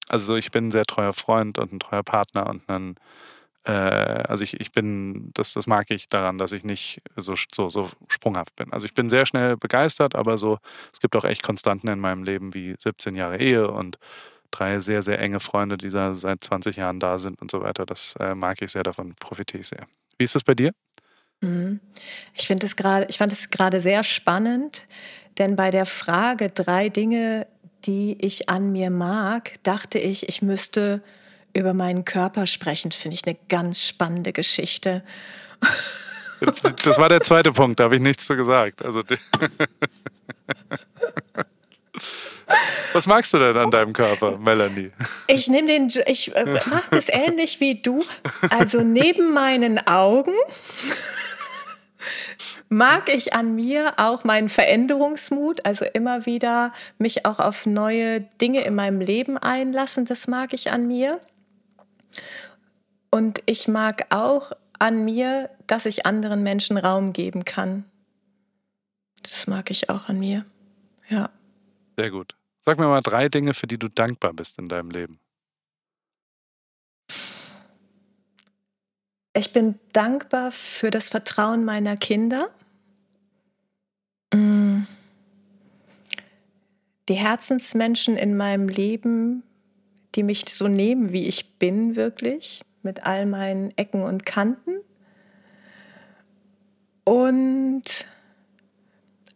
Also 0.10 0.38
ich 0.38 0.50
bin 0.50 0.68
ein 0.68 0.72
sehr 0.72 0.86
treuer 0.86 1.14
Freund 1.14 1.60
und 1.60 1.72
ein 1.72 1.80
treuer 1.80 2.02
Partner 2.02 2.48
und 2.48 2.68
ein 2.68 2.96
also 3.70 4.44
ich, 4.44 4.60
ich 4.60 4.72
bin, 4.72 5.30
das, 5.34 5.54
das 5.54 5.68
mag 5.68 5.92
ich 5.92 6.08
daran, 6.08 6.38
dass 6.38 6.52
ich 6.52 6.64
nicht 6.64 7.02
so, 7.16 7.36
so, 7.54 7.70
so 7.70 7.90
sprunghaft 8.08 8.56
bin. 8.56 8.74
Also 8.74 8.86
ich 8.86 8.94
bin 8.94 9.10
sehr 9.10 9.26
schnell 9.26 9.56
begeistert, 9.56 10.16
aber 10.16 10.38
so, 10.38 10.58
es 10.92 11.00
gibt 11.00 11.16
auch 11.16 11.26
echt 11.26 11.44
Konstanten 11.44 11.88
in 11.88 12.00
meinem 12.00 12.24
Leben 12.24 12.54
wie 12.54 12.76
17 12.80 13.16
Jahre 13.16 13.40
Ehe 13.40 13.70
und 13.70 14.00
drei 14.50 14.80
sehr, 14.80 15.02
sehr 15.02 15.20
enge 15.20 15.40
Freunde, 15.40 15.78
die 15.78 15.90
seit 15.90 16.44
20 16.44 16.76
Jahren 16.76 17.00
da 17.00 17.20
sind 17.20 17.42
und 17.42 17.52
so 17.52 17.62
weiter. 17.62 17.86
Das 17.86 18.16
äh, 18.20 18.36
mag 18.36 18.62
ich 18.62 18.72
sehr, 18.72 18.84
davon 18.84 19.16
profitiere 19.16 19.62
ich 19.62 19.68
sehr. 19.68 19.88
Wie 20.18 20.24
ist 20.24 20.36
das 20.36 20.44
bei 20.44 20.56
dir? 20.56 20.72
Mhm. 21.42 21.80
Ich 22.34 22.48
finde 22.48 22.66
es 22.66 22.76
gerade, 22.76 23.06
ich 23.10 23.18
fand 23.18 23.32
es 23.32 23.50
gerade 23.50 23.80
sehr 23.80 24.04
spannend, 24.04 24.84
denn 25.38 25.56
bei 25.56 25.72
der 25.72 25.86
Frage 25.86 26.50
drei 26.50 26.90
Dinge, 26.90 27.48
die 27.86 28.18
ich 28.20 28.50
an 28.50 28.72
mir 28.72 28.90
mag, 28.90 29.54
dachte 29.64 29.98
ich, 29.98 30.30
ich 30.30 30.42
müsste 30.42 31.02
über 31.54 31.74
meinen 31.74 32.06
Körper 32.06 32.46
sprechen. 32.48 32.92
Finde 32.92 33.16
ich 33.16 33.26
eine 33.26 33.38
ganz 33.50 33.86
spannende 33.86 34.34
Geschichte. 34.34 35.04
Das 36.84 36.98
war 36.98 37.08
der 37.08 37.22
zweite 37.22 37.52
Punkt, 37.52 37.80
da 37.80 37.84
habe 37.86 37.98
ich 37.98 38.02
nichts 38.02 38.26
zu 38.26 38.36
gesagt. 38.36 38.84
Also, 38.84 39.04
was 42.94 43.08
magst 43.08 43.34
du 43.34 43.38
denn 43.38 43.58
an 43.58 43.72
deinem 43.72 43.94
Körper, 43.94 44.38
Melanie? 44.38 44.92
Ich 45.28 45.48
nehme 45.48 45.68
den, 45.68 45.90
ich 46.08 46.36
äh, 46.36 46.46
mache 46.46 46.90
das 46.92 47.10
ähnlich 47.10 47.60
wie 47.60 47.76
du. 47.82 48.04
Also 48.50 48.82
neben 48.82 49.34
meinen 49.34 49.86
Augen 49.88 50.34
mag 52.70 53.14
ich 53.14 53.34
an 53.34 53.54
mir 53.56 53.94
auch 53.98 54.24
meinen 54.24 54.50
Veränderungsmut, 54.50 55.66
also 55.66 55.86
immer 55.94 56.26
wieder 56.26 56.74
mich 56.98 57.26
auch 57.26 57.40
auf 57.40 57.66
neue 57.66 58.22
Dinge 58.22 58.62
in 58.62 58.76
meinem 58.76 59.02
Leben 59.02 59.38
einlassen. 59.38 60.06
Das 60.06 60.28
mag 60.28 60.54
ich 60.54 60.72
an 60.72 60.88
mir. 60.88 61.20
Und 63.10 63.44
ich 63.46 63.68
mag 63.68 64.08
auch 64.10 64.52
an 64.80 65.06
mir, 65.06 65.50
dass 65.68 65.86
ich 65.86 66.06
anderen 66.06 66.44
Menschen 66.44 66.78
Raum 66.78 67.14
geben 67.14 67.46
kann. 67.46 67.86
Das 69.24 69.48
mag 69.48 69.70
ich 69.70 69.90
auch 69.90 70.10
an 70.10 70.20
mir. 70.20 70.46
Ja. 71.10 71.30
Sehr 71.98 72.10
gut. 72.10 72.36
Sag 72.62 72.80
mir 72.80 72.88
mal 72.88 73.02
drei 73.02 73.30
Dinge, 73.30 73.54
für 73.54 73.68
die 73.68 73.78
du 73.78 73.90
dankbar 73.90 74.34
bist 74.34 74.58
in 74.60 74.70
deinem 74.70 74.92
Leben. 74.92 75.20
Ich 79.34 79.54
bin 79.54 79.80
dankbar 79.94 80.52
für 80.52 80.92
das 80.92 81.10
Vertrauen 81.10 81.64
meiner 81.64 81.96
Kinder. 81.96 82.50
Mm. 84.34 84.82
Die 87.08 87.14
Herzensmenschen 87.16 88.18
in 88.18 88.36
meinem 88.36 88.68
Leben, 88.68 89.44
die 90.16 90.24
mich 90.24 90.46
so 90.50 90.68
nehmen, 90.68 91.12
wie 91.12 91.28
ich 91.28 91.58
bin, 91.58 91.96
wirklich, 91.96 92.62
mit 92.84 93.04
all 93.06 93.26
meinen 93.26 93.76
Ecken 93.78 94.04
und 94.04 94.26
Kanten. 94.26 94.80
Und 97.04 98.06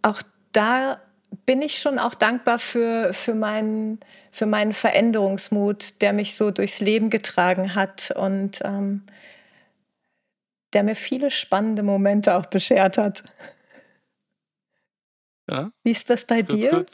auch 0.02 0.22
da 0.52 1.02
bin 1.46 1.62
ich 1.62 1.80
schon 1.80 2.00
auch 2.00 2.16
dankbar 2.16 2.60
für, 2.60 3.14
für, 3.14 3.36
meinen, 3.36 4.00
für 4.32 4.46
meinen 4.46 4.74
Veränderungsmut, 4.74 6.02
der 6.02 6.14
mich 6.14 6.36
so 6.36 6.52
durchs 6.52 6.80
Leben 6.80 7.10
getragen 7.10 7.76
hat 7.76 8.12
und 8.16 8.60
ähm, 8.64 9.04
der 10.74 10.84
mir 10.84 10.96
viele 10.96 11.32
spannende 11.32 11.84
Momente 11.84 12.36
auch 12.36 12.48
beschert 12.48 12.98
hat. 12.98 13.24
Ja, 15.50 15.72
Wie 15.84 15.92
ist 15.92 16.10
das 16.10 16.26
bei 16.26 16.42
dir? 16.42 16.86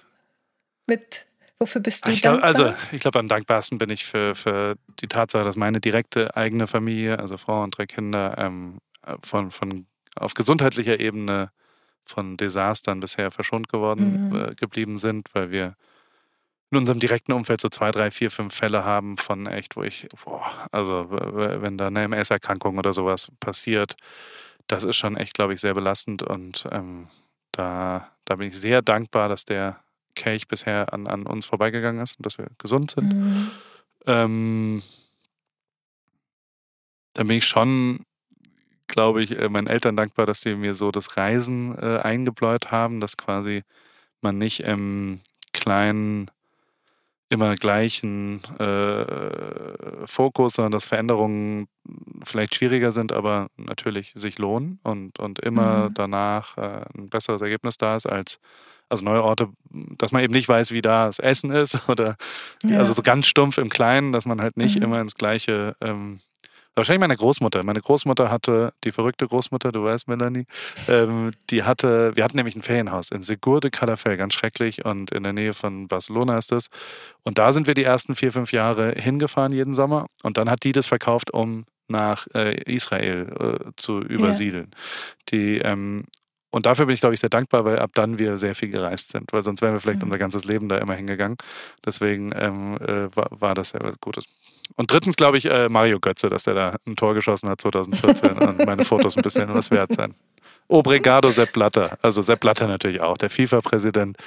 Mit 0.87 1.25
Wofür 1.61 1.79
bist 1.79 2.07
du 2.07 2.09
ich 2.09 2.23
glaub, 2.23 2.41
dankbar? 2.41 2.47
Also 2.47 2.73
ich 2.91 3.01
glaube, 3.01 3.19
am 3.19 3.27
dankbarsten 3.27 3.77
bin 3.77 3.91
ich 3.91 4.03
für, 4.03 4.33
für 4.33 4.77
die 4.99 5.07
Tatsache, 5.07 5.43
dass 5.43 5.55
meine 5.55 5.79
direkte 5.79 6.35
eigene 6.35 6.65
Familie, 6.65 7.19
also 7.19 7.37
Frau 7.37 7.61
und 7.61 7.77
drei 7.77 7.85
Kinder, 7.85 8.35
ähm, 8.39 8.79
von, 9.23 9.51
von 9.51 9.85
auf 10.15 10.33
gesundheitlicher 10.33 10.99
Ebene 10.99 11.51
von 12.03 12.35
Desastern 12.35 12.99
bisher 12.99 13.29
verschont 13.29 13.69
geworden 13.69 14.29
mhm. 14.29 14.35
äh, 14.35 14.55
geblieben 14.55 14.97
sind, 14.97 15.29
weil 15.33 15.51
wir 15.51 15.75
in 16.71 16.79
unserem 16.79 16.99
direkten 16.99 17.31
Umfeld 17.31 17.61
so 17.61 17.69
zwei, 17.69 17.91
drei, 17.91 18.09
vier, 18.09 18.31
fünf 18.31 18.55
Fälle 18.55 18.83
haben 18.83 19.17
von 19.17 19.45
echt, 19.45 19.75
wo 19.75 19.83
ich, 19.83 20.07
boah, 20.25 20.49
also 20.71 21.07
wenn 21.11 21.77
da 21.77 21.87
eine 21.87 22.03
MS-Erkrankung 22.05 22.79
oder 22.79 22.91
sowas 22.91 23.27
passiert, 23.39 23.97
das 24.65 24.83
ist 24.83 24.95
schon 24.95 25.15
echt, 25.15 25.35
glaube 25.35 25.53
ich, 25.53 25.61
sehr 25.61 25.75
belastend 25.75 26.23
und 26.23 26.67
ähm, 26.71 27.07
da, 27.51 28.09
da 28.25 28.35
bin 28.37 28.47
ich 28.47 28.57
sehr 28.57 28.81
dankbar, 28.81 29.29
dass 29.29 29.45
der 29.45 29.79
Kelch 30.15 30.47
bisher 30.47 30.93
an, 30.93 31.07
an 31.07 31.25
uns 31.25 31.45
vorbeigegangen 31.45 32.01
ist 32.01 32.17
und 32.17 32.25
dass 32.25 32.37
wir 32.37 32.47
gesund 32.57 32.91
sind. 32.91 33.13
Mhm. 33.13 33.51
Ähm, 34.07 34.81
da 37.13 37.23
bin 37.23 37.37
ich 37.37 37.45
schon, 37.45 38.05
glaube 38.87 39.23
ich, 39.23 39.37
äh, 39.37 39.49
meinen 39.49 39.67
Eltern 39.67 39.95
dankbar, 39.95 40.25
dass 40.25 40.41
sie 40.41 40.55
mir 40.55 40.73
so 40.73 40.91
das 40.91 41.17
Reisen 41.17 41.77
äh, 41.77 41.99
eingebläut 41.99 42.71
haben, 42.71 42.99
dass 42.99 43.17
quasi 43.17 43.63
man 44.21 44.37
nicht 44.37 44.61
im 44.61 45.19
kleinen, 45.53 46.31
immer 47.29 47.55
gleichen 47.55 48.41
äh, 48.59 50.05
Fokus, 50.05 50.53
sondern 50.53 50.71
dass 50.71 50.85
Veränderungen 50.85 51.67
vielleicht 52.23 52.55
schwieriger 52.55 52.91
sind, 52.91 53.11
aber 53.11 53.47
natürlich 53.57 54.11
sich 54.15 54.37
lohnen 54.37 54.79
und, 54.83 55.19
und 55.19 55.39
immer 55.39 55.89
mhm. 55.89 55.93
danach 55.93 56.57
äh, 56.57 56.85
ein 56.95 57.09
besseres 57.09 57.41
Ergebnis 57.41 57.77
da 57.77 57.95
ist 57.95 58.05
als 58.05 58.39
also 58.91 59.05
neue 59.05 59.23
Orte, 59.23 59.49
dass 59.69 60.11
man 60.11 60.21
eben 60.23 60.33
nicht 60.33 60.49
weiß, 60.49 60.71
wie 60.71 60.81
da 60.81 61.05
das 61.05 61.19
Essen 61.19 61.51
ist 61.51 61.79
oder 61.89 62.15
ja. 62.63 62.77
also 62.77 62.93
so 62.93 63.01
ganz 63.01 63.27
stumpf 63.27 63.57
im 63.57 63.69
Kleinen, 63.69 64.11
dass 64.11 64.25
man 64.25 64.41
halt 64.41 64.57
nicht 64.57 64.77
mhm. 64.77 64.83
immer 64.83 65.01
ins 65.01 65.15
gleiche. 65.15 65.75
Ähm, 65.81 66.19
wahrscheinlich 66.75 67.01
meine 67.01 67.15
Großmutter. 67.15 67.63
Meine 67.63 67.81
Großmutter 67.81 68.29
hatte, 68.29 68.73
die 68.83 68.91
verrückte 68.91 69.27
Großmutter, 69.27 69.71
du 69.71 69.83
weißt, 69.83 70.07
Melanie, 70.07 70.45
ähm, 70.87 71.31
die 71.49 71.63
hatte, 71.63 72.15
wir 72.15 72.23
hatten 72.23 72.37
nämlich 72.37 72.55
ein 72.55 72.61
Ferienhaus 72.61 73.11
in 73.11 73.23
Segur 73.23 73.59
de 73.59 73.71
Calafell, 73.71 74.17
ganz 74.17 74.33
schrecklich 74.33 74.85
und 74.85 75.11
in 75.11 75.23
der 75.23 75.33
Nähe 75.33 75.53
von 75.53 75.87
Barcelona 75.87 76.37
ist 76.37 76.51
es. 76.51 76.67
Und 77.23 77.37
da 77.37 77.53
sind 77.53 77.67
wir 77.67 77.73
die 77.73 77.83
ersten 77.83 78.15
vier, 78.15 78.31
fünf 78.31 78.51
Jahre 78.51 78.93
hingefahren 78.95 79.53
jeden 79.53 79.73
Sommer 79.73 80.07
und 80.23 80.37
dann 80.37 80.49
hat 80.49 80.63
die 80.63 80.71
das 80.71 80.87
verkauft, 80.87 81.31
um 81.31 81.65
nach 81.87 82.25
äh, 82.33 82.61
Israel 82.63 83.59
äh, 83.65 83.71
zu 83.75 83.99
übersiedeln. 84.01 84.71
Ja. 84.71 84.77
Die, 85.29 85.57
ähm, 85.57 86.05
und 86.51 86.65
dafür 86.65 86.85
bin 86.85 86.93
ich, 86.93 86.99
glaube 86.99 87.15
ich, 87.15 87.21
sehr 87.21 87.29
dankbar, 87.29 87.65
weil 87.65 87.79
ab 87.79 87.91
dann 87.93 88.19
wir 88.19 88.37
sehr 88.37 88.55
viel 88.55 88.69
gereist 88.69 89.11
sind, 89.11 89.31
weil 89.31 89.41
sonst 89.41 89.61
wären 89.61 89.73
wir 89.73 89.79
vielleicht 89.79 89.99
mhm. 89.99 90.05
unser 90.05 90.17
ganzes 90.17 90.43
Leben 90.43 90.69
da 90.69 90.77
immer 90.77 90.93
hingegangen. 90.93 91.37
Deswegen 91.85 92.31
ähm, 92.35 92.77
äh, 92.77 93.15
war, 93.15 93.27
war, 93.31 93.53
das 93.53 93.69
sehr 93.69 93.81
was 93.81 93.99
Gutes. 94.01 94.25
Und 94.75 94.91
drittens, 94.91 95.15
glaube 95.15 95.37
ich, 95.37 95.45
äh, 95.45 95.69
Mario 95.69 95.99
Götze, 95.99 96.29
dass 96.29 96.43
der 96.43 96.53
da 96.53 96.75
ein 96.85 96.95
Tor 96.95 97.13
geschossen 97.13 97.49
hat 97.49 97.61
2014 97.61 98.31
und 98.37 98.65
meine 98.65 98.85
Fotos 98.85 99.17
ein 99.17 99.23
bisschen 99.23 99.53
was 99.53 99.71
wert 99.71 99.93
sein. 99.93 100.13
Obrigado 100.67 101.29
Sepp 101.29 101.53
Blatter. 101.53 101.97
Also 102.01 102.21
Sepp 102.21 102.41
Blatter 102.41 102.67
natürlich 102.67 103.01
auch, 103.01 103.17
der 103.17 103.29
FIFA-Präsident. 103.29 104.17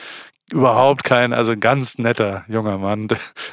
Überhaupt 0.51 1.05
kein, 1.05 1.33
also 1.33 1.53
ein 1.53 1.61
ganz 1.61 1.99
netter 1.99 2.45
junger 2.49 2.79
Mann, 2.79 3.09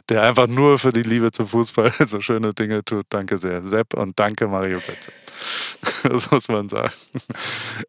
der 0.10 0.23
einfach 0.23 0.47
nur 0.47 0.77
für 0.77 0.91
die 0.91 1.04
Liebe 1.04 1.32
zum 1.32 1.47
Fußball 1.47 1.91
so 2.06 2.21
schöne 2.21 2.54
Dinge 2.54 2.84
tut. 2.84 3.06
Danke 3.10 3.38
sehr, 3.38 3.63
Sepp, 3.63 3.93
und 3.93 4.19
danke 4.19 4.47
Mario 4.47 4.80
Götze. 4.80 5.12
Das 6.04 6.30
muss 6.32 6.47
man 6.47 6.67
sagen. 6.69 6.93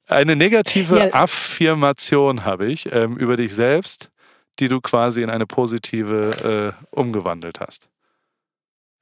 Eine 0.07 0.37
negative 0.37 0.99
ja. 0.99 1.15
Affirmation 1.15 2.45
habe 2.45 2.67
ich 2.67 2.91
ähm, 2.93 3.17
über 3.17 3.37
dich 3.37 3.55
selbst, 3.55 4.11
die 4.59 4.69
du 4.69 4.81
quasi 4.81 5.23
in 5.23 5.31
eine 5.31 5.47
positive 5.47 6.75
äh, 6.79 6.87
umgewandelt 6.95 7.61
hast. 7.61 7.89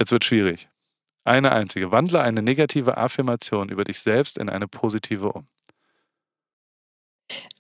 Jetzt 0.01 0.13
wird 0.13 0.25
schwierig. 0.25 0.69
Eine 1.25 1.53
einzige. 1.53 1.93
Wandle 1.93 2.21
eine 2.21 2.43
negative 2.43 2.97
Affirmation 2.97 3.69
über 3.69 3.85
dich 3.85 4.01
selbst 4.01 4.39
in 4.39 4.49
eine 4.49 4.67
positive 4.67 5.29
um. 5.33 5.47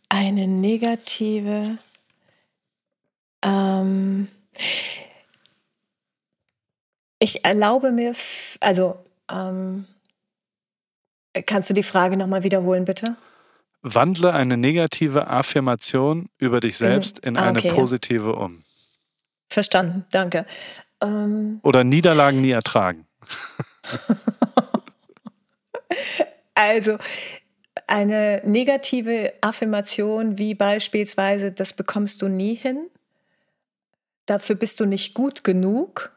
Eine 0.08 0.48
negative 0.48 1.78
ähm, 3.42 4.28
ich 7.18 7.44
erlaube 7.44 7.92
mir, 7.92 8.14
also 8.60 9.04
ähm, 9.30 9.86
kannst 11.46 11.70
du 11.70 11.74
die 11.74 11.82
Frage 11.82 12.16
nochmal 12.16 12.44
wiederholen, 12.44 12.84
bitte? 12.84 13.16
Wandle 13.82 14.32
eine 14.32 14.56
negative 14.56 15.28
Affirmation 15.28 16.28
über 16.38 16.60
dich 16.60 16.76
selbst 16.76 17.18
in, 17.20 17.36
ah, 17.36 17.50
okay, 17.50 17.68
eine 17.68 17.74
positive 17.74 18.30
ja. 18.30 18.36
um. 18.36 18.62
Verstanden, 19.48 20.04
danke. 20.10 20.44
Ähm, 21.02 21.60
Oder 21.62 21.82
Niederlagen 21.84 22.40
nie 22.40 22.50
ertragen. 22.50 23.06
also, 26.54 26.96
eine 27.86 28.42
negative 28.44 29.32
Affirmation 29.40 30.38
wie 30.38 30.54
beispielsweise, 30.54 31.52
das 31.52 31.72
bekommst 31.72 32.22
du 32.22 32.28
nie 32.28 32.54
hin, 32.54 32.88
dafür 34.30 34.54
bist 34.54 34.78
du 34.78 34.86
nicht 34.86 35.14
gut 35.14 35.42
genug, 35.42 36.12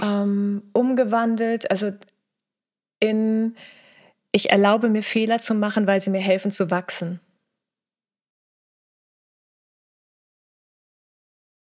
ähm, 0.00 0.70
umgewandelt, 0.74 1.70
also 1.70 1.92
in, 3.00 3.56
ich 4.30 4.50
erlaube 4.50 4.90
mir 4.90 5.02
Fehler 5.02 5.38
zu 5.38 5.54
machen, 5.54 5.86
weil 5.86 6.00
sie 6.00 6.10
mir 6.10 6.20
helfen 6.20 6.50
zu 6.50 6.70
wachsen. 6.70 7.20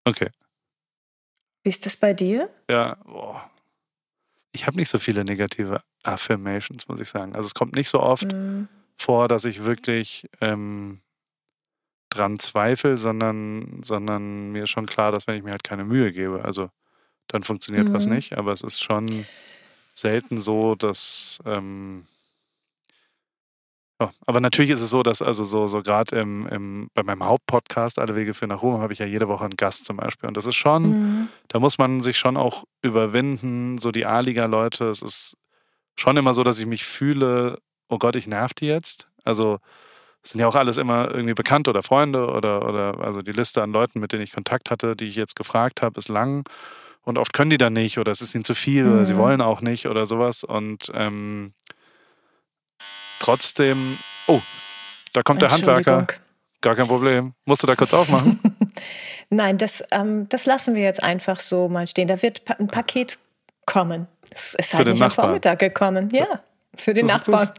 Okay. 0.04 0.30
Wie 1.64 1.70
ist 1.70 1.86
das 1.86 1.98
bei 1.98 2.14
dir? 2.14 2.50
Ja, 2.70 2.96
boah. 3.06 3.50
ich 4.52 4.68
habe 4.68 4.78
nicht 4.78 4.90
so 4.90 5.00
viele 5.00 5.24
negative 5.24 5.82
Affirmations, 6.04 6.88
muss 6.88 7.00
ich 7.00 7.10
sagen. 7.10 7.36
Also 7.36 7.48
es 7.48 7.56
kommt 7.56 7.76
nicht 7.76 7.90
so 7.90 8.00
oft 8.00 8.32
mm. 8.32 8.68
vor, 8.98 9.28
dass 9.28 9.46
ich 9.46 9.64
wirklich 9.64 10.30
ähm, 10.42 11.02
dran 12.16 12.40
zweifle, 12.40 12.98
sondern, 12.98 13.82
sondern 13.84 14.52
mir 14.52 14.64
ist 14.64 14.70
schon 14.70 14.86
klar, 14.86 15.12
dass 15.12 15.28
wenn 15.28 15.38
ich 15.38 15.44
mir 15.44 15.52
halt 15.52 15.64
keine 15.64 15.84
Mühe 15.84 16.12
gebe, 16.12 16.44
also 16.44 16.70
dann 17.28 17.44
funktioniert 17.44 17.90
mhm. 17.90 17.94
was 17.94 18.06
nicht. 18.06 18.38
Aber 18.38 18.52
es 18.52 18.62
ist 18.62 18.84
schon 18.84 19.26
selten 19.94 20.40
so, 20.40 20.76
dass 20.76 21.40
ähm, 21.46 22.06
Oh, 23.98 24.10
aber 24.26 24.42
natürlich 24.42 24.72
ist 24.72 24.82
es 24.82 24.90
so, 24.90 25.04
dass 25.04 25.22
also 25.22 25.46
so, 25.46 25.68
so 25.68 25.82
gerade 25.82 26.18
im, 26.20 26.48
im, 26.48 26.90
bei 26.94 27.02
meinem 27.02 27.24
Hauptpodcast 27.24 27.98
Alle 27.98 28.16
Wege 28.16 28.34
für 28.34 28.46
nach 28.46 28.62
Rom 28.62 28.82
habe 28.82 28.92
ich 28.92 29.00
ja 29.00 29.06
jede 29.06 29.30
Woche 29.30 29.46
einen 29.46 29.56
Gast 29.56 29.86
zum 29.86 29.96
Beispiel. 29.96 30.28
Und 30.28 30.36
das 30.36 30.46
ist 30.46 30.56
schon, 30.56 30.84
mhm. 30.84 31.28
da 31.48 31.60
muss 31.60 31.78
man 31.78 32.02
sich 32.02 32.18
schon 32.18 32.36
auch 32.36 32.66
überwinden, 32.82 33.78
so 33.78 33.92
die 33.92 34.06
A-Liga-Leute. 34.06 34.90
Es 34.90 35.02
ist 35.02 35.38
schon 35.96 36.18
immer 36.18 36.34
so, 36.34 36.44
dass 36.44 36.60
ich 36.60 36.66
mich 36.66 36.84
fühle, 36.84 37.58
oh 37.88 37.98
Gott, 37.98 38.18
ich 38.18 38.28
nerv 38.28 38.54
die 38.54 38.68
jetzt. 38.68 39.08
Also 39.24 39.60
es 40.26 40.32
sind 40.32 40.42
ja 40.42 40.48
auch 40.48 40.56
alles 40.56 40.78
immer 40.78 41.12
irgendwie 41.12 41.36
Bekannte 41.36 41.70
oder 41.70 41.84
Freunde 41.84 42.28
oder, 42.28 42.68
oder 42.68 43.00
also 43.00 43.22
die 43.22 43.32
Liste 43.32 43.62
an 43.62 43.72
Leuten, 43.72 44.00
mit 44.00 44.12
denen 44.12 44.24
ich 44.24 44.32
Kontakt 44.32 44.72
hatte, 44.72 44.96
die 44.96 45.06
ich 45.06 45.16
jetzt 45.16 45.36
gefragt 45.36 45.84
habe, 45.84 46.00
ist 46.00 46.10
lang. 46.10 46.50
Und 47.04 47.20
oft 47.20 47.32
können 47.32 47.52
die 47.52 47.60
dann 47.60 47.74
nicht 47.74 48.00
oder 48.00 48.12
es 48.12 48.22
ist 48.22 48.34
ihnen 48.34 48.44
zu 48.44 48.56
viel 48.56 48.86
mhm. 48.86 48.94
oder 48.94 49.06
sie 49.06 49.14
mhm. 49.14 49.18
wollen 49.18 49.42
auch 49.42 49.62
nicht 49.62 49.86
oder 49.86 50.08
sowas. 50.08 50.44
Und 50.44 50.92
ähm, 50.96 51.54
trotzdem, 53.20 53.78
oh, 54.26 54.42
da 55.14 55.22
kommt 55.22 55.44
der 55.44 55.52
Handwerker. 55.52 56.08
Gar 56.60 56.76
kein 56.76 56.88
Problem. 56.88 57.36
Musst 57.46 57.62
du 57.62 57.68
da 57.68 57.76
kurz 57.76 57.94
aufmachen? 57.94 58.40
Nein, 59.30 59.60
das, 59.60 59.84
ähm, 59.92 60.28
das 60.30 60.48
lassen 60.48 60.74
wir 60.74 60.82
jetzt 60.82 61.04
einfach 61.04 61.40
so 61.40 61.70
mal 61.70 61.86
stehen. 61.86 62.08
Da 62.08 62.20
wird 62.24 62.42
ein 62.60 62.68
Paket 62.68 63.20
kommen. 63.68 64.08
Es 64.32 64.56
ist 64.56 64.74
halt 64.74 64.88
nicht 64.88 65.00
am 65.04 65.12
Vormittag 65.12 65.60
gekommen. 65.60 66.10
Ja, 66.12 66.42
für 66.74 66.96
den 66.96 67.06
das 67.06 67.28
Nachbarn. 67.28 67.52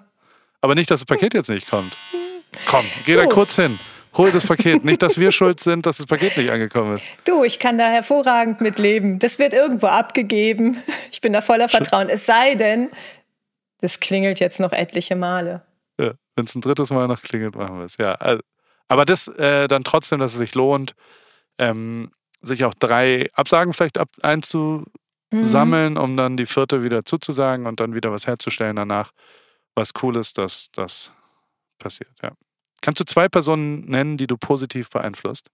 Aber 0.63 0.75
nicht, 0.75 0.91
dass 0.91 0.99
das 1.03 1.07
Paket 1.07 1.35
jetzt 1.35 1.49
nicht 1.49 1.71
kommt. 1.71 1.97
Komm, 2.67 2.85
geh 3.05 3.15
du. 3.15 3.21
da 3.21 3.27
kurz 3.27 3.57
hin. 3.57 3.79
Hol 4.17 4.31
das 4.31 4.47
Paket. 4.47 4.85
Nicht, 4.85 5.03
dass 5.03 5.19
wir 5.19 5.31
schuld 5.31 5.61
sind, 5.61 5.85
dass 5.85 5.99
das 5.99 6.07
Paket 6.07 6.37
nicht 6.39 6.51
angekommen 6.51 6.95
ist. 6.95 7.05
Du, 7.27 7.45
ich 7.45 7.59
kann 7.59 7.77
da 7.77 7.89
hervorragend 7.89 8.63
mit 8.63 8.79
leben. 8.79 9.19
Das 9.19 9.39
wird 9.39 9.53
irgendwo 9.53 9.89
abgegeben. 9.89 10.83
Ich 11.13 11.21
bin 11.21 11.33
da 11.33 11.43
voller 11.43 11.69
Vertrauen. 11.69 12.09
Es 12.09 12.25
sei 12.25 12.55
denn, 12.55 12.91
das 13.81 14.01
klingelt 14.01 14.41
jetzt 14.41 14.59
noch 14.59 14.73
etliche 14.73 15.17
Male. 15.17 15.63
Ja, 16.01 16.13
wenn 16.35 16.47
es 16.47 16.55
ein 16.55 16.63
drittes 16.63 16.91
Mal 16.91 17.09
noch 17.09 17.21
klingelt, 17.21 17.57
machen 17.57 17.79
wir 17.79 17.85
es. 17.85 17.99
Ja, 17.99 18.15
also, 18.15 18.43
aber 18.89 19.05
das 19.05 19.29
äh, 19.29 19.69
dann 19.69 19.85
trotzdem, 19.85 20.19
dass 20.19 20.33
es 20.33 20.39
sich 20.39 20.55
lohnt, 20.55 20.95
ähm, 21.59 22.11
sich 22.41 22.65
auch 22.65 22.75
drei 22.75 23.29
Absagen 23.35 23.73
vielleicht 23.73 23.99
ab 23.99 24.09
einzusammeln, 24.23 25.95
mhm. 25.95 26.01
um 26.01 26.17
dann 26.17 26.37
die 26.37 26.47
vierte 26.47 26.83
wieder 26.83 27.05
zuzusagen 27.05 27.67
und 27.67 27.81
dann 27.81 27.95
wieder 27.95 28.13
was 28.13 28.27
herzustellen 28.27 28.77
danach. 28.77 29.11
Was 29.75 29.91
cool 30.03 30.17
ist, 30.17 30.39
dass 30.39 30.69
das 30.73 31.13
passiert, 31.79 32.13
ja. 32.23 32.33
Kannst 32.81 33.01
du 33.01 33.05
zwei 33.05 33.29
Personen 33.29 33.85
nennen, 33.87 34.17
die 34.17 34.27
du 34.27 34.37
positiv 34.37 34.91
beeinflusst? 34.91 35.51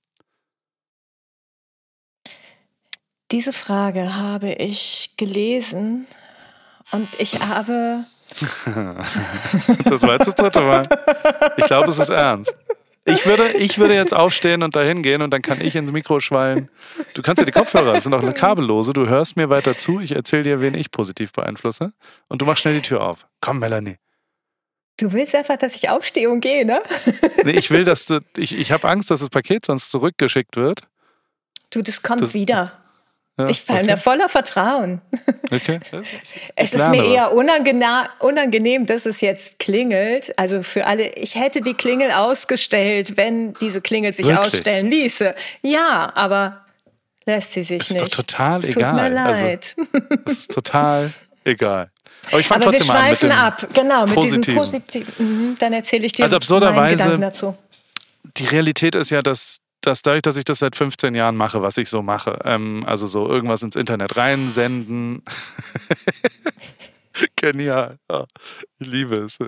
Diese 3.30 3.52
Frage 3.52 4.16
habe 4.16 4.52
ich 4.52 5.14
gelesen 5.16 6.06
und 6.92 7.08
ich 7.18 7.40
habe. 7.40 8.04
das 9.84 10.02
war 10.02 10.12
jetzt 10.12 10.26
das 10.26 10.34
dritte 10.34 10.60
Mal. 10.60 10.86
Ich 11.56 11.64
glaube, 11.64 11.88
es 11.88 11.98
ist 11.98 12.10
ernst. 12.10 12.54
Ich 13.04 13.26
würde, 13.26 13.56
ich 13.56 13.78
würde 13.78 13.94
jetzt 13.94 14.14
aufstehen 14.14 14.62
und 14.62 14.76
dahin 14.76 15.02
gehen 15.02 15.22
und 15.22 15.30
dann 15.30 15.42
kann 15.42 15.60
ich 15.60 15.74
ins 15.74 15.90
Mikro 15.90 16.20
schwallen. 16.20 16.70
Du 17.14 17.22
kannst 17.22 17.40
ja 17.40 17.46
die 17.46 17.52
Kopfhörer, 17.52 17.94
das 17.94 18.04
sind 18.04 18.14
auch 18.14 18.34
kabellose. 18.34 18.92
Du 18.92 19.08
hörst 19.08 19.36
mir 19.36 19.48
weiter 19.48 19.76
zu. 19.76 19.98
Ich 19.98 20.12
erzähle 20.12 20.44
dir, 20.44 20.60
wen 20.60 20.74
ich 20.74 20.90
positiv 20.90 21.32
beeinflusse. 21.32 21.92
Und 22.28 22.42
du 22.42 22.46
machst 22.46 22.62
schnell 22.62 22.74
die 22.74 22.82
Tür 22.82 23.02
auf. 23.02 23.26
Komm, 23.40 23.58
Melanie. 23.58 23.96
Du 24.96 25.12
willst 25.12 25.34
einfach, 25.34 25.56
dass 25.56 25.74
ich 25.74 25.88
aufstehe 25.88 26.30
und 26.30 26.40
gehe, 26.40 26.64
ne? 26.64 26.80
nee, 27.44 27.52
ich 27.52 27.70
will, 27.70 27.84
dass 27.84 28.04
du. 28.06 28.20
Ich, 28.36 28.56
ich 28.56 28.72
habe 28.72 28.88
Angst, 28.88 29.10
dass 29.10 29.20
das 29.20 29.30
Paket 29.30 29.66
sonst 29.66 29.90
zurückgeschickt 29.90 30.56
wird. 30.56 30.82
Du, 31.70 31.82
das 31.82 32.02
kommt 32.02 32.22
das, 32.22 32.34
wieder. 32.34 32.72
Ja, 33.38 33.48
ich 33.48 33.64
bin 33.64 33.76
okay. 33.76 33.86
da 33.86 33.96
voller 33.96 34.28
Vertrauen. 34.28 35.00
Okay. 35.50 35.80
es 36.56 36.74
ist 36.74 36.88
mir 36.90 37.02
eher 37.02 37.32
unangenehm, 37.32 38.06
unangenehm, 38.18 38.84
dass 38.84 39.06
es 39.06 39.22
jetzt 39.22 39.58
klingelt. 39.58 40.38
Also 40.38 40.62
für 40.62 40.86
alle, 40.86 41.08
ich 41.14 41.36
hätte 41.36 41.62
die 41.62 41.72
Klingel 41.72 42.10
ausgestellt, 42.10 43.16
wenn 43.16 43.54
diese 43.54 43.80
Klingel 43.80 44.12
sich 44.12 44.26
Wirklich? 44.26 44.46
ausstellen 44.46 44.90
ließe. 44.90 45.34
Ja, 45.62 46.12
aber 46.14 46.66
lässt 47.24 47.52
sie 47.52 47.64
sich 47.64 47.80
ist 47.80 47.90
nicht. 47.92 48.02
Ist 48.02 48.12
doch 48.12 48.16
total 48.16 48.60
es 48.60 48.76
egal. 48.76 48.90
Tut 48.90 49.12
mir 49.12 49.24
also, 49.24 49.44
leid. 49.44 49.76
Also, 49.78 50.22
es 50.26 50.32
ist 50.32 50.52
total 50.52 51.12
egal. 51.44 51.90
Aber 52.28 52.40
ich 52.40 52.46
fange 52.46 52.64
trotzdem 52.64 52.86
wir 52.86 52.94
schweifen 52.94 53.32
an 53.32 53.38
ab, 53.38 53.66
genau, 53.72 54.06
mit 54.06 54.14
Positiven. 54.14 54.42
diesem 54.42 54.56
positiven. 54.56 55.14
Mhm, 55.18 55.56
dann 55.58 55.72
erzähle 55.72 56.06
ich 56.06 56.12
dir 56.12 56.22
also 56.22 56.36
absurderweise, 56.36 57.18
dazu. 57.18 57.56
Die 58.36 58.46
Realität 58.46 58.94
ist 58.94 59.10
ja, 59.10 59.22
dass, 59.22 59.58
dass 59.80 60.02
dadurch, 60.02 60.22
dass 60.22 60.36
ich 60.36 60.44
das 60.44 60.60
seit 60.60 60.76
15 60.76 61.14
Jahren 61.14 61.36
mache, 61.36 61.62
was 61.62 61.76
ich 61.76 61.88
so 61.88 62.02
mache, 62.02 62.38
ähm, 62.44 62.84
also 62.86 63.06
so 63.06 63.28
irgendwas 63.28 63.62
ins 63.62 63.76
Internet 63.76 64.16
reinsenden. 64.16 65.22
Genial. 67.36 67.98
Ja, 68.10 68.24
ich 68.78 68.86
liebe 68.86 69.16
es. 69.16 69.38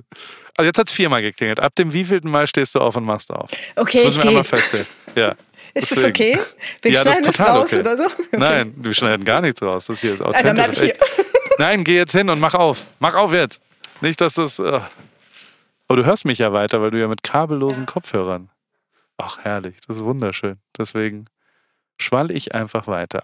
Also 0.57 0.67
jetzt 0.67 0.79
hat 0.79 0.89
es 0.89 0.93
viermal 0.93 1.23
geklingelt. 1.23 1.61
Ab 1.61 1.75
dem 1.77 1.93
wievielten 1.93 2.31
Mal 2.31 2.47
stehst 2.47 2.75
du 2.75 2.81
auf 2.81 2.97
und 2.97 3.05
machst 3.05 3.31
auf? 3.31 3.51
Okay, 3.77 4.05
das 4.05 4.17
müssen 4.17 4.23
wir 4.23 4.29
einmal 4.29 4.45
feststellen. 4.45 4.87
Ja. 5.15 5.35
Ist 5.75 5.91
das 5.91 6.05
okay? 6.05 6.39
Wir 6.83 6.93
ja, 6.93 7.01
schneiden 7.01 7.25
das, 7.25 7.37
das 7.37 7.49
raus 7.49 7.73
okay. 7.73 7.81
oder 7.81 7.97
so? 7.97 8.05
Okay. 8.05 8.27
Nein, 8.33 8.75
wir 8.77 8.95
schneiden 8.95 9.25
gar 9.25 9.41
nichts 9.41 9.61
raus. 9.61 9.87
Das 9.87 10.01
hier 10.01 10.15
ist 10.15 10.21
authentisch. 10.21 10.41
Ah, 10.41 10.55
dann 10.55 10.55
bleib 10.55 10.73
ich 10.73 10.81
hier. 10.81 11.24
Nein, 11.59 11.85
geh 11.85 11.97
jetzt 11.97 12.13
hin 12.13 12.31
und 12.31 12.41
mach 12.41 12.55
auf. 12.55 12.87
Mach 12.99 13.15
auf 13.15 13.33
jetzt. 13.33 13.63
Nicht, 14.01 14.21
dass 14.21 14.35
das. 14.35 14.59
Uh. 14.59 14.81
Aber 15.87 15.97
du 15.97 16.05
hörst 16.05 16.25
mich 16.25 16.39
ja 16.39 16.53
weiter, 16.53 16.81
weil 16.81 16.91
du 16.91 17.01
ja 17.01 17.09
mit 17.09 17.23
kabellosen 17.23 17.87
Kopfhörern. 17.87 18.51
Ach, 19.17 19.39
herrlich. 19.39 19.77
Das 19.87 19.97
ist 19.97 20.05
wunderschön. 20.05 20.59
Deswegen 20.77 21.27
schwall 21.99 22.31
ich 22.31 22.55
einfach 22.55 22.87
weiter. 22.87 23.23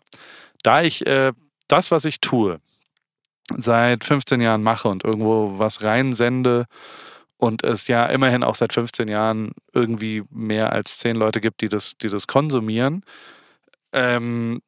Da 0.62 0.82
ich 0.82 1.06
äh, 1.06 1.32
das, 1.68 1.90
was 1.90 2.04
ich 2.04 2.20
tue, 2.20 2.60
seit 3.56 4.04
15 4.04 4.40
Jahren 4.40 4.62
mache 4.62 4.88
und 4.88 5.04
irgendwo 5.04 5.58
was 5.58 5.82
reinsende 5.82 6.66
und 7.36 7.64
es 7.64 7.88
ja 7.88 8.06
immerhin 8.06 8.44
auch 8.44 8.54
seit 8.54 8.72
15 8.72 9.08
Jahren 9.08 9.52
irgendwie 9.72 10.22
mehr 10.30 10.72
als 10.72 10.98
10 10.98 11.16
Leute 11.16 11.40
gibt, 11.40 11.62
die 11.62 11.68
das, 11.68 11.96
die 11.96 12.08
das 12.08 12.26
konsumieren, 12.26 13.02
ähm, 13.92 14.60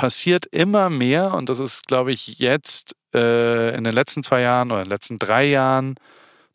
passiert 0.00 0.46
immer 0.46 0.88
mehr 0.88 1.34
und 1.34 1.50
das 1.50 1.60
ist, 1.60 1.86
glaube 1.86 2.10
ich, 2.10 2.38
jetzt 2.38 2.96
äh, 3.14 3.76
in 3.76 3.84
den 3.84 3.92
letzten 3.92 4.22
zwei 4.22 4.40
Jahren 4.40 4.70
oder 4.70 4.80
in 4.80 4.86
den 4.86 4.92
letzten 4.92 5.18
drei 5.18 5.44
Jahren 5.44 5.96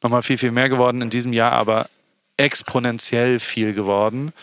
nochmal 0.01 0.23
viel, 0.23 0.39
viel 0.39 0.49
mehr 0.49 0.67
geworden, 0.67 1.03
in 1.03 1.11
diesem 1.11 1.31
Jahr 1.31 1.51
aber 1.51 1.87
exponentiell 2.37 3.37
viel 3.37 3.75
geworden, 3.75 4.33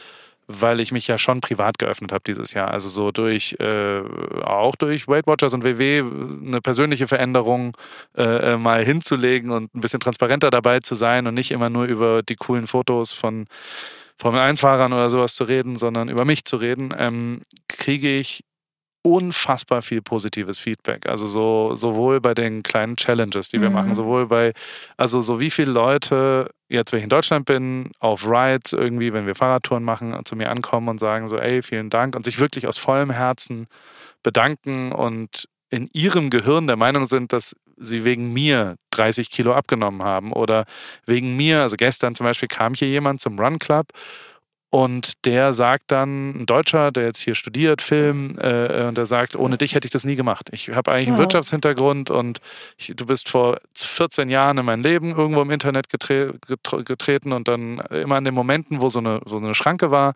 weil 0.47 0.79
ich 0.79 0.93
mich 0.93 1.09
ja 1.09 1.19
schon 1.19 1.41
privat 1.41 1.81
geöffnet 1.81 2.13
habe 2.13 2.23
dieses 2.25 2.55
Jahr. 2.55 2.71
Also 2.71 2.89
so 2.91 3.11
durch, 3.11 3.57
äh, 3.59 4.03
auch 4.45 4.77
durch 4.77 5.09
Weight 5.09 5.27
Watchers 5.27 5.53
und 5.53 5.65
WW 5.65 6.05
eine 6.47 6.61
persönliche 6.61 7.09
Veränderung 7.09 7.77
äh, 8.17 8.53
äh, 8.53 8.57
mal 8.57 8.85
hinzulegen 8.85 9.51
und 9.51 9.75
ein 9.75 9.81
bisschen 9.81 9.99
transparenter 9.99 10.51
dabei 10.51 10.79
zu 10.79 10.95
sein 10.95 11.27
und 11.27 11.35
nicht 11.35 11.51
immer 11.51 11.71
nur 11.71 11.87
über 11.87 12.23
die 12.23 12.37
coolen 12.37 12.69
Fotos 12.69 13.13
von 13.13 13.47
Formel-1-Fahrern 14.21 14.93
oder 14.93 15.11
sowas 15.11 15.35
zu 15.35 15.43
reden, 15.43 15.75
sondern 15.75 16.09
über 16.09 16.25
mich 16.25 16.45
zu 16.45 16.57
reden, 16.57 16.95
ähm, 16.97 17.41
kriege 17.67 18.17
ich 18.17 18.45
unfassbar 19.03 19.83
viel 19.83 20.01
positives 20.01 20.59
Feedback. 20.59 21.07
Also 21.07 21.27
so 21.27 21.75
sowohl 21.75 22.21
bei 22.21 22.35
den 22.35 22.63
kleinen 22.63 22.97
Challenges, 22.97 23.51
die 23.51 23.61
wir 23.61 23.69
mhm. 23.69 23.75
machen, 23.75 23.95
sowohl 23.95 24.27
bei, 24.27 24.53
also 24.97 25.21
so 25.21 25.41
wie 25.41 25.51
viele 25.51 25.73
Leute 25.73 26.51
jetzt, 26.69 26.93
wenn 26.93 26.99
ich 26.99 27.05
in 27.05 27.11
Deutschland 27.11 27.45
bin, 27.45 27.91
auf 27.99 28.27
Rides 28.27 28.73
irgendwie, 28.73 29.13
wenn 29.13 29.27
wir 29.27 29.35
Fahrradtouren 29.35 29.83
machen, 29.83 30.19
zu 30.25 30.37
mir 30.37 30.51
ankommen 30.51 30.89
und 30.89 31.01
sagen 31.01 31.29
so, 31.29 31.37
ey, 31.37 31.63
vielen 31.63 31.91
Dank 31.91 32.17
und 32.17 32.25
sich 32.25 32.39
wirklich 32.39 32.67
aus 32.67 32.79
vollem 32.79 33.11
Herzen 33.11 33.67
bedanken 34.23 34.93
und 34.93 35.49
in 35.69 35.89
ihrem 35.93 36.31
Gehirn 36.31 36.67
der 36.67 36.77
Meinung 36.77 37.07
sind, 37.07 37.33
dass 37.33 37.57
sie 37.79 38.05
wegen 38.05 38.33
mir 38.33 38.77
30 38.91 39.31
Kilo 39.31 39.55
abgenommen 39.55 40.03
haben 40.03 40.33
oder 40.33 40.65
wegen 41.07 41.37
mir, 41.37 41.63
also 41.63 41.77
gestern 41.77 42.15
zum 42.15 42.25
Beispiel 42.25 42.49
kam 42.49 42.75
hier 42.75 42.89
jemand 42.89 43.21
zum 43.21 43.39
Run 43.39 43.59
Club 43.59 43.87
und 44.75 45.27
der 45.27 45.53
sagt 45.53 45.93
dann, 45.93 46.31
ein 46.31 46.47
Deutscher, 46.47 46.93
der 46.93 47.05
jetzt 47.05 47.19
hier 47.19 47.35
studiert, 47.35 47.83
Film, 47.83 48.39
äh, 48.39 48.87
und 48.87 48.97
der 48.97 49.05
sagt, 49.05 49.37
ohne 49.37 49.59
dich 49.59 49.75
hätte 49.75 49.85
ich 49.85 49.91
das 49.91 50.07
nie 50.07 50.17
gemacht. 50.17 50.49
Ich 50.51 50.71
habe 50.71 50.91
eigentlich 50.91 51.09
einen 51.09 51.19
wow. 51.19 51.25
Wirtschaftshintergrund 51.25 52.09
und 52.09 52.41
ich, 52.79 52.95
du 52.97 53.05
bist 53.05 53.29
vor 53.29 53.59
14 53.75 54.31
Jahren 54.31 54.57
in 54.57 54.65
mein 54.65 54.83
Leben 54.83 55.11
irgendwo 55.15 55.43
im 55.43 55.51
Internet 55.51 55.91
getre 55.91 56.33
getreten 56.87 57.35
und 57.35 57.49
dann 57.49 57.81
immer 57.91 58.17
an 58.17 58.25
den 58.25 58.33
Momenten, 58.33 58.81
wo 58.81 58.89
so 58.89 59.01
eine, 59.01 59.21
so 59.27 59.37
eine 59.37 59.55
Schranke 59.55 59.91
war, 59.91 60.15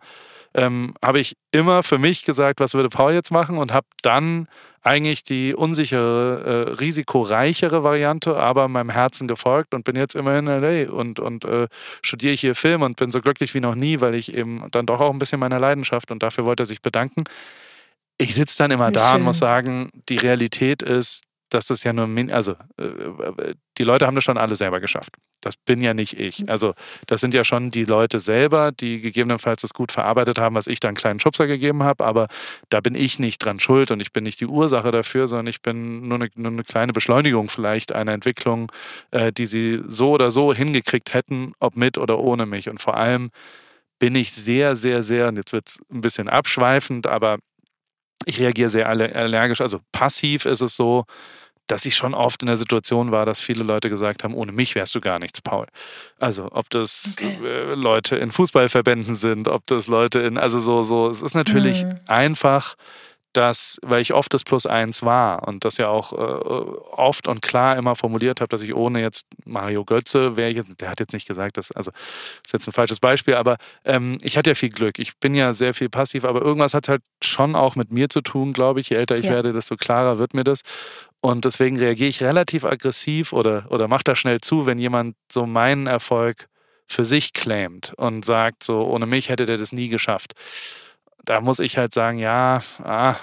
ähm, 0.57 0.95
habe 1.03 1.19
ich 1.19 1.37
immer 1.51 1.83
für 1.83 1.99
mich 1.99 2.25
gesagt, 2.25 2.59
was 2.59 2.73
würde 2.73 2.89
Paul 2.89 3.13
jetzt 3.13 3.31
machen 3.31 3.57
und 3.57 3.71
habe 3.71 3.87
dann 4.01 4.47
eigentlich 4.81 5.23
die 5.23 5.53
unsichere, 5.53 6.67
äh, 6.67 6.71
risikoreichere 6.79 7.83
Variante, 7.83 8.37
aber 8.37 8.67
meinem 8.67 8.89
Herzen 8.89 9.27
gefolgt 9.27 9.73
und 9.73 9.83
bin 9.83 9.95
jetzt 9.95 10.15
immerhin 10.15 10.47
in 10.47 10.61
LA 10.61 10.91
und, 10.91 11.19
und 11.19 11.45
äh, 11.45 11.67
studiere 12.01 12.33
hier 12.33 12.55
Film 12.55 12.81
und 12.81 12.97
bin 12.97 13.11
so 13.11 13.21
glücklich 13.21 13.53
wie 13.53 13.59
noch 13.59 13.75
nie, 13.75 14.01
weil 14.01 14.15
ich 14.15 14.33
eben 14.33 14.65
dann 14.71 14.85
doch 14.85 14.99
auch 14.99 15.11
ein 15.11 15.19
bisschen 15.19 15.39
meiner 15.39 15.59
Leidenschaft 15.59 16.09
und 16.11 16.23
dafür 16.23 16.45
wollte 16.45 16.63
er 16.63 16.67
sich 16.67 16.81
bedanken. 16.81 17.25
Ich 18.17 18.33
sitze 18.33 18.57
dann 18.57 18.71
immer 18.71 18.91
da 18.91 19.11
schön. 19.11 19.19
und 19.19 19.25
muss 19.25 19.37
sagen, 19.37 19.91
die 20.09 20.17
Realität 20.17 20.81
ist, 20.81 21.23
dass 21.49 21.67
das 21.67 21.83
ja 21.83 21.93
nur, 21.93 22.09
also 22.31 22.53
äh, 22.77 23.53
die 23.77 23.83
Leute 23.83 24.07
haben 24.07 24.15
das 24.15 24.23
schon 24.23 24.37
alle 24.37 24.55
selber 24.55 24.79
geschafft. 24.79 25.11
Das 25.47 25.55
bin 25.55 25.81
ja 25.81 25.93
nicht 25.93 26.19
ich. 26.19 26.41
Mhm. 26.41 26.49
Also 26.49 26.73
das 27.05 27.21
sind 27.21 27.33
ja 27.33 27.45
schon 27.45 27.71
die 27.71 27.85
Leute 27.85 28.19
selber, 28.19 28.73
die 28.73 28.99
gegebenenfalls 28.99 29.61
das 29.61 29.73
gut 29.73 29.93
verarbeitet 29.93 30.39
haben, 30.39 30.55
was 30.55 30.67
ich 30.67 30.81
da 30.81 30.89
einen 30.89 30.97
kleinen 30.97 31.21
Schubser 31.21 31.47
gegeben 31.47 31.83
habe. 31.83 32.05
Aber 32.05 32.27
da 32.67 32.81
bin 32.81 32.95
ich 32.95 33.17
nicht 33.17 33.37
dran 33.39 33.61
schuld 33.61 33.91
und 33.91 34.01
ich 34.01 34.11
bin 34.11 34.25
nicht 34.25 34.41
die 34.41 34.45
Ursache 34.45 34.91
dafür, 34.91 35.27
sondern 35.27 35.47
ich 35.47 35.61
bin 35.61 36.07
nur 36.09 36.19
eine, 36.19 36.29
nur 36.35 36.51
eine 36.51 36.63
kleine 36.63 36.91
Beschleunigung 36.91 37.47
vielleicht 37.47 37.93
einer 37.93 38.11
Entwicklung, 38.11 38.71
äh, 39.11 39.31
die 39.31 39.47
sie 39.47 39.81
so 39.87 40.11
oder 40.11 40.31
so 40.31 40.53
hingekriegt 40.53 41.13
hätten, 41.13 41.53
ob 41.59 41.77
mit 41.77 41.97
oder 41.97 42.19
ohne 42.19 42.45
mich. 42.45 42.69
Und 42.69 42.81
vor 42.81 42.97
allem 42.97 43.31
bin 43.99 44.15
ich 44.15 44.33
sehr, 44.33 44.75
sehr, 44.75 45.01
sehr, 45.01 45.29
und 45.29 45.37
jetzt 45.37 45.53
wird 45.53 45.69
es 45.69 45.79
ein 45.89 46.01
bisschen 46.01 46.27
abschweifend, 46.27 47.07
aber 47.07 47.37
ich 48.25 48.41
reagiere 48.41 48.69
sehr 48.69 48.89
allergisch. 48.89 49.61
Also 49.61 49.79
passiv 49.93 50.45
ist 50.45 50.61
es 50.61 50.75
so, 50.75 51.05
dass 51.67 51.85
ich 51.85 51.95
schon 51.95 52.13
oft 52.13 52.41
in 52.41 52.47
der 52.47 52.57
Situation 52.57 53.11
war, 53.11 53.25
dass 53.25 53.41
viele 53.41 53.63
Leute 53.63 53.89
gesagt 53.89 54.23
haben, 54.23 54.33
ohne 54.33 54.51
mich 54.51 54.75
wärst 54.75 54.95
du 54.95 55.01
gar 55.01 55.19
nichts, 55.19 55.41
Paul. 55.41 55.67
Also 56.19 56.49
ob 56.51 56.69
das 56.69 57.15
okay. 57.17 57.37
Äh, 57.43 57.75
Leute 57.75 58.15
in 58.15 58.31
Fußballverbänden 58.31 59.15
sind, 59.15 59.47
ob 59.47 59.67
das 59.67 59.87
Leute 59.87 60.19
in, 60.19 60.37
also 60.37 60.59
so, 60.59 60.83
so, 60.83 61.09
es 61.09 61.21
ist 61.21 61.35
natürlich 61.35 61.83
mhm. 61.83 61.95
einfach 62.07 62.75
dass, 63.33 63.77
weil 63.83 64.01
ich 64.01 64.13
oft 64.13 64.33
das 64.33 64.43
Plus 64.43 64.65
eins 64.65 65.03
war 65.03 65.47
und 65.47 65.63
das 65.65 65.77
ja 65.77 65.89
auch 65.89 66.13
äh, 66.13 66.15
oft 66.15 67.27
und 67.27 67.41
klar 67.41 67.77
immer 67.77 67.95
formuliert 67.95 68.41
habe, 68.41 68.49
dass 68.49 68.61
ich 68.61 68.73
ohne 68.73 69.01
jetzt 69.01 69.27
Mario 69.45 69.85
Götze 69.85 70.37
wäre 70.37 70.51
jetzt, 70.51 70.81
der 70.81 70.89
hat 70.89 70.99
jetzt 70.99 71.13
nicht 71.13 71.27
gesagt, 71.27 71.57
dass, 71.57 71.71
also 71.71 71.91
ist 72.43 72.53
jetzt 72.53 72.67
ein 72.67 72.71
falsches 72.71 72.99
Beispiel, 72.99 73.35
aber 73.35 73.57
ähm, 73.85 74.17
ich 74.21 74.37
hatte 74.37 74.51
ja 74.51 74.55
viel 74.55 74.69
Glück. 74.69 74.97
Ich 74.99 75.17
bin 75.19 75.35
ja 75.35 75.53
sehr 75.53 75.73
viel 75.73 75.89
passiv, 75.89 76.25
aber 76.25 76.41
irgendwas 76.41 76.73
hat 76.73 76.89
halt 76.89 77.03
schon 77.23 77.55
auch 77.55 77.75
mit 77.75 77.91
mir 77.91 78.09
zu 78.09 78.21
tun, 78.21 78.53
glaube 78.53 78.79
ich. 78.79 78.89
Je 78.89 78.95
älter 78.95 79.15
ich 79.15 79.25
ja. 79.25 79.33
werde, 79.33 79.53
desto 79.53 79.75
klarer 79.75 80.17
wird 80.17 80.33
mir 80.33 80.43
das. 80.43 80.61
Und 81.21 81.45
deswegen 81.45 81.77
reagiere 81.77 82.09
ich 82.09 82.23
relativ 82.23 82.63
aggressiv 82.65 83.33
oder, 83.33 83.65
oder 83.69 83.87
mache 83.87 84.03
da 84.03 84.15
schnell 84.15 84.39
zu, 84.39 84.65
wenn 84.65 84.79
jemand 84.79 85.15
so 85.31 85.45
meinen 85.45 85.87
Erfolg 85.87 86.47
für 86.87 87.03
sich 87.03 87.33
claimt 87.33 87.93
und 87.97 88.25
sagt, 88.25 88.63
so 88.63 88.83
ohne 88.85 89.05
mich 89.05 89.29
hätte 89.29 89.45
der 89.45 89.57
das 89.57 89.73
nie 89.73 89.89
geschafft 89.89 90.33
da 91.27 91.41
muss 91.41 91.59
ich 91.59 91.77
halt 91.77 91.93
sagen, 91.93 92.19
ja, 92.19 92.61
ah, 92.83 93.15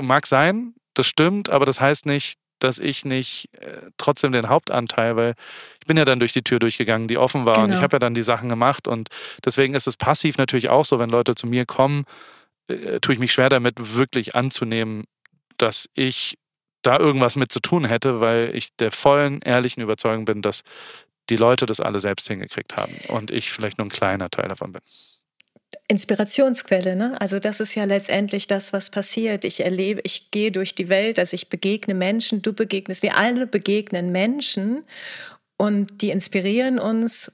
mag 0.00 0.26
sein, 0.26 0.74
das 0.94 1.06
stimmt, 1.06 1.48
aber 1.48 1.64
das 1.64 1.80
heißt 1.80 2.04
nicht, 2.04 2.38
dass 2.58 2.78
ich 2.78 3.04
nicht 3.04 3.48
äh, 3.54 3.90
trotzdem 3.96 4.32
den 4.32 4.48
Hauptanteil, 4.48 5.16
weil 5.16 5.34
ich 5.80 5.86
bin 5.86 5.96
ja 5.96 6.04
dann 6.04 6.20
durch 6.20 6.32
die 6.32 6.42
Tür 6.42 6.58
durchgegangen, 6.58 7.08
die 7.08 7.18
offen 7.18 7.46
war 7.46 7.54
genau. 7.54 7.64
und 7.64 7.70
ich 7.70 7.76
genau. 7.76 7.82
habe 7.82 7.96
ja 7.96 7.98
dann 7.98 8.14
die 8.14 8.22
Sachen 8.22 8.48
gemacht 8.48 8.86
und 8.86 9.08
deswegen 9.44 9.74
ist 9.74 9.86
es 9.86 9.96
passiv 9.96 10.36
natürlich 10.36 10.68
auch 10.68 10.84
so, 10.84 10.98
wenn 10.98 11.10
Leute 11.10 11.34
zu 11.34 11.46
mir 11.46 11.64
kommen, 11.64 12.04
äh, 12.68 13.00
tue 13.00 13.14
ich 13.14 13.20
mich 13.20 13.32
schwer 13.32 13.48
damit 13.48 13.96
wirklich 13.96 14.34
anzunehmen, 14.34 15.04
dass 15.56 15.88
ich 15.94 16.38
da 16.82 16.98
irgendwas 16.98 17.36
mit 17.36 17.52
zu 17.52 17.60
tun 17.60 17.86
hätte, 17.86 18.20
weil 18.20 18.54
ich 18.54 18.68
der 18.76 18.90
vollen, 18.90 19.40
ehrlichen 19.40 19.82
Überzeugung 19.82 20.26
bin, 20.26 20.42
dass 20.42 20.62
die 21.30 21.36
Leute 21.36 21.64
das 21.64 21.80
alle 21.80 22.00
selbst 22.00 22.28
hingekriegt 22.28 22.76
haben 22.76 22.92
und 23.08 23.30
ich 23.30 23.50
vielleicht 23.50 23.78
nur 23.78 23.86
ein 23.86 23.90
kleiner 23.90 24.30
Teil 24.30 24.48
davon 24.48 24.72
bin. 24.72 24.82
Inspirationsquelle, 25.88 26.96
ne? 26.96 27.20
Also 27.20 27.38
das 27.38 27.60
ist 27.60 27.74
ja 27.76 27.84
letztendlich 27.84 28.48
das, 28.48 28.72
was 28.72 28.90
passiert. 28.90 29.44
Ich 29.44 29.60
erlebe, 29.60 30.00
ich 30.04 30.32
gehe 30.32 30.50
durch 30.50 30.74
die 30.74 30.88
Welt, 30.88 31.18
also 31.18 31.34
ich 31.34 31.48
begegne 31.48 31.94
Menschen, 31.94 32.42
du 32.42 32.52
begegnest, 32.52 33.02
wir 33.02 33.16
alle 33.16 33.46
begegnen 33.46 34.10
Menschen 34.10 34.84
und 35.56 36.02
die 36.02 36.10
inspirieren 36.10 36.80
uns, 36.80 37.32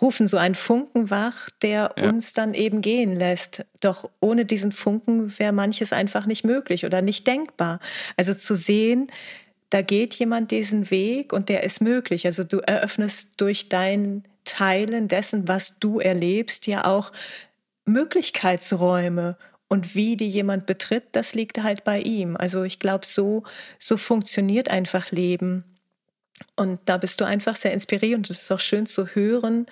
rufen 0.00 0.26
so 0.26 0.36
einen 0.36 0.54
Funken 0.54 1.08
wach, 1.08 1.48
der 1.62 1.94
ja. 1.96 2.08
uns 2.08 2.34
dann 2.34 2.52
eben 2.52 2.82
gehen 2.82 3.18
lässt. 3.18 3.64
Doch 3.80 4.10
ohne 4.20 4.44
diesen 4.44 4.72
Funken 4.72 5.38
wäre 5.38 5.52
manches 5.52 5.92
einfach 5.94 6.26
nicht 6.26 6.44
möglich 6.44 6.84
oder 6.84 7.00
nicht 7.00 7.26
denkbar. 7.26 7.80
Also 8.16 8.34
zu 8.34 8.56
sehen, 8.56 9.06
da 9.70 9.80
geht 9.82 10.14
jemand 10.14 10.50
diesen 10.50 10.90
Weg 10.90 11.32
und 11.32 11.48
der 11.48 11.62
ist 11.62 11.80
möglich. 11.80 12.26
Also 12.26 12.44
du 12.44 12.58
eröffnest 12.58 13.32
durch 13.38 13.68
dein 13.68 14.24
Teilen 14.44 15.08
dessen, 15.08 15.48
was 15.48 15.78
du 15.78 15.98
erlebst, 15.98 16.66
ja 16.66 16.84
auch 16.84 17.10
Möglichkeitsräume 17.86 19.36
und 19.68 19.94
wie 19.94 20.16
die 20.16 20.28
jemand 20.28 20.66
betritt, 20.66 21.04
das 21.12 21.34
liegt 21.34 21.62
halt 21.62 21.84
bei 21.84 22.00
ihm. 22.00 22.36
Also 22.36 22.62
ich 22.62 22.78
glaube, 22.78 23.06
so, 23.06 23.42
so 23.78 23.96
funktioniert 23.96 24.68
einfach 24.68 25.10
Leben. 25.10 25.64
Und 26.54 26.80
da 26.84 26.98
bist 26.98 27.20
du 27.20 27.24
einfach 27.24 27.56
sehr 27.56 27.72
inspirierend. 27.72 28.30
Es 28.30 28.42
ist 28.42 28.52
auch 28.52 28.60
schön 28.60 28.86
zu 28.86 29.06
hören, 29.06 29.66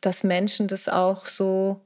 dass 0.00 0.22
Menschen 0.24 0.68
das 0.68 0.88
auch 0.88 1.26
so 1.26 1.80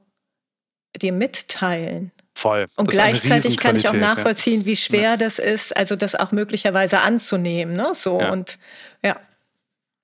dir 0.95 1.11
mitteilen. 1.11 2.11
Voll. 2.35 2.67
Und 2.77 2.89
gleichzeitig 2.89 3.57
kann 3.57 3.75
ich 3.75 3.89
auch 3.89 3.93
nachvollziehen, 3.93 4.65
wie 4.65 4.77
schwer 4.77 5.01
ja. 5.01 5.17
das 5.17 5.39
ist, 5.39 5.75
also 5.75 5.95
das 5.97 6.15
auch 6.15 6.31
möglicherweise 6.31 7.01
anzunehmen. 7.01 7.73
Ne? 7.73 7.91
So 7.93 8.19
ja. 8.21 8.31
und 8.31 8.57
ja. 9.03 9.19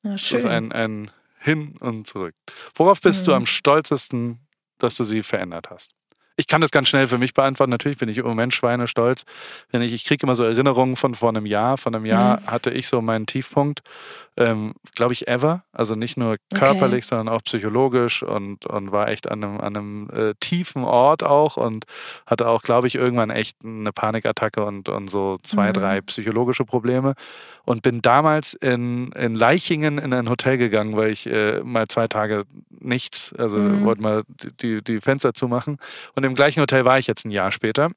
ja 0.03 0.17
schön. 0.17 0.37
Das 0.37 0.43
ist 0.43 0.45
ein, 0.45 0.71
ein 0.73 1.11
Hin 1.39 1.77
und 1.79 2.07
Zurück. 2.07 2.35
Worauf 2.75 2.99
bist 2.99 3.21
mhm. 3.21 3.25
du 3.25 3.35
am 3.35 3.45
stolzesten 3.45 4.44
dass 4.85 4.95
du 4.95 5.03
sie 5.03 5.23
verändert 5.23 5.69
hast? 5.69 5.93
Ich 6.45 6.47
kann 6.47 6.61
das 6.61 6.69
ganz 6.69 6.89
schnell 6.89 7.07
für 7.07 7.17
mich 7.17 7.33
beantworten. 7.33 7.71
Natürlich 7.71 7.97
bin 7.97 8.07
ich 8.07 8.19
im 8.19 8.25
Moment 8.27 8.53
schweinestolz. 8.53 9.25
Wenn 9.71 9.81
ich, 9.81 9.93
ich 9.93 10.05
kriege 10.05 10.27
immer 10.27 10.35
so 10.35 10.43
Erinnerungen 10.43 10.95
von 10.95 11.15
vor 11.15 11.29
einem 11.29 11.47
Jahr. 11.47 11.79
Von 11.79 11.95
einem 11.95 12.05
Jahr 12.05 12.39
mhm. 12.39 12.45
hatte 12.45 12.69
ich 12.69 12.87
so 12.87 13.01
meinen 13.01 13.25
Tiefpunkt 13.25 13.81
ähm, 14.37 14.73
glaube 14.93 15.13
ich, 15.13 15.27
ever. 15.27 15.63
Also 15.71 15.95
nicht 15.95 16.17
nur 16.17 16.37
körperlich, 16.53 17.05
okay. 17.05 17.15
sondern 17.15 17.29
auch 17.29 17.41
psychologisch 17.43 18.21
und, 18.21 18.65
und 18.65 18.91
war 18.91 19.07
echt 19.07 19.29
an 19.31 19.43
einem, 19.43 19.61
an 19.61 19.77
einem 19.77 20.09
äh, 20.09 20.33
tiefen 20.39 20.83
Ort 20.83 21.23
auch 21.23 21.57
und 21.57 21.85
hatte 22.25 22.47
auch, 22.47 22.61
glaube 22.61 22.87
ich, 22.87 22.95
irgendwann 22.95 23.29
echt 23.29 23.57
eine 23.63 23.93
Panikattacke 23.93 24.65
und, 24.65 24.89
und 24.89 25.09
so 25.09 25.37
zwei, 25.41 25.69
mhm. 25.69 25.73
drei 25.73 26.01
psychologische 26.01 26.65
Probleme. 26.65 27.13
Und 27.63 27.81
bin 27.81 28.01
damals 28.01 28.53
in, 28.53 29.11
in 29.13 29.33
Leichingen 29.33 29.97
in 29.97 30.13
ein 30.13 30.29
Hotel 30.29 30.57
gegangen, 30.57 30.95
weil 30.95 31.11
ich 31.11 31.25
äh, 31.27 31.61
mal 31.63 31.87
zwei 31.87 32.07
Tage 32.07 32.43
nichts, 32.79 33.33
also 33.33 33.57
mhm. 33.57 33.85
wollte 33.85 34.01
mal 34.01 34.23
die, 34.61 34.83
die 34.83 35.01
Fenster 35.01 35.33
zumachen. 35.33 35.77
Und 36.13 36.25
im 36.25 36.34
gleichen 36.35 36.61
Hotel 36.61 36.85
war 36.85 36.99
ich 36.99 37.07
jetzt 37.07 37.25
ein 37.25 37.31
Jahr 37.31 37.51
später. 37.51 37.91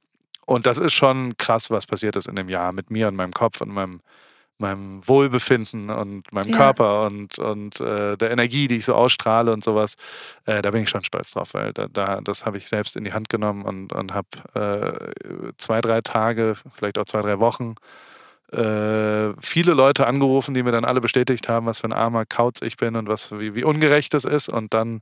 Und 0.47 0.67
das 0.67 0.79
ist 0.79 0.95
schon 0.95 1.37
krass, 1.37 1.71
was 1.71 1.87
passiert 1.87 2.17
ist 2.17 2.27
in 2.27 2.37
dem 2.37 2.49
Jahr 2.49 2.73
mit 2.73 2.91
mir 2.91 3.09
und 3.09 3.17
meinem 3.17 3.33
Kopf 3.33 3.61
und 3.61 3.69
meinem 3.69 4.01
meinem 4.61 5.07
Wohlbefinden 5.07 5.89
und 5.89 6.33
meinem 6.33 6.51
ja. 6.51 6.57
Körper 6.57 7.07
und, 7.07 7.39
und 7.39 7.81
äh, 7.81 8.17
der 8.17 8.31
Energie, 8.33 8.67
die 8.67 8.79
ich 8.79 8.85
so 8.85 8.95
ausstrahle 8.95 9.53
und 9.53 9.63
sowas, 9.63 9.95
äh, 10.47 10.61
da 10.63 10.73
bin 10.73 10.83
ich 10.83 10.89
schon 10.89 11.05
stolz 11.05 11.31
drauf, 11.31 11.55
weil 11.55 11.73
da, 11.73 11.87
da 11.87 12.21
das 12.21 12.45
habe 12.45 12.59
ich 12.59 12.69
selbst 12.69 12.97
in 12.97 13.05
die 13.05 13.13
Hand 13.13 13.29
genommen 13.29 13.63
und, 13.63 13.93
und 13.93 14.13
habe 14.15 14.29
äh, 14.55 15.53
zwei, 15.59 15.81
drei 15.81 16.01
Tage, 16.01 16.55
vielleicht 16.75 16.99
auch 16.99 17.05
zwei, 17.05 17.23
drei 17.23 17.39
Wochen 17.39 17.77
äh, 18.53 19.35
viele 19.41 19.75
Leute 19.75 20.07
angerufen, 20.07 20.55
die 20.55 20.63
mir 20.63 20.73
dann 20.73 20.85
alle 20.85 21.01
bestätigt 21.01 21.49
haben, 21.49 21.67
was 21.67 21.79
für 21.81 21.89
ein 21.89 21.93
armer 21.93 22.25
Kauz 22.25 22.63
ich 22.63 22.77
bin 22.77 22.97
und 22.97 23.09
was 23.09 23.39
wie, 23.39 23.55
wie 23.55 23.65
ungerecht 23.65 24.15
das 24.15 24.25
ist. 24.25 24.49
Und 24.49 24.73
dann 24.75 25.01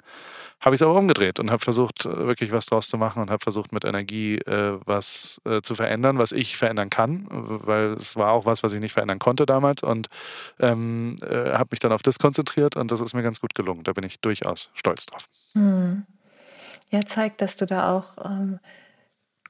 habe 0.61 0.75
ich 0.75 0.81
es 0.81 0.87
aber 0.87 0.99
umgedreht 0.99 1.39
und 1.39 1.51
habe 1.51 1.63
versucht, 1.63 2.07
äh, 2.07 2.27
wirklich 2.27 2.53
was 2.53 2.67
draus 2.67 2.89
zu 2.89 2.97
machen 2.97 3.23
und 3.23 3.31
habe 3.31 3.43
versucht, 3.43 3.73
mit 3.73 3.85
Energie 3.85 4.39
äh, 4.39 4.79
was 4.85 5.41
äh, 5.45 5.61
zu 5.61 5.75
verändern, 5.75 6.19
was 6.19 6.33
ich 6.33 6.57
verändern 6.57 6.91
kann, 6.91 7.27
weil 7.31 7.93
es 7.93 8.17
war 8.17 8.33
auch 8.33 8.47
was, 8.47 8.63
was 8.63 8.73
ich 8.73 8.81
nicht 8.81 8.93
verändern 8.93 9.19
konnte 9.19 9.47
damals 9.47 9.83
und 9.83 10.09
ähm, 10.59 11.17
äh, 11.23 11.53
habe 11.53 11.69
mich 11.71 11.81
dann 11.81 11.93
auf 11.93 12.03
das 12.03 12.19
konzentriert 12.19 12.77
und 12.77 12.91
das 12.91 13.01
ist 13.01 13.15
mir 13.15 13.23
ganz 13.23 13.41
gut 13.41 13.55
gelungen. 13.55 13.85
Da 13.85 13.93
bin 13.93 14.05
ich 14.05 14.21
durchaus 14.21 14.71
stolz 14.75 15.07
drauf. 15.07 15.29
Hm. 15.53 16.05
Ja, 16.91 17.05
zeigt, 17.05 17.43
dass 17.43 17.57
du 17.57 17.67
da 17.67 17.93
auch 17.93 18.17
ähm, 18.25 18.61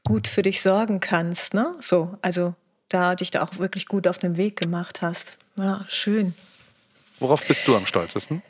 gut 0.05 0.27
für 0.27 0.43
dich 0.43 0.63
sorgen 0.63 1.01
kannst, 1.01 1.55
ne? 1.55 1.75
So, 1.81 2.17
also 2.23 2.55
da 2.89 3.15
dich 3.15 3.31
da 3.31 3.43
auch 3.43 3.59
wirklich 3.59 3.87
gut 3.87 4.09
auf 4.09 4.19
den 4.19 4.37
Weg 4.37 4.61
gemacht 4.61 5.03
hast. 5.03 5.39
Ja, 5.59 5.85
schön. 5.89 6.35
Worauf 7.19 7.47
bist 7.47 7.67
du 7.67 7.77
am 7.77 7.87
stolzesten? 7.87 8.43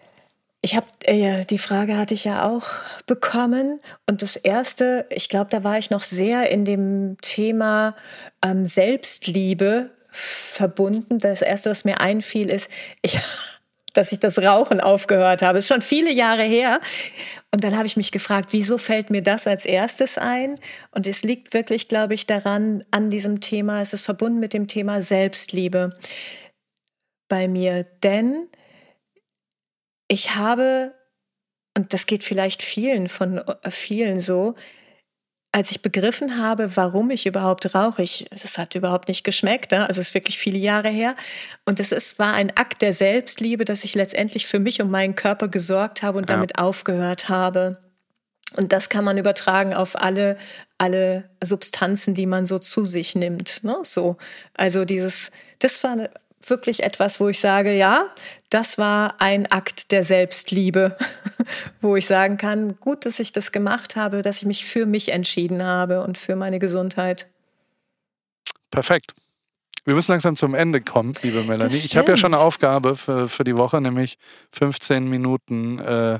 Ich 0.66 0.74
habe 0.74 0.88
äh, 1.04 1.44
die 1.44 1.58
Frage 1.58 1.96
hatte 1.96 2.12
ich 2.12 2.24
ja 2.24 2.44
auch 2.44 2.66
bekommen 3.06 3.78
und 4.08 4.20
das 4.20 4.34
erste, 4.34 5.06
ich 5.10 5.28
glaube, 5.28 5.48
da 5.48 5.62
war 5.62 5.78
ich 5.78 5.90
noch 5.90 6.02
sehr 6.02 6.50
in 6.50 6.64
dem 6.64 7.18
Thema 7.22 7.94
ähm, 8.44 8.64
Selbstliebe 8.64 9.90
verbunden. 10.10 11.20
Das 11.20 11.40
erste, 11.40 11.70
was 11.70 11.84
mir 11.84 12.00
einfiel, 12.00 12.50
ist, 12.50 12.68
ich, 13.00 13.16
dass 13.92 14.10
ich 14.10 14.18
das 14.18 14.40
Rauchen 14.40 14.80
aufgehört 14.80 15.40
habe. 15.40 15.58
Das 15.58 15.66
ist 15.66 15.72
schon 15.72 15.82
viele 15.82 16.10
Jahre 16.10 16.42
her. 16.42 16.80
Und 17.52 17.62
dann 17.62 17.76
habe 17.76 17.86
ich 17.86 17.96
mich 17.96 18.10
gefragt, 18.10 18.48
wieso 18.50 18.76
fällt 18.76 19.08
mir 19.08 19.22
das 19.22 19.46
als 19.46 19.66
erstes 19.66 20.18
ein? 20.18 20.58
Und 20.90 21.06
es 21.06 21.22
liegt 21.22 21.54
wirklich, 21.54 21.86
glaube 21.86 22.14
ich, 22.14 22.26
daran, 22.26 22.82
an 22.90 23.12
diesem 23.12 23.38
Thema, 23.38 23.82
es 23.82 23.92
ist 23.92 24.04
verbunden 24.04 24.40
mit 24.40 24.52
dem 24.52 24.66
Thema 24.66 25.00
Selbstliebe 25.00 25.96
bei 27.28 27.46
mir. 27.46 27.84
Denn 28.02 28.48
ich 30.08 30.36
habe, 30.36 30.94
und 31.76 31.92
das 31.92 32.06
geht 32.06 32.24
vielleicht 32.24 32.62
vielen 32.62 33.08
von 33.08 33.38
äh, 33.38 33.70
vielen 33.70 34.20
so, 34.20 34.54
als 35.52 35.70
ich 35.70 35.80
begriffen 35.80 36.36
habe, 36.38 36.76
warum 36.76 37.08
ich 37.08 37.24
überhaupt 37.24 37.74
rauche, 37.74 38.02
ich, 38.02 38.26
das 38.30 38.58
hat 38.58 38.74
überhaupt 38.74 39.08
nicht 39.08 39.24
geschmeckt, 39.24 39.72
ne? 39.72 39.88
also 39.88 40.02
es 40.02 40.08
ist 40.08 40.14
wirklich 40.14 40.36
viele 40.36 40.58
Jahre 40.58 40.90
her. 40.90 41.16
Und 41.64 41.80
es 41.80 41.92
ist, 41.92 42.18
war 42.18 42.34
ein 42.34 42.54
Akt 42.56 42.82
der 42.82 42.92
Selbstliebe, 42.92 43.64
dass 43.64 43.82
ich 43.82 43.94
letztendlich 43.94 44.46
für 44.46 44.58
mich 44.58 44.82
und 44.82 44.90
meinen 44.90 45.14
Körper 45.14 45.48
gesorgt 45.48 46.02
habe 46.02 46.18
und 46.18 46.28
ja. 46.28 46.36
damit 46.36 46.58
aufgehört 46.58 47.30
habe. 47.30 47.78
Und 48.56 48.72
das 48.72 48.90
kann 48.90 49.04
man 49.04 49.16
übertragen 49.16 49.72
auf 49.72 50.00
alle, 50.00 50.36
alle 50.76 51.30
Substanzen, 51.42 52.14
die 52.14 52.26
man 52.26 52.44
so 52.44 52.58
zu 52.58 52.84
sich 52.84 53.14
nimmt. 53.14 53.64
Ne? 53.64 53.78
So, 53.82 54.18
also 54.54 54.84
dieses, 54.84 55.30
das 55.58 55.82
war 55.82 56.10
wirklich 56.48 56.82
etwas, 56.82 57.20
wo 57.20 57.28
ich 57.28 57.40
sage, 57.40 57.72
ja, 57.76 58.10
das 58.50 58.78
war 58.78 59.20
ein 59.20 59.50
Akt 59.50 59.90
der 59.92 60.04
Selbstliebe, 60.04 60.96
wo 61.80 61.96
ich 61.96 62.06
sagen 62.06 62.36
kann, 62.36 62.78
gut, 62.80 63.06
dass 63.06 63.18
ich 63.18 63.32
das 63.32 63.52
gemacht 63.52 63.96
habe, 63.96 64.22
dass 64.22 64.38
ich 64.38 64.46
mich 64.46 64.64
für 64.64 64.86
mich 64.86 65.10
entschieden 65.10 65.62
habe 65.62 66.02
und 66.02 66.18
für 66.18 66.36
meine 66.36 66.58
Gesundheit. 66.58 67.28
Perfekt. 68.70 69.14
Wir 69.84 69.94
müssen 69.94 70.12
langsam 70.12 70.34
zum 70.34 70.54
Ende 70.54 70.80
kommen, 70.80 71.12
liebe 71.22 71.44
Melanie. 71.44 71.76
Ich 71.76 71.96
habe 71.96 72.10
ja 72.10 72.16
schon 72.16 72.34
eine 72.34 72.42
Aufgabe 72.42 72.96
für, 72.96 73.28
für 73.28 73.44
die 73.44 73.56
Woche, 73.56 73.80
nämlich 73.80 74.18
15 74.50 75.08
Minuten 75.08 75.78
äh, 75.78 76.18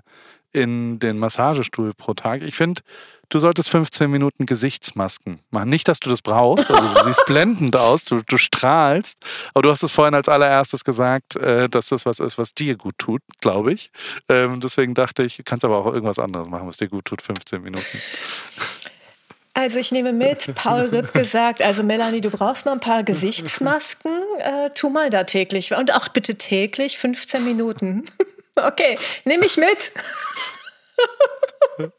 in 0.53 1.01
den 1.01 1.19
Massagestuhl 1.19 1.93
pro 1.93 2.15
Tag. 2.15 2.43
Ich 2.43 2.55
finde, 2.55 2.83
du 3.29 3.39
solltest 3.39 3.69
15 3.69 4.11
Minuten 4.11 4.47
Gesichtsmasken 4.47 5.41
machen. 5.51 5.69
Nicht, 5.69 5.89
dass 5.89 6.01
du 6.01 6.09
das 6.11 6.23
brauchst, 6.23 6.71
also 6.71 6.87
du 6.87 7.05
siehst 7.05 7.25
blendend 7.27 7.77
aus, 7.77 8.05
du, 8.05 8.23
du, 8.27 8.39
strahlst, 8.39 9.19
aber 9.55 9.63
du 9.63 9.71
hast 9.71 9.83
es 9.83 9.93
vorhin 9.93 10.15
als 10.15 10.29
allererstes 10.29 10.85
gesagt, 10.85 11.37
äh, 11.37 11.69
dass 11.69 11.89
das 11.89 12.07
was 12.07 12.21
ist, 12.21 12.39
was 12.39 12.55
dir 12.55 12.77
gut 12.77 12.95
tut, 12.99 13.23
glaube 13.41 13.73
ich. 13.73 13.91
Ähm, 14.29 14.61
deswegen 14.61 14.95
dachte 14.95 15.23
ich, 15.23 15.37
du 15.37 15.43
kannst 15.43 15.65
aber 15.65 15.79
auch 15.79 15.87
irgendwas 15.87 16.19
anderes 16.19 16.49
machen, 16.49 16.69
was 16.69 16.77
dir 16.77 16.89
gut 16.89 17.05
tut, 17.05 17.23
15 17.23 17.63
Minuten. 17.63 17.99
Also 19.55 19.79
ich 19.79 19.91
nehme 19.91 20.13
mit, 20.13 20.55
Paul 20.55 20.83
Ripp 20.83 21.15
gesagt, 21.15 21.63
also 21.63 21.83
Melanie, 21.83 22.21
du 22.21 22.29
brauchst 22.29 22.67
mal 22.67 22.73
ein 22.73 22.81
paar 22.81 23.03
Gesichtsmasken, 23.05 24.13
äh, 24.39 24.69
tu 24.75 24.91
mal 24.91 25.09
da 25.09 25.25
täglich 25.25 25.73
und 25.73 25.95
auch 25.95 26.09
bitte 26.09 26.37
täglich 26.37 26.99
15 26.99 27.45
Minuten. 27.45 28.05
Okay, 28.59 28.99
nehme 29.27 29.45
ich 29.45 29.59
mit. 29.59 29.93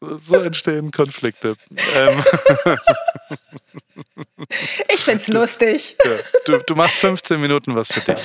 So 0.00 0.36
entstehen 0.36 0.90
Konflikte. 0.90 1.56
Ähm. 1.94 2.24
Ich 4.92 5.02
find's 5.02 5.28
lustig. 5.28 5.96
Ja, 6.04 6.10
du, 6.44 6.58
du, 6.58 6.74
machst 6.74 6.98
15 6.98 7.40
Minuten 7.40 7.74
was 7.74 7.90
für 7.92 8.00
dich. 8.00 8.18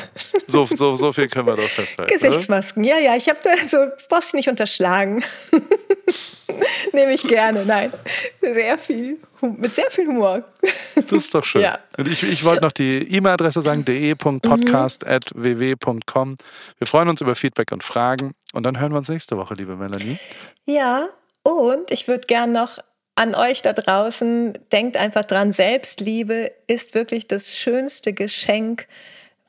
So, 0.48 0.66
so, 0.66 0.96
so 0.96 1.14
viel 1.14 1.30
können 1.30 1.48
wir 1.48 1.56
doch 1.56 1.64
festhalten. 1.64 2.14
Gesichtsmasken, 2.14 2.84
oder? 2.84 3.00
ja, 3.00 3.12
ja. 3.12 3.16
Ich 3.16 3.30
habe 3.30 3.40
da 3.44 3.52
so, 3.68 3.78
brauchst 4.10 4.34
du 4.34 4.38
nicht 4.38 4.50
unterschlagen. 4.50 5.24
Nehme 6.94 7.14
ich 7.14 7.24
gerne, 7.24 7.66
nein. 7.66 7.92
Sehr 8.42 8.78
viel, 8.78 9.18
mit 9.42 9.74
sehr 9.74 9.90
viel 9.90 10.06
Humor. 10.08 10.44
Das 10.96 11.12
ist 11.12 11.34
doch 11.34 11.46
schön. 11.46 11.62
Ja. 11.62 11.80
Ich, 12.06 12.22
ich 12.24 12.44
wollte 12.44 12.64
noch 12.64 12.74
die 12.74 13.08
E-Mail-Adresse 13.10 13.62
sagen, 13.62 13.86
de.podcast.ww.com. 13.86 16.38
Wir 16.78 16.88
freuen 16.88 17.08
uns 17.10 17.22
über 17.22 17.36
Feedback 17.36 17.72
und 17.72 17.84
Fragen. 17.84 18.34
Und 18.54 18.64
dann 18.64 18.80
hören 18.80 18.92
wir 18.92 18.98
uns 18.98 19.10
nächste 19.10 19.38
Woche, 19.38 19.54
liebe 19.54 19.78
Melanie. 19.78 20.18
Ja, 20.66 21.08
und 21.44 21.92
ich 21.92 22.08
würde 22.08 22.28
gern 22.28 22.52
noch 22.52 22.80
an 23.16 23.36
euch 23.36 23.62
da 23.62 23.74
draußen, 23.74 24.58
denkt 24.72 24.98
einfach 24.98 25.26
dran, 25.26 25.54
Selbstliebe 25.54 26.52
ist 26.68 26.96
wirklich 26.96 27.28
das 27.28 27.56
schönste 27.56 28.14
Geschenk, 28.14 28.88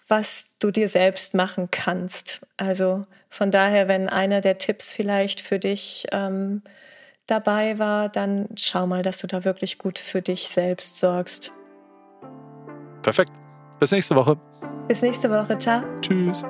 was 0.09 0.47
du 0.59 0.71
dir 0.71 0.89
selbst 0.89 1.35
machen 1.35 1.69
kannst. 1.71 2.43
Also 2.57 3.07
von 3.31 3.51
daher, 3.51 3.89
wenn 3.89 4.09
einer 4.09 4.41
der 4.41 4.59
Tipps 4.59 4.93
vielleicht 4.93 5.41
für 5.41 5.59
dich 5.59 6.07
ähm, 6.13 6.63
dabei 7.27 7.79
war, 7.79 8.09
dann 8.09 8.49
schau 8.57 8.87
mal, 8.87 9.03
dass 9.03 9.21
du 9.21 9.27
da 9.27 9.45
wirklich 9.45 9.79
gut 9.79 9.99
für 9.99 10.21
dich 10.21 10.49
selbst 10.49 10.99
sorgst. 10.99 11.53
Perfekt. 13.03 13.33
Bis 13.81 13.91
nächste 13.91 14.15
Woche. 14.15 14.37
Bis 14.87 15.03
nächste 15.03 15.31
Woche. 15.31 15.57
Ciao. 15.59 15.83
Tschüss. 16.01 16.43